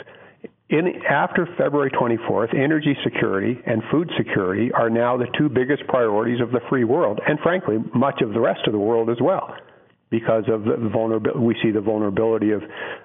In, 0.70 1.03
after 1.09 1.47
February 1.59 1.91
24th, 1.91 2.55
energy 2.55 2.97
security 3.03 3.59
and 3.66 3.82
food 3.91 4.11
security 4.16 4.70
are 4.72 4.91
now 4.91 5.16
the 5.16 5.26
two 5.36 5.49
biggest 5.49 5.86
priorities 5.89 6.41
of 6.41 6.53
the 6.53 6.61
free 6.68 6.84
world, 6.84 7.20
and 7.26 7.41
frankly, 7.41 7.78
much 7.95 8.20
of 8.22 8.32
the 8.32 8.41
rest 8.41 8.61
of 8.66 8.72
the 8.72 8.78
world 8.78 9.11
as 9.11 9.16
well 9.20 9.57
because 10.11 10.44
of 10.48 10.64
the 10.64 10.88
vulnerability. 10.92 11.38
We 11.38 11.56
see 11.62 11.70
the 11.70 11.80
vulnerability 11.80 12.52
of 12.52 12.62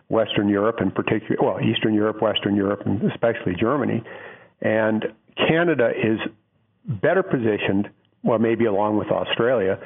Western 0.10 0.50
Europe, 0.50 0.78
in 0.82 0.92
particular, 0.92 1.38
well, 1.42 1.60
Eastern 1.62 1.94
Europe, 1.94 2.22
Western 2.22 2.56
Europe, 2.56 2.82
and 2.86 3.02
especially 3.12 3.56
Germany. 3.60 4.04
And 4.62 5.06
Canada 5.48 5.90
is 5.92 6.20
better 6.86 7.24
positioned, 7.24 7.90
well, 8.24 8.40
maybe 8.40 8.66
along 8.66 8.98
with 8.98 9.10
Australia, 9.10 9.80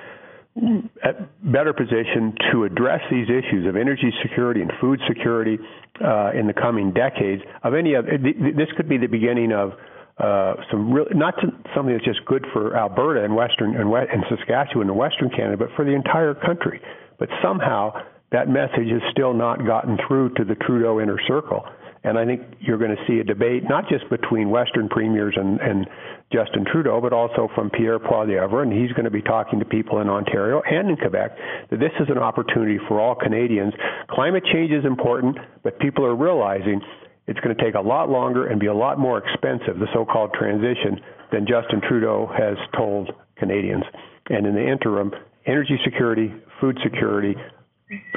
better 1.43 1.73
positioned 1.73 2.37
to 2.51 2.63
address 2.63 3.01
these 3.11 3.27
issues 3.29 3.67
of 3.67 3.75
energy 3.75 4.11
security 4.23 4.61
and 4.61 4.71
food 4.81 4.99
security 5.07 5.59
uh, 6.03 6.31
in 6.33 6.47
the 6.47 6.53
coming 6.53 6.91
decades. 6.91 7.43
Of 7.63 7.73
any 7.73 7.93
of 7.93 8.05
this 8.05 8.67
could 8.75 8.89
be 8.89 8.97
the 8.97 9.07
beginning 9.07 9.51
of 9.51 9.73
uh, 10.17 10.55
some 10.71 10.91
real, 10.91 11.05
not 11.13 11.35
something 11.75 11.93
that's 11.93 12.05
just 12.05 12.25
good 12.25 12.45
for 12.51 12.75
Alberta 12.75 13.23
and 13.23 13.35
Western 13.35 13.75
and, 13.75 13.93
and 13.93 14.23
Saskatchewan 14.29 14.89
and 14.89 14.97
Western 14.97 15.29
Canada, 15.29 15.57
but 15.57 15.69
for 15.75 15.85
the 15.85 15.93
entire 15.93 16.33
country. 16.33 16.81
But 17.19 17.29
somehow 17.41 17.93
that 18.31 18.49
message 18.49 18.89
has 18.91 19.01
still 19.11 19.33
not 19.33 19.65
gotten 19.65 19.97
through 20.07 20.33
to 20.35 20.43
the 20.43 20.55
Trudeau 20.55 20.99
inner 20.99 21.19
circle. 21.27 21.65
And 22.03 22.17
I 22.17 22.25
think 22.25 22.41
you're 22.59 22.77
going 22.77 22.95
to 22.95 23.03
see 23.07 23.19
a 23.19 23.23
debate 23.23 23.63
not 23.67 23.89
just 23.89 24.09
between 24.09 24.49
Western 24.49 24.87
premiers 24.87 25.35
and, 25.35 25.59
and 25.59 25.87
Justin 26.31 26.65
Trudeau, 26.71 27.01
but 27.01 27.11
also 27.11 27.49
from 27.55 27.69
Pierre 27.69 27.99
Poilievre, 27.99 28.61
and 28.61 28.71
he's 28.71 28.91
going 28.91 29.05
to 29.05 29.11
be 29.11 29.21
talking 29.21 29.59
to 29.59 29.65
people 29.65 29.99
in 29.99 30.09
Ontario 30.09 30.61
and 30.61 30.89
in 30.89 30.97
Quebec 30.97 31.35
that 31.69 31.79
this 31.79 31.91
is 31.99 32.07
an 32.09 32.17
opportunity 32.17 32.77
for 32.87 33.01
all 33.01 33.15
Canadians. 33.15 33.73
Climate 34.09 34.43
change 34.51 34.71
is 34.71 34.85
important, 34.85 35.37
but 35.63 35.79
people 35.79 36.05
are 36.05 36.15
realizing 36.15 36.81
it's 37.27 37.39
going 37.39 37.55
to 37.55 37.63
take 37.63 37.75
a 37.75 37.81
lot 37.81 38.09
longer 38.09 38.47
and 38.47 38.59
be 38.59 38.67
a 38.67 38.73
lot 38.73 38.99
more 38.99 39.17
expensive, 39.17 39.79
the 39.79 39.87
so 39.93 40.05
called 40.05 40.33
transition, 40.33 40.99
than 41.31 41.45
Justin 41.47 41.81
Trudeau 41.87 42.31
has 42.37 42.57
told 42.75 43.11
Canadians. 43.37 43.83
And 44.29 44.45
in 44.45 44.55
the 44.55 44.65
interim, 44.65 45.11
energy 45.45 45.77
security, 45.83 46.33
food 46.59 46.77
security, 46.83 47.35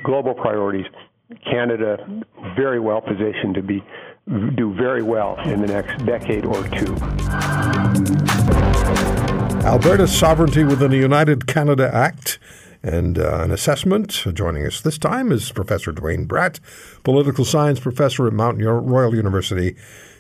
global 0.03 0.35
priorities, 0.35 0.87
Canada 1.45 1.97
very 2.57 2.81
well 2.81 3.01
positioned 3.01 3.55
to 3.55 3.63
be 3.63 3.83
do 4.55 4.73
very 4.75 5.03
well 5.03 5.37
in 5.41 5.61
the 5.61 5.67
next 5.67 6.05
decade 6.05 6.45
or 6.45 6.63
two. 6.69 6.95
Alberta's 9.67 10.17
sovereignty 10.17 10.65
within 10.65 10.91
the 10.91 10.99
United 10.99 11.47
Canada 11.47 11.91
Act 11.93 12.39
and 12.83 13.19
uh, 13.19 13.41
an 13.43 13.51
assessment. 13.51 14.25
Joining 14.33 14.65
us 14.67 14.81
this 14.81 14.99
time 14.99 15.33
is 15.33 15.53
Professor 15.53 15.93
Duane 15.93 16.27
Bratt, 16.27 16.61
political 17.03 17.45
science 17.45 17.81
professor 17.81 18.27
at 18.27 18.33
Mount 18.33 18.63
Royal 18.63 19.15
University 19.15 19.77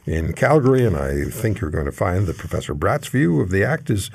in 0.07 0.33
Calgary. 0.33 0.85
And 0.85 0.97
I 0.97 1.25
think 1.25 1.61
you're 1.61 1.71
going 1.71 1.87
to 1.87 1.93
find 1.93 2.27
that 2.27 2.39
Professor 2.39 2.75
Bratt's 2.75 3.09
view 3.09 3.41
of 3.41 3.51
the 3.51 3.65
act 3.65 3.91
is 3.91 4.11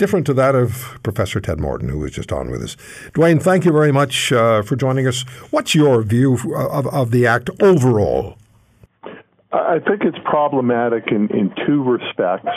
different 0.00 0.24
to 0.26 0.32
that 0.32 0.54
of 0.54 0.98
Professor 1.02 1.40
Ted 1.40 1.60
Morton, 1.60 1.90
who 1.90 1.98
was 1.98 2.12
just 2.12 2.32
on 2.32 2.50
with 2.50 2.62
us. 2.62 2.74
Duane, 3.12 3.38
thank 3.38 3.66
you 3.66 3.70
very 3.70 3.92
much 3.92 4.32
uh, 4.32 4.62
for 4.62 4.74
joining 4.74 5.06
us. 5.06 5.22
What's 5.50 5.74
your 5.74 6.02
view 6.02 6.38
of, 6.56 6.86
of 6.86 7.10
the 7.10 7.26
Act 7.26 7.50
overall? 7.60 8.38
I 9.52 9.78
think 9.78 10.02
it's 10.04 10.18
problematic 10.24 11.08
in, 11.08 11.28
in 11.28 11.52
two 11.66 11.82
respects. 11.82 12.48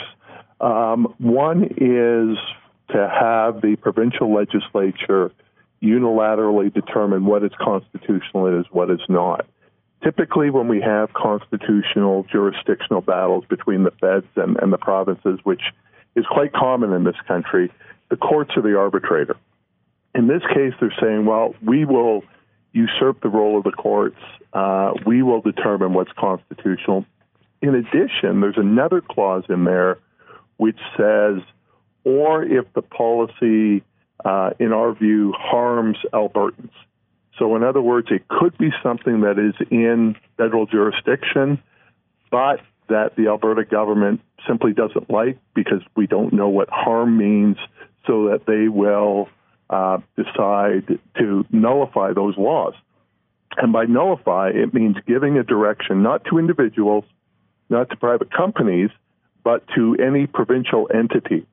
Um, 0.60 1.14
one 1.18 1.64
is 1.64 2.38
to 2.92 3.08
have 3.08 3.60
the 3.60 3.76
provincial 3.76 4.32
legislature 4.34 5.30
unilaterally 5.82 6.72
determine 6.72 7.26
what 7.26 7.44
is 7.44 7.52
constitutional 7.60 8.46
and 8.46 8.64
what 8.70 8.90
is 8.90 9.00
not. 9.10 9.44
Typically, 10.02 10.48
when 10.48 10.68
we 10.68 10.80
have 10.80 11.12
constitutional 11.12 12.24
jurisdictional 12.32 13.02
battles 13.02 13.44
between 13.50 13.82
the 13.82 13.90
feds 14.00 14.26
and, 14.36 14.56
and 14.62 14.72
the 14.72 14.78
provinces, 14.78 15.40
which 15.42 15.62
is 16.16 16.24
quite 16.30 16.52
common 16.52 16.92
in 16.92 17.04
this 17.04 17.16
country. 17.26 17.72
The 18.10 18.16
courts 18.16 18.52
are 18.56 18.62
the 18.62 18.78
arbitrator. 18.78 19.36
In 20.14 20.28
this 20.28 20.42
case, 20.54 20.72
they're 20.80 20.94
saying, 21.00 21.26
well, 21.26 21.54
we 21.64 21.84
will 21.84 22.22
usurp 22.72 23.20
the 23.22 23.28
role 23.28 23.58
of 23.58 23.64
the 23.64 23.72
courts. 23.72 24.18
Uh, 24.52 24.92
we 25.06 25.22
will 25.22 25.40
determine 25.40 25.92
what's 25.92 26.12
constitutional. 26.16 27.04
In 27.62 27.74
addition, 27.74 28.40
there's 28.40 28.58
another 28.58 29.00
clause 29.00 29.44
in 29.48 29.64
there 29.64 29.98
which 30.56 30.78
says, 30.96 31.40
or 32.04 32.44
if 32.44 32.72
the 32.74 32.82
policy, 32.82 33.82
uh, 34.24 34.50
in 34.60 34.72
our 34.72 34.92
view, 34.94 35.32
harms 35.36 35.96
Albertans. 36.12 36.70
So, 37.38 37.56
in 37.56 37.64
other 37.64 37.80
words, 37.80 38.08
it 38.10 38.28
could 38.28 38.56
be 38.58 38.70
something 38.82 39.22
that 39.22 39.38
is 39.38 39.54
in 39.70 40.14
federal 40.36 40.66
jurisdiction, 40.66 41.60
but 42.30 42.60
that 42.88 43.16
the 43.16 43.26
Alberta 43.26 43.64
government 43.64 44.20
simply 44.46 44.72
doesn't 44.72 45.10
like 45.10 45.38
because 45.54 45.82
we 45.96 46.06
don't 46.06 46.32
know 46.32 46.48
what 46.48 46.68
harm 46.70 47.16
means, 47.16 47.56
so 48.06 48.28
that 48.28 48.46
they 48.46 48.68
will 48.68 49.28
uh, 49.70 49.98
decide 50.16 50.98
to 51.18 51.44
nullify 51.50 52.12
those 52.12 52.36
laws. 52.36 52.74
And 53.56 53.72
by 53.72 53.84
nullify, 53.84 54.50
it 54.50 54.74
means 54.74 54.96
giving 55.06 55.38
a 55.38 55.42
direction 55.42 56.02
not 56.02 56.24
to 56.30 56.38
individuals, 56.38 57.04
not 57.70 57.90
to 57.90 57.96
private 57.96 58.32
companies, 58.32 58.90
but 59.42 59.64
to 59.76 59.96
any 59.96 60.26
provincial 60.26 60.88
entity. 60.92 61.46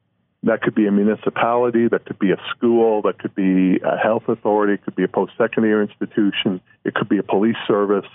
That 0.44 0.64
could 0.64 0.74
be 0.74 0.88
a 0.88 0.92
municipality, 0.92 1.88
that 1.90 2.06
could 2.06 2.18
be 2.18 2.32
a 2.32 2.38
school, 2.56 3.04
that 3.04 3.20
could 3.20 3.36
be 3.36 3.80
a 3.84 3.98
health 3.98 4.24
authority, 4.28 4.74
it 4.74 4.84
could 4.84 4.96
be 4.96 5.04
a 5.04 5.08
post 5.08 5.34
secondary 5.38 5.86
institution, 5.86 6.62
it 6.84 6.96
could 6.96 7.10
be 7.10 7.20
a 7.20 7.24
police 7.24 7.58
service, 7.68 8.10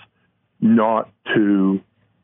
not 0.59 1.09
to 1.33 1.79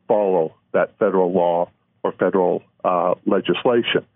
follow 0.06 0.54
that 0.72 0.98
federal 0.98 1.32
law 1.32 1.70
or 2.04 2.12
federal 2.12 2.62
uh, 2.84 3.14
legislation, 3.26 4.06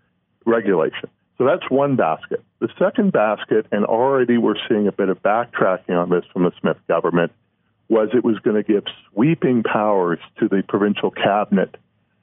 regulation. 0.45 1.09
So 1.37 1.45
that's 1.45 1.69
one 1.69 1.95
basket. 1.95 2.43
The 2.59 2.69
second 2.77 3.11
basket, 3.11 3.65
and 3.71 3.85
already 3.85 4.37
we're 4.37 4.59
seeing 4.67 4.87
a 4.87 4.91
bit 4.91 5.09
of 5.09 5.21
backtracking 5.21 5.97
on 5.97 6.09
this 6.09 6.23
from 6.31 6.43
the 6.43 6.51
Smith 6.61 6.77
government, 6.87 7.31
was 7.87 8.09
it 8.13 8.23
was 8.23 8.37
going 8.39 8.55
to 8.55 8.63
give 8.63 8.83
sweeping 9.11 9.63
powers 9.63 10.19
to 10.39 10.47
the 10.47 10.63
provincial 10.67 11.11
cabinet 11.11 11.75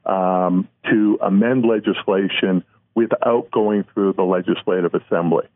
um, 0.05 0.69
to 0.89 1.19
amend 1.21 1.65
legislation 1.65 2.63
without 2.95 3.51
going 3.51 3.85
through 3.93 4.13
the 4.13 4.23
legislative 4.23 4.95
assembly, 4.95 5.47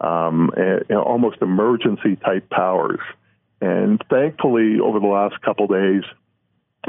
um, 0.00 0.50
and, 0.56 0.84
and 0.88 0.98
almost 0.98 1.40
emergency 1.40 2.16
type 2.16 2.50
powers. 2.50 3.00
And 3.60 4.02
thankfully, 4.10 4.80
over 4.80 4.98
the 4.98 5.06
last 5.06 5.40
couple 5.42 5.66
days, 5.66 6.02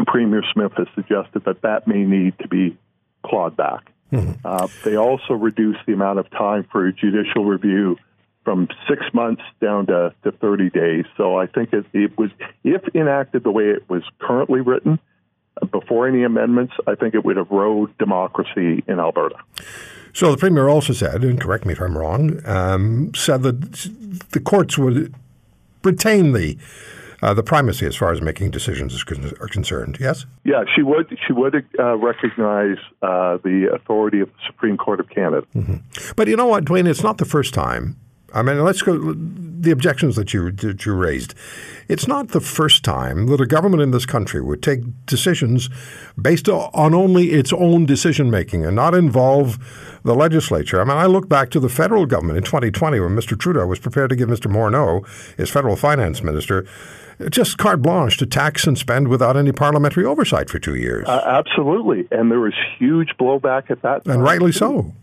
Premier 0.05 0.43
Smith 0.53 0.71
has 0.77 0.87
suggested 0.95 1.43
that 1.45 1.61
that 1.61 1.87
may 1.87 2.03
need 2.03 2.37
to 2.39 2.47
be 2.47 2.77
clawed 3.25 3.55
back. 3.55 3.91
Mm-hmm. 4.11 4.45
Uh, 4.45 4.67
they 4.83 4.97
also 4.97 5.33
reduced 5.33 5.79
the 5.85 5.93
amount 5.93 6.19
of 6.19 6.29
time 6.31 6.67
for 6.71 6.91
judicial 6.91 7.45
review 7.45 7.97
from 8.43 8.67
six 8.89 9.01
months 9.13 9.43
down 9.61 9.85
to, 9.87 10.13
to 10.23 10.31
30 10.31 10.69
days. 10.71 11.05
So 11.15 11.37
I 11.37 11.47
think 11.47 11.73
it, 11.73 11.85
it 11.93 12.17
was, 12.17 12.31
if 12.63 12.81
enacted 12.95 13.43
the 13.43 13.51
way 13.51 13.65
it 13.65 13.89
was 13.89 14.03
currently 14.19 14.61
written, 14.61 14.99
uh, 15.61 15.65
before 15.67 16.07
any 16.07 16.23
amendments, 16.23 16.73
I 16.87 16.95
think 16.95 17.13
it 17.13 17.23
would 17.23 17.37
erode 17.37 17.95
democracy 17.97 18.83
in 18.87 18.99
Alberta. 18.99 19.37
So 20.13 20.31
the 20.31 20.37
premier 20.37 20.67
also 20.67 20.93
said, 20.93 21.23
and 21.23 21.39
correct 21.39 21.65
me 21.65 21.73
if 21.73 21.81
I'm 21.81 21.97
wrong, 21.97 22.45
um, 22.45 23.13
said 23.13 23.43
that 23.43 23.89
the 24.31 24.39
courts 24.39 24.77
would 24.77 25.13
retain 25.83 26.33
the 26.33 26.57
uh, 27.22 27.34
the 27.34 27.43
primacy 27.43 27.86
as 27.86 27.95
far 27.95 28.11
as 28.11 28.22
making 28.22 28.51
decisions 28.51 28.93
is 28.93 29.03
con- 29.03 29.32
are 29.39 29.47
concerned. 29.47 29.97
Yes. 29.99 30.26
Yeah, 30.43 30.63
she 30.76 30.82
would. 30.82 31.17
She 31.26 31.34
would 31.34 31.65
uh, 31.78 31.95
recognize 31.97 32.78
uh, 33.01 33.38
the 33.43 33.69
authority 33.74 34.19
of 34.19 34.30
the 34.30 34.39
Supreme 34.47 34.78
Court 34.78 34.99
of 34.99 35.09
Canada. 35.09 35.45
Mm-hmm. 35.55 36.11
But 36.15 36.28
you 36.28 36.36
know 36.36 36.47
what, 36.47 36.65
Duane? 36.65 36.88
It's 36.88 37.03
not 37.03 37.17
the 37.17 37.26
first 37.26 37.53
time. 37.53 37.97
I 38.34 38.41
mean, 38.41 38.63
let's 38.63 38.82
go. 38.82 39.13
The 39.13 39.71
objections 39.71 40.15
that 40.15 40.34
you 40.34 40.51
that 40.51 40.86
you 40.86 40.93
raised. 40.93 41.36
It's 41.88 42.07
not 42.07 42.29
the 42.29 42.39
first 42.39 42.84
time 42.84 43.27
that 43.27 43.41
a 43.41 43.45
government 43.45 43.84
in 43.84 43.91
this 43.91 44.05
country 44.05 44.41
would 44.41 44.63
take 44.63 44.79
decisions 45.05 45.69
based 46.19 46.47
on 46.47 46.93
only 46.93 47.32
its 47.32 47.51
own 47.51 47.86
decision 47.86 48.32
making 48.32 48.65
and 48.65 48.75
not 48.75 48.95
involve 48.95 49.59
the 50.03 50.15
legislature. 50.15 50.79
I 50.79 50.86
mean, 50.86 50.97
I 50.97 51.05
look 51.05 51.27
back 51.27 51.49
to 51.51 51.59
the 51.59 51.69
federal 51.69 52.05
government 52.05 52.38
in 52.38 52.43
2020 52.43 52.99
when 53.01 53.15
Mr. 53.15 53.38
Trudeau 53.38 53.67
was 53.67 53.77
prepared 53.77 54.09
to 54.11 54.15
give 54.15 54.29
Mr. 54.29 54.49
Morneau, 54.49 55.05
his 55.38 55.49
federal 55.49 55.75
finance 55.75 56.23
minister, 56.23 56.65
just 57.29 57.57
carte 57.57 57.82
blanche 57.82 58.17
to 58.17 58.25
tax 58.25 58.65
and 58.65 58.77
spend 58.77 59.07
without 59.09 59.38
any 59.38 59.51
parliamentary 59.51 60.05
oversight 60.05 60.49
for 60.49 60.59
two 60.59 60.75
years. 60.75 61.07
Uh, 61.07 61.21
absolutely, 61.25 62.07
and 62.11 62.32
there 62.32 62.39
was 62.39 62.53
huge 62.79 63.09
blowback 63.19 63.69
at 63.69 63.82
that 63.82 64.05
time, 64.05 64.15
and 64.15 64.23
rightly 64.23 64.51
so. 64.51 64.93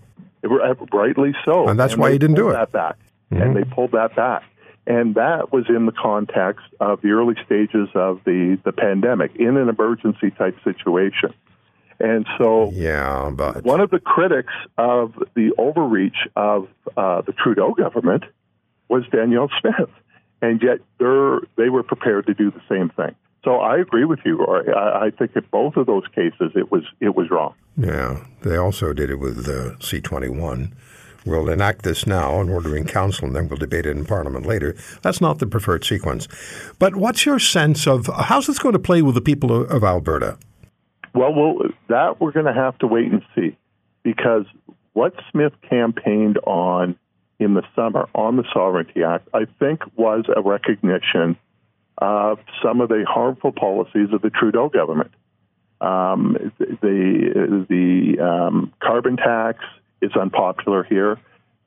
Uh, 0.45 0.75
rightly 0.93 1.35
so, 1.45 1.69
and 1.69 1.79
that's 1.79 1.95
and 1.95 2.03
why 2.03 2.13
he 2.13 2.19
didn't 2.19 2.37
do 2.37 2.49
it. 2.49 2.55
That 2.55 2.73
back, 2.73 2.97
mm-hmm. 3.31 3.43
and 3.43 3.57
they 3.57 3.65
pulled 3.65 3.93
that 3.93 4.15
back, 4.17 4.45
and 4.87 5.15
that 5.15 5.53
was 5.53 5.65
in 5.69 5.87
the 5.87 5.93
context 5.93 6.67
of 6.81 7.01
the 7.03 7.11
early 7.11 7.35
stages 7.45 7.89
of 7.95 8.21
the 8.25 8.59
the 8.65 8.73
pandemic, 8.73 9.35
in 9.37 9.57
an 9.57 9.69
emergency 9.69 10.31
type 10.31 10.57
situation. 10.65 11.35
And 12.01 12.27
so, 12.39 12.71
yeah, 12.73 13.31
but 13.35 13.65
one 13.65 13.81
of 13.81 13.91
the 13.91 13.99
critics 13.99 14.53
of 14.77 15.15
the 15.35 15.53
overreach 15.59 16.29
of 16.37 16.69
uh, 16.97 17.23
the 17.23 17.33
Trudeau 17.33 17.75
government 17.75 18.23
was 18.89 19.03
Danielle 19.11 19.51
Smith 19.61 19.91
and 20.41 20.63
yet 20.63 20.79
they're, 20.99 21.41
were 21.57 21.83
prepared 21.83 22.27
to 22.27 22.35
do 22.35 22.51
the 22.51 22.63
same 22.69 22.91
thing. 22.91 23.15
So 23.45 23.57
I 23.57 23.79
agree 23.79 24.05
with 24.05 24.21
you, 24.25 24.37
Roy. 24.37 24.71
I, 24.73 25.07
I 25.07 25.11
think 25.11 25.35
in 25.37 25.45
both 25.51 25.77
of 25.77 25.87
those 25.87 26.07
cases 26.15 26.53
it 26.55 26.71
was 26.73 26.83
it 27.01 27.15
was 27.15 27.31
wrong. 27.31 27.55
Yeah, 27.77 28.25
they 28.43 28.57
also 28.57 28.93
did 28.93 29.11
it 29.11 29.21
with 29.21 29.45
the 29.45 29.77
C 29.81 30.01
twenty 30.01 30.29
one. 30.29 30.75
We'll 31.25 31.51
enact 31.51 31.83
this 31.83 32.07
now 32.07 32.41
and 32.41 32.51
order 32.51 32.77
in 32.77 32.87
council, 32.87 33.27
and 33.27 33.37
then 33.37 33.49
we'll 33.49 33.59
debate 33.59 33.87
it 33.87 33.97
in 33.97 34.05
Parliament 34.05 34.47
later. 34.47 34.77
That's 35.03 35.21
not 35.21 35.39
the 35.39 35.47
preferred 35.47 35.85
sequence. 35.85 36.29
But 36.79 36.97
what's 36.97 37.27
your 37.27 37.39
sense 37.39 37.87
of 37.87 38.07
how's 38.07 38.47
this 38.47 38.59
going 38.59 38.75
to 38.75 38.79
play 38.79 39.03
with 39.03 39.15
the 39.15 39.21
people 39.21 39.53
of, 39.53 39.71
of 39.71 39.85
Alberta? 39.85 40.39
Well, 41.15 41.35
well, 41.35 41.59
that 41.89 42.21
we're 42.21 42.33
going 42.33 42.47
to 42.47 42.55
have 42.55 42.79
to 42.79 42.87
wait 42.87 43.11
and 43.11 43.23
see, 43.35 43.57
because 44.03 44.45
what 44.93 45.15
Smith 45.31 45.53
campaigned 45.69 46.39
on 46.39 46.97
in 47.39 47.55
the 47.55 47.63
summer 47.75 48.09
on 48.15 48.37
the 48.37 48.45
Sovereignty 48.53 49.05
Act, 49.05 49.29
I 49.33 49.47
think 49.59 49.81
was 49.97 50.25
a 50.35 50.43
recognition 50.43 51.37
of 51.99 52.39
some 52.63 52.81
of 52.81 52.89
the 52.89 53.05
harmful 53.09 53.53
policies 53.53 54.09
of 54.13 54.23
the 54.23 54.31
Trudeau 54.31 54.69
government. 54.69 55.11
Um, 55.81 56.37
the 56.59 57.67
the 57.69 58.25
um, 58.25 58.73
carbon 58.81 59.17
tax 59.17 59.61
is 60.01 60.13
unpopular 60.15 60.85
here. 60.85 61.19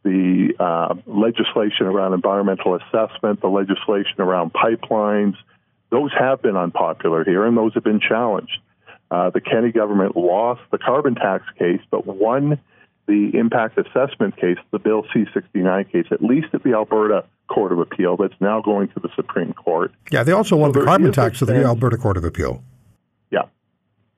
The 0.03 0.53
uh, 0.59 0.95
legislation 1.05 1.85
around 1.85 2.13
environmental 2.13 2.75
assessment, 2.75 3.41
the 3.41 3.49
legislation 3.49 4.19
around 4.19 4.51
pipelines, 4.53 5.35
those 5.91 6.11
have 6.17 6.41
been 6.41 6.57
unpopular 6.57 7.23
here, 7.23 7.45
and 7.45 7.55
those 7.55 7.73
have 7.75 7.83
been 7.83 7.99
challenged. 7.99 8.57
Uh, 9.11 9.29
the 9.29 9.41
Kenney 9.41 9.71
government 9.71 10.15
lost 10.15 10.61
the 10.71 10.77
carbon 10.77 11.15
tax 11.15 11.43
case, 11.59 11.81
but 11.91 12.07
won 12.07 12.59
the 13.07 13.31
impact 13.33 13.77
assessment 13.77 14.37
case, 14.37 14.57
the 14.71 14.79
Bill 14.79 15.03
C 15.13 15.25
69 15.33 15.85
case, 15.85 16.05
at 16.11 16.23
least 16.23 16.47
at 16.53 16.63
the 16.63 16.73
Alberta 16.73 17.25
Court 17.47 17.73
of 17.73 17.79
Appeal, 17.79 18.15
that's 18.15 18.39
now 18.39 18.61
going 18.61 18.87
to 18.89 18.99
the 19.01 19.09
Supreme 19.15 19.53
Court. 19.53 19.91
Yeah, 20.11 20.23
they 20.23 20.31
also 20.31 20.55
won 20.55 20.73
so 20.73 20.79
the 20.79 20.85
carbon 20.85 21.11
tax 21.11 21.39
to 21.39 21.45
the 21.45 21.63
Alberta 21.63 21.97
Court 21.97 22.15
of 22.15 22.23
Appeal. 22.23 22.63
Yeah. 23.29 23.43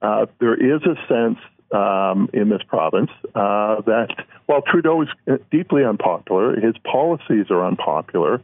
Uh, 0.01 0.27
there 0.39 0.53
is 0.53 0.81
a 0.83 0.95
sense 1.07 1.39
um, 1.73 2.29
in 2.33 2.49
this 2.49 2.61
province 2.67 3.09
uh, 3.35 3.81
that 3.81 4.09
while 4.45 4.61
Trudeau 4.61 5.01
is 5.01 5.39
deeply 5.51 5.83
unpopular, 5.83 6.59
his 6.59 6.75
policies 6.83 7.47
are 7.49 7.65
unpopular. 7.65 8.41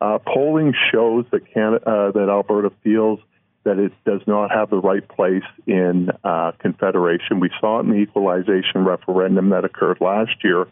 Uh, 0.00 0.18
polling 0.18 0.72
shows 0.90 1.26
that 1.30 1.52
Canada, 1.52 1.88
uh, 1.88 2.10
that 2.12 2.28
Alberta 2.30 2.70
feels 2.82 3.20
that 3.64 3.78
it 3.78 3.92
does 4.06 4.22
not 4.26 4.50
have 4.50 4.70
the 4.70 4.78
right 4.78 5.06
place 5.06 5.44
in 5.66 6.10
uh, 6.24 6.52
Confederation. 6.58 7.40
We 7.40 7.50
saw 7.60 7.78
it 7.78 7.82
in 7.82 7.90
the 7.90 7.96
equalization 7.96 8.86
referendum 8.86 9.50
that 9.50 9.66
occurred 9.66 9.98
last 10.00 10.42
year. 10.42 10.66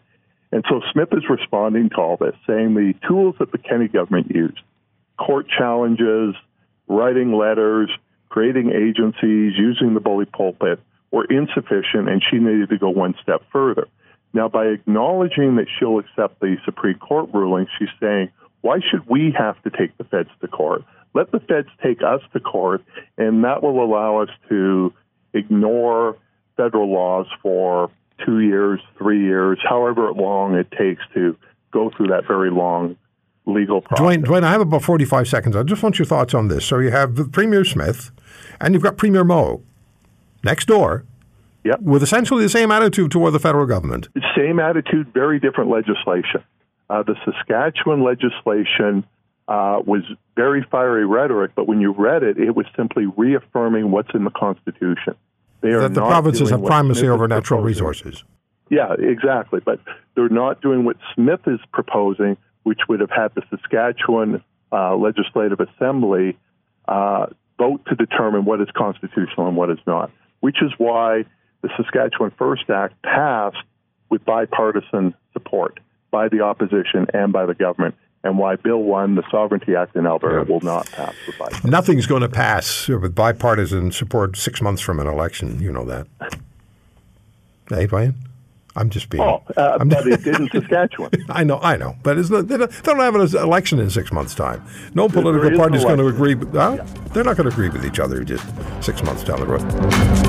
And 0.51 0.65
so 0.67 0.81
Smith 0.91 1.09
is 1.11 1.29
responding 1.29 1.89
to 1.89 1.97
all 1.97 2.17
this, 2.17 2.33
saying 2.47 2.73
the 2.73 2.95
tools 3.07 3.35
that 3.37 3.51
the 3.51 3.59
Kenney 3.59 3.87
government 3.87 4.31
used 4.33 4.59
court 5.17 5.47
challenges, 5.55 6.33
writing 6.87 7.33
letters, 7.33 7.91
creating 8.29 8.71
agencies, 8.71 9.53
using 9.57 9.93
the 9.93 9.99
bully 9.99 10.25
pulpit 10.25 10.79
were 11.11 11.25
insufficient, 11.25 12.07
and 12.07 12.21
she 12.29 12.37
needed 12.37 12.69
to 12.69 12.77
go 12.77 12.89
one 12.89 13.15
step 13.21 13.41
further. 13.51 13.87
Now, 14.33 14.47
by 14.47 14.65
acknowledging 14.65 15.55
that 15.55 15.65
she'll 15.77 15.97
accept 15.99 16.39
the 16.39 16.57
Supreme 16.65 16.99
Court 16.99 17.29
ruling, 17.33 17.67
she's 17.79 17.89
saying, 17.99 18.29
why 18.61 18.79
should 18.79 19.07
we 19.07 19.33
have 19.37 19.61
to 19.63 19.69
take 19.69 19.97
the 19.97 20.03
feds 20.03 20.29
to 20.41 20.47
court? 20.47 20.83
Let 21.15 21.31
the 21.31 21.39
feds 21.39 21.69
take 21.81 22.03
us 22.03 22.21
to 22.33 22.39
court, 22.39 22.83
and 23.17 23.43
that 23.43 23.63
will 23.63 23.83
allow 23.83 24.17
us 24.17 24.29
to 24.49 24.93
ignore 25.33 26.17
federal 26.57 26.91
laws 26.91 27.25
for 27.41 27.89
two 28.25 28.41
years, 28.41 28.79
three 28.97 29.23
years, 29.23 29.57
however 29.67 30.11
long 30.11 30.55
it 30.55 30.69
takes 30.71 31.01
to 31.13 31.35
go 31.71 31.89
through 31.95 32.07
that 32.07 32.27
very 32.27 32.51
long 32.51 32.97
legal 33.45 33.81
process. 33.81 34.03
Duane, 34.03 34.21
Duane, 34.21 34.43
I 34.43 34.51
have 34.51 34.61
about 34.61 34.83
45 34.83 35.27
seconds. 35.27 35.55
I 35.55 35.63
just 35.63 35.81
want 35.81 35.97
your 35.97 36.05
thoughts 36.05 36.33
on 36.33 36.49
this. 36.49 36.65
So 36.65 36.79
you 36.79 36.91
have 36.91 37.31
Premier 37.31 37.65
Smith, 37.65 38.11
and 38.59 38.73
you've 38.73 38.83
got 38.83 38.97
Premier 38.97 39.23
Moe 39.23 39.63
next 40.43 40.65
door. 40.65 41.05
Yep. 41.63 41.81
With 41.81 42.03
essentially 42.03 42.43
the 42.43 42.49
same 42.49 42.71
attitude 42.71 43.11
toward 43.11 43.33
the 43.33 43.39
federal 43.39 43.65
government. 43.65 44.07
Same 44.35 44.59
attitude, 44.59 45.13
very 45.13 45.39
different 45.39 45.69
legislation. 45.69 46.43
Uh, 46.89 47.03
the 47.03 47.15
Saskatchewan 47.25 48.03
legislation 48.03 49.05
uh, 49.47 49.81
was 49.85 50.03
very 50.35 50.65
fiery 50.71 51.05
rhetoric, 51.05 51.51
but 51.55 51.67
when 51.67 51.81
you 51.81 51.91
read 51.91 52.23
it, 52.23 52.37
it 52.37 52.55
was 52.55 52.65
simply 52.77 53.05
reaffirming 53.05 53.91
what's 53.91 54.09
in 54.13 54.23
the 54.23 54.31
Constitution. 54.31 55.15
They 55.61 55.69
are 55.69 55.81
that 55.81 55.93
the 55.93 56.01
provinces 56.01 56.49
have 56.49 56.63
primacy 56.63 57.07
over 57.07 57.27
natural 57.27 57.61
resources. 57.61 58.23
Yeah, 58.69 58.93
exactly. 58.97 59.59
But 59.59 59.79
they're 60.15 60.29
not 60.29 60.61
doing 60.61 60.85
what 60.85 60.97
Smith 61.13 61.41
is 61.47 61.59
proposing, 61.73 62.37
which 62.63 62.79
would 62.87 63.01
have 63.01 63.09
had 63.09 63.33
the 63.35 63.41
Saskatchewan 63.49 64.43
uh, 64.71 64.95
Legislative 64.95 65.59
Assembly 65.59 66.37
uh, 66.87 67.27
vote 67.57 67.81
to 67.87 67.95
determine 67.95 68.45
what 68.45 68.61
is 68.61 68.67
constitutional 68.75 69.47
and 69.47 69.57
what 69.57 69.69
is 69.69 69.79
not, 69.85 70.11
which 70.39 70.61
is 70.61 70.71
why 70.77 71.25
the 71.61 71.69
Saskatchewan 71.77 72.31
First 72.37 72.69
Act 72.69 73.01
passed 73.03 73.57
with 74.09 74.23
bipartisan 74.25 75.13
support 75.33 75.79
by 76.11 76.27
the 76.27 76.41
opposition 76.41 77.07
and 77.13 77.31
by 77.31 77.45
the 77.45 77.53
government 77.53 77.95
and 78.23 78.37
why 78.37 78.55
Bill 78.57 78.79
1, 78.79 79.15
the 79.15 79.23
Sovereignty 79.31 79.75
Act 79.75 79.95
in 79.95 80.05
Alberta, 80.05 80.51
will 80.51 80.59
not 80.61 80.91
pass 80.91 81.13
the 81.25 81.31
bipartisan. 81.33 81.69
Nothing's 81.69 82.05
going 82.05 82.21
to 82.21 82.29
pass 82.29 82.87
with 82.87 83.15
bipartisan 83.15 83.91
support 83.91 84.35
six 84.35 84.61
months 84.61 84.81
from 84.81 84.99
an 84.99 85.07
election. 85.07 85.61
You 85.61 85.71
know 85.71 85.85
that. 85.85 86.07
Hey, 87.69 87.85
Brian? 87.85 88.15
I'm 88.75 88.89
just 88.89 89.09
being. 89.09 89.23
Oh, 89.23 89.41
uh, 89.57 89.77
I'm 89.79 89.89
but 89.89 90.07
it 90.07 90.23
did 90.23 90.35
in 90.35 90.49
Saskatchewan. 90.49 91.11
I 91.29 91.43
know, 91.43 91.59
I 91.61 91.75
know, 91.75 91.95
but 92.03 92.17
it's 92.17 92.29
not, 92.29 92.47
they, 92.47 92.57
don't, 92.57 92.71
they 92.71 92.93
don't 92.93 92.99
have 92.99 93.15
an 93.15 93.21
election 93.37 93.79
in 93.79 93.89
six 93.89 94.11
months' 94.11 94.35
time. 94.35 94.63
No 94.93 95.09
political 95.09 95.57
party 95.57 95.77
is 95.77 95.83
going 95.83 95.97
to 95.97 96.07
agree. 96.07 96.35
With, 96.35 96.53
huh? 96.53 96.83
They're 97.13 97.23
not 97.23 97.37
going 97.37 97.49
to 97.49 97.53
agree 97.53 97.69
with 97.69 97.85
each 97.85 97.99
other 97.99 98.23
just 98.23 98.45
six 98.83 99.03
months 99.03 99.23
down 99.23 99.39
the 99.39 99.47
road. 99.47 100.28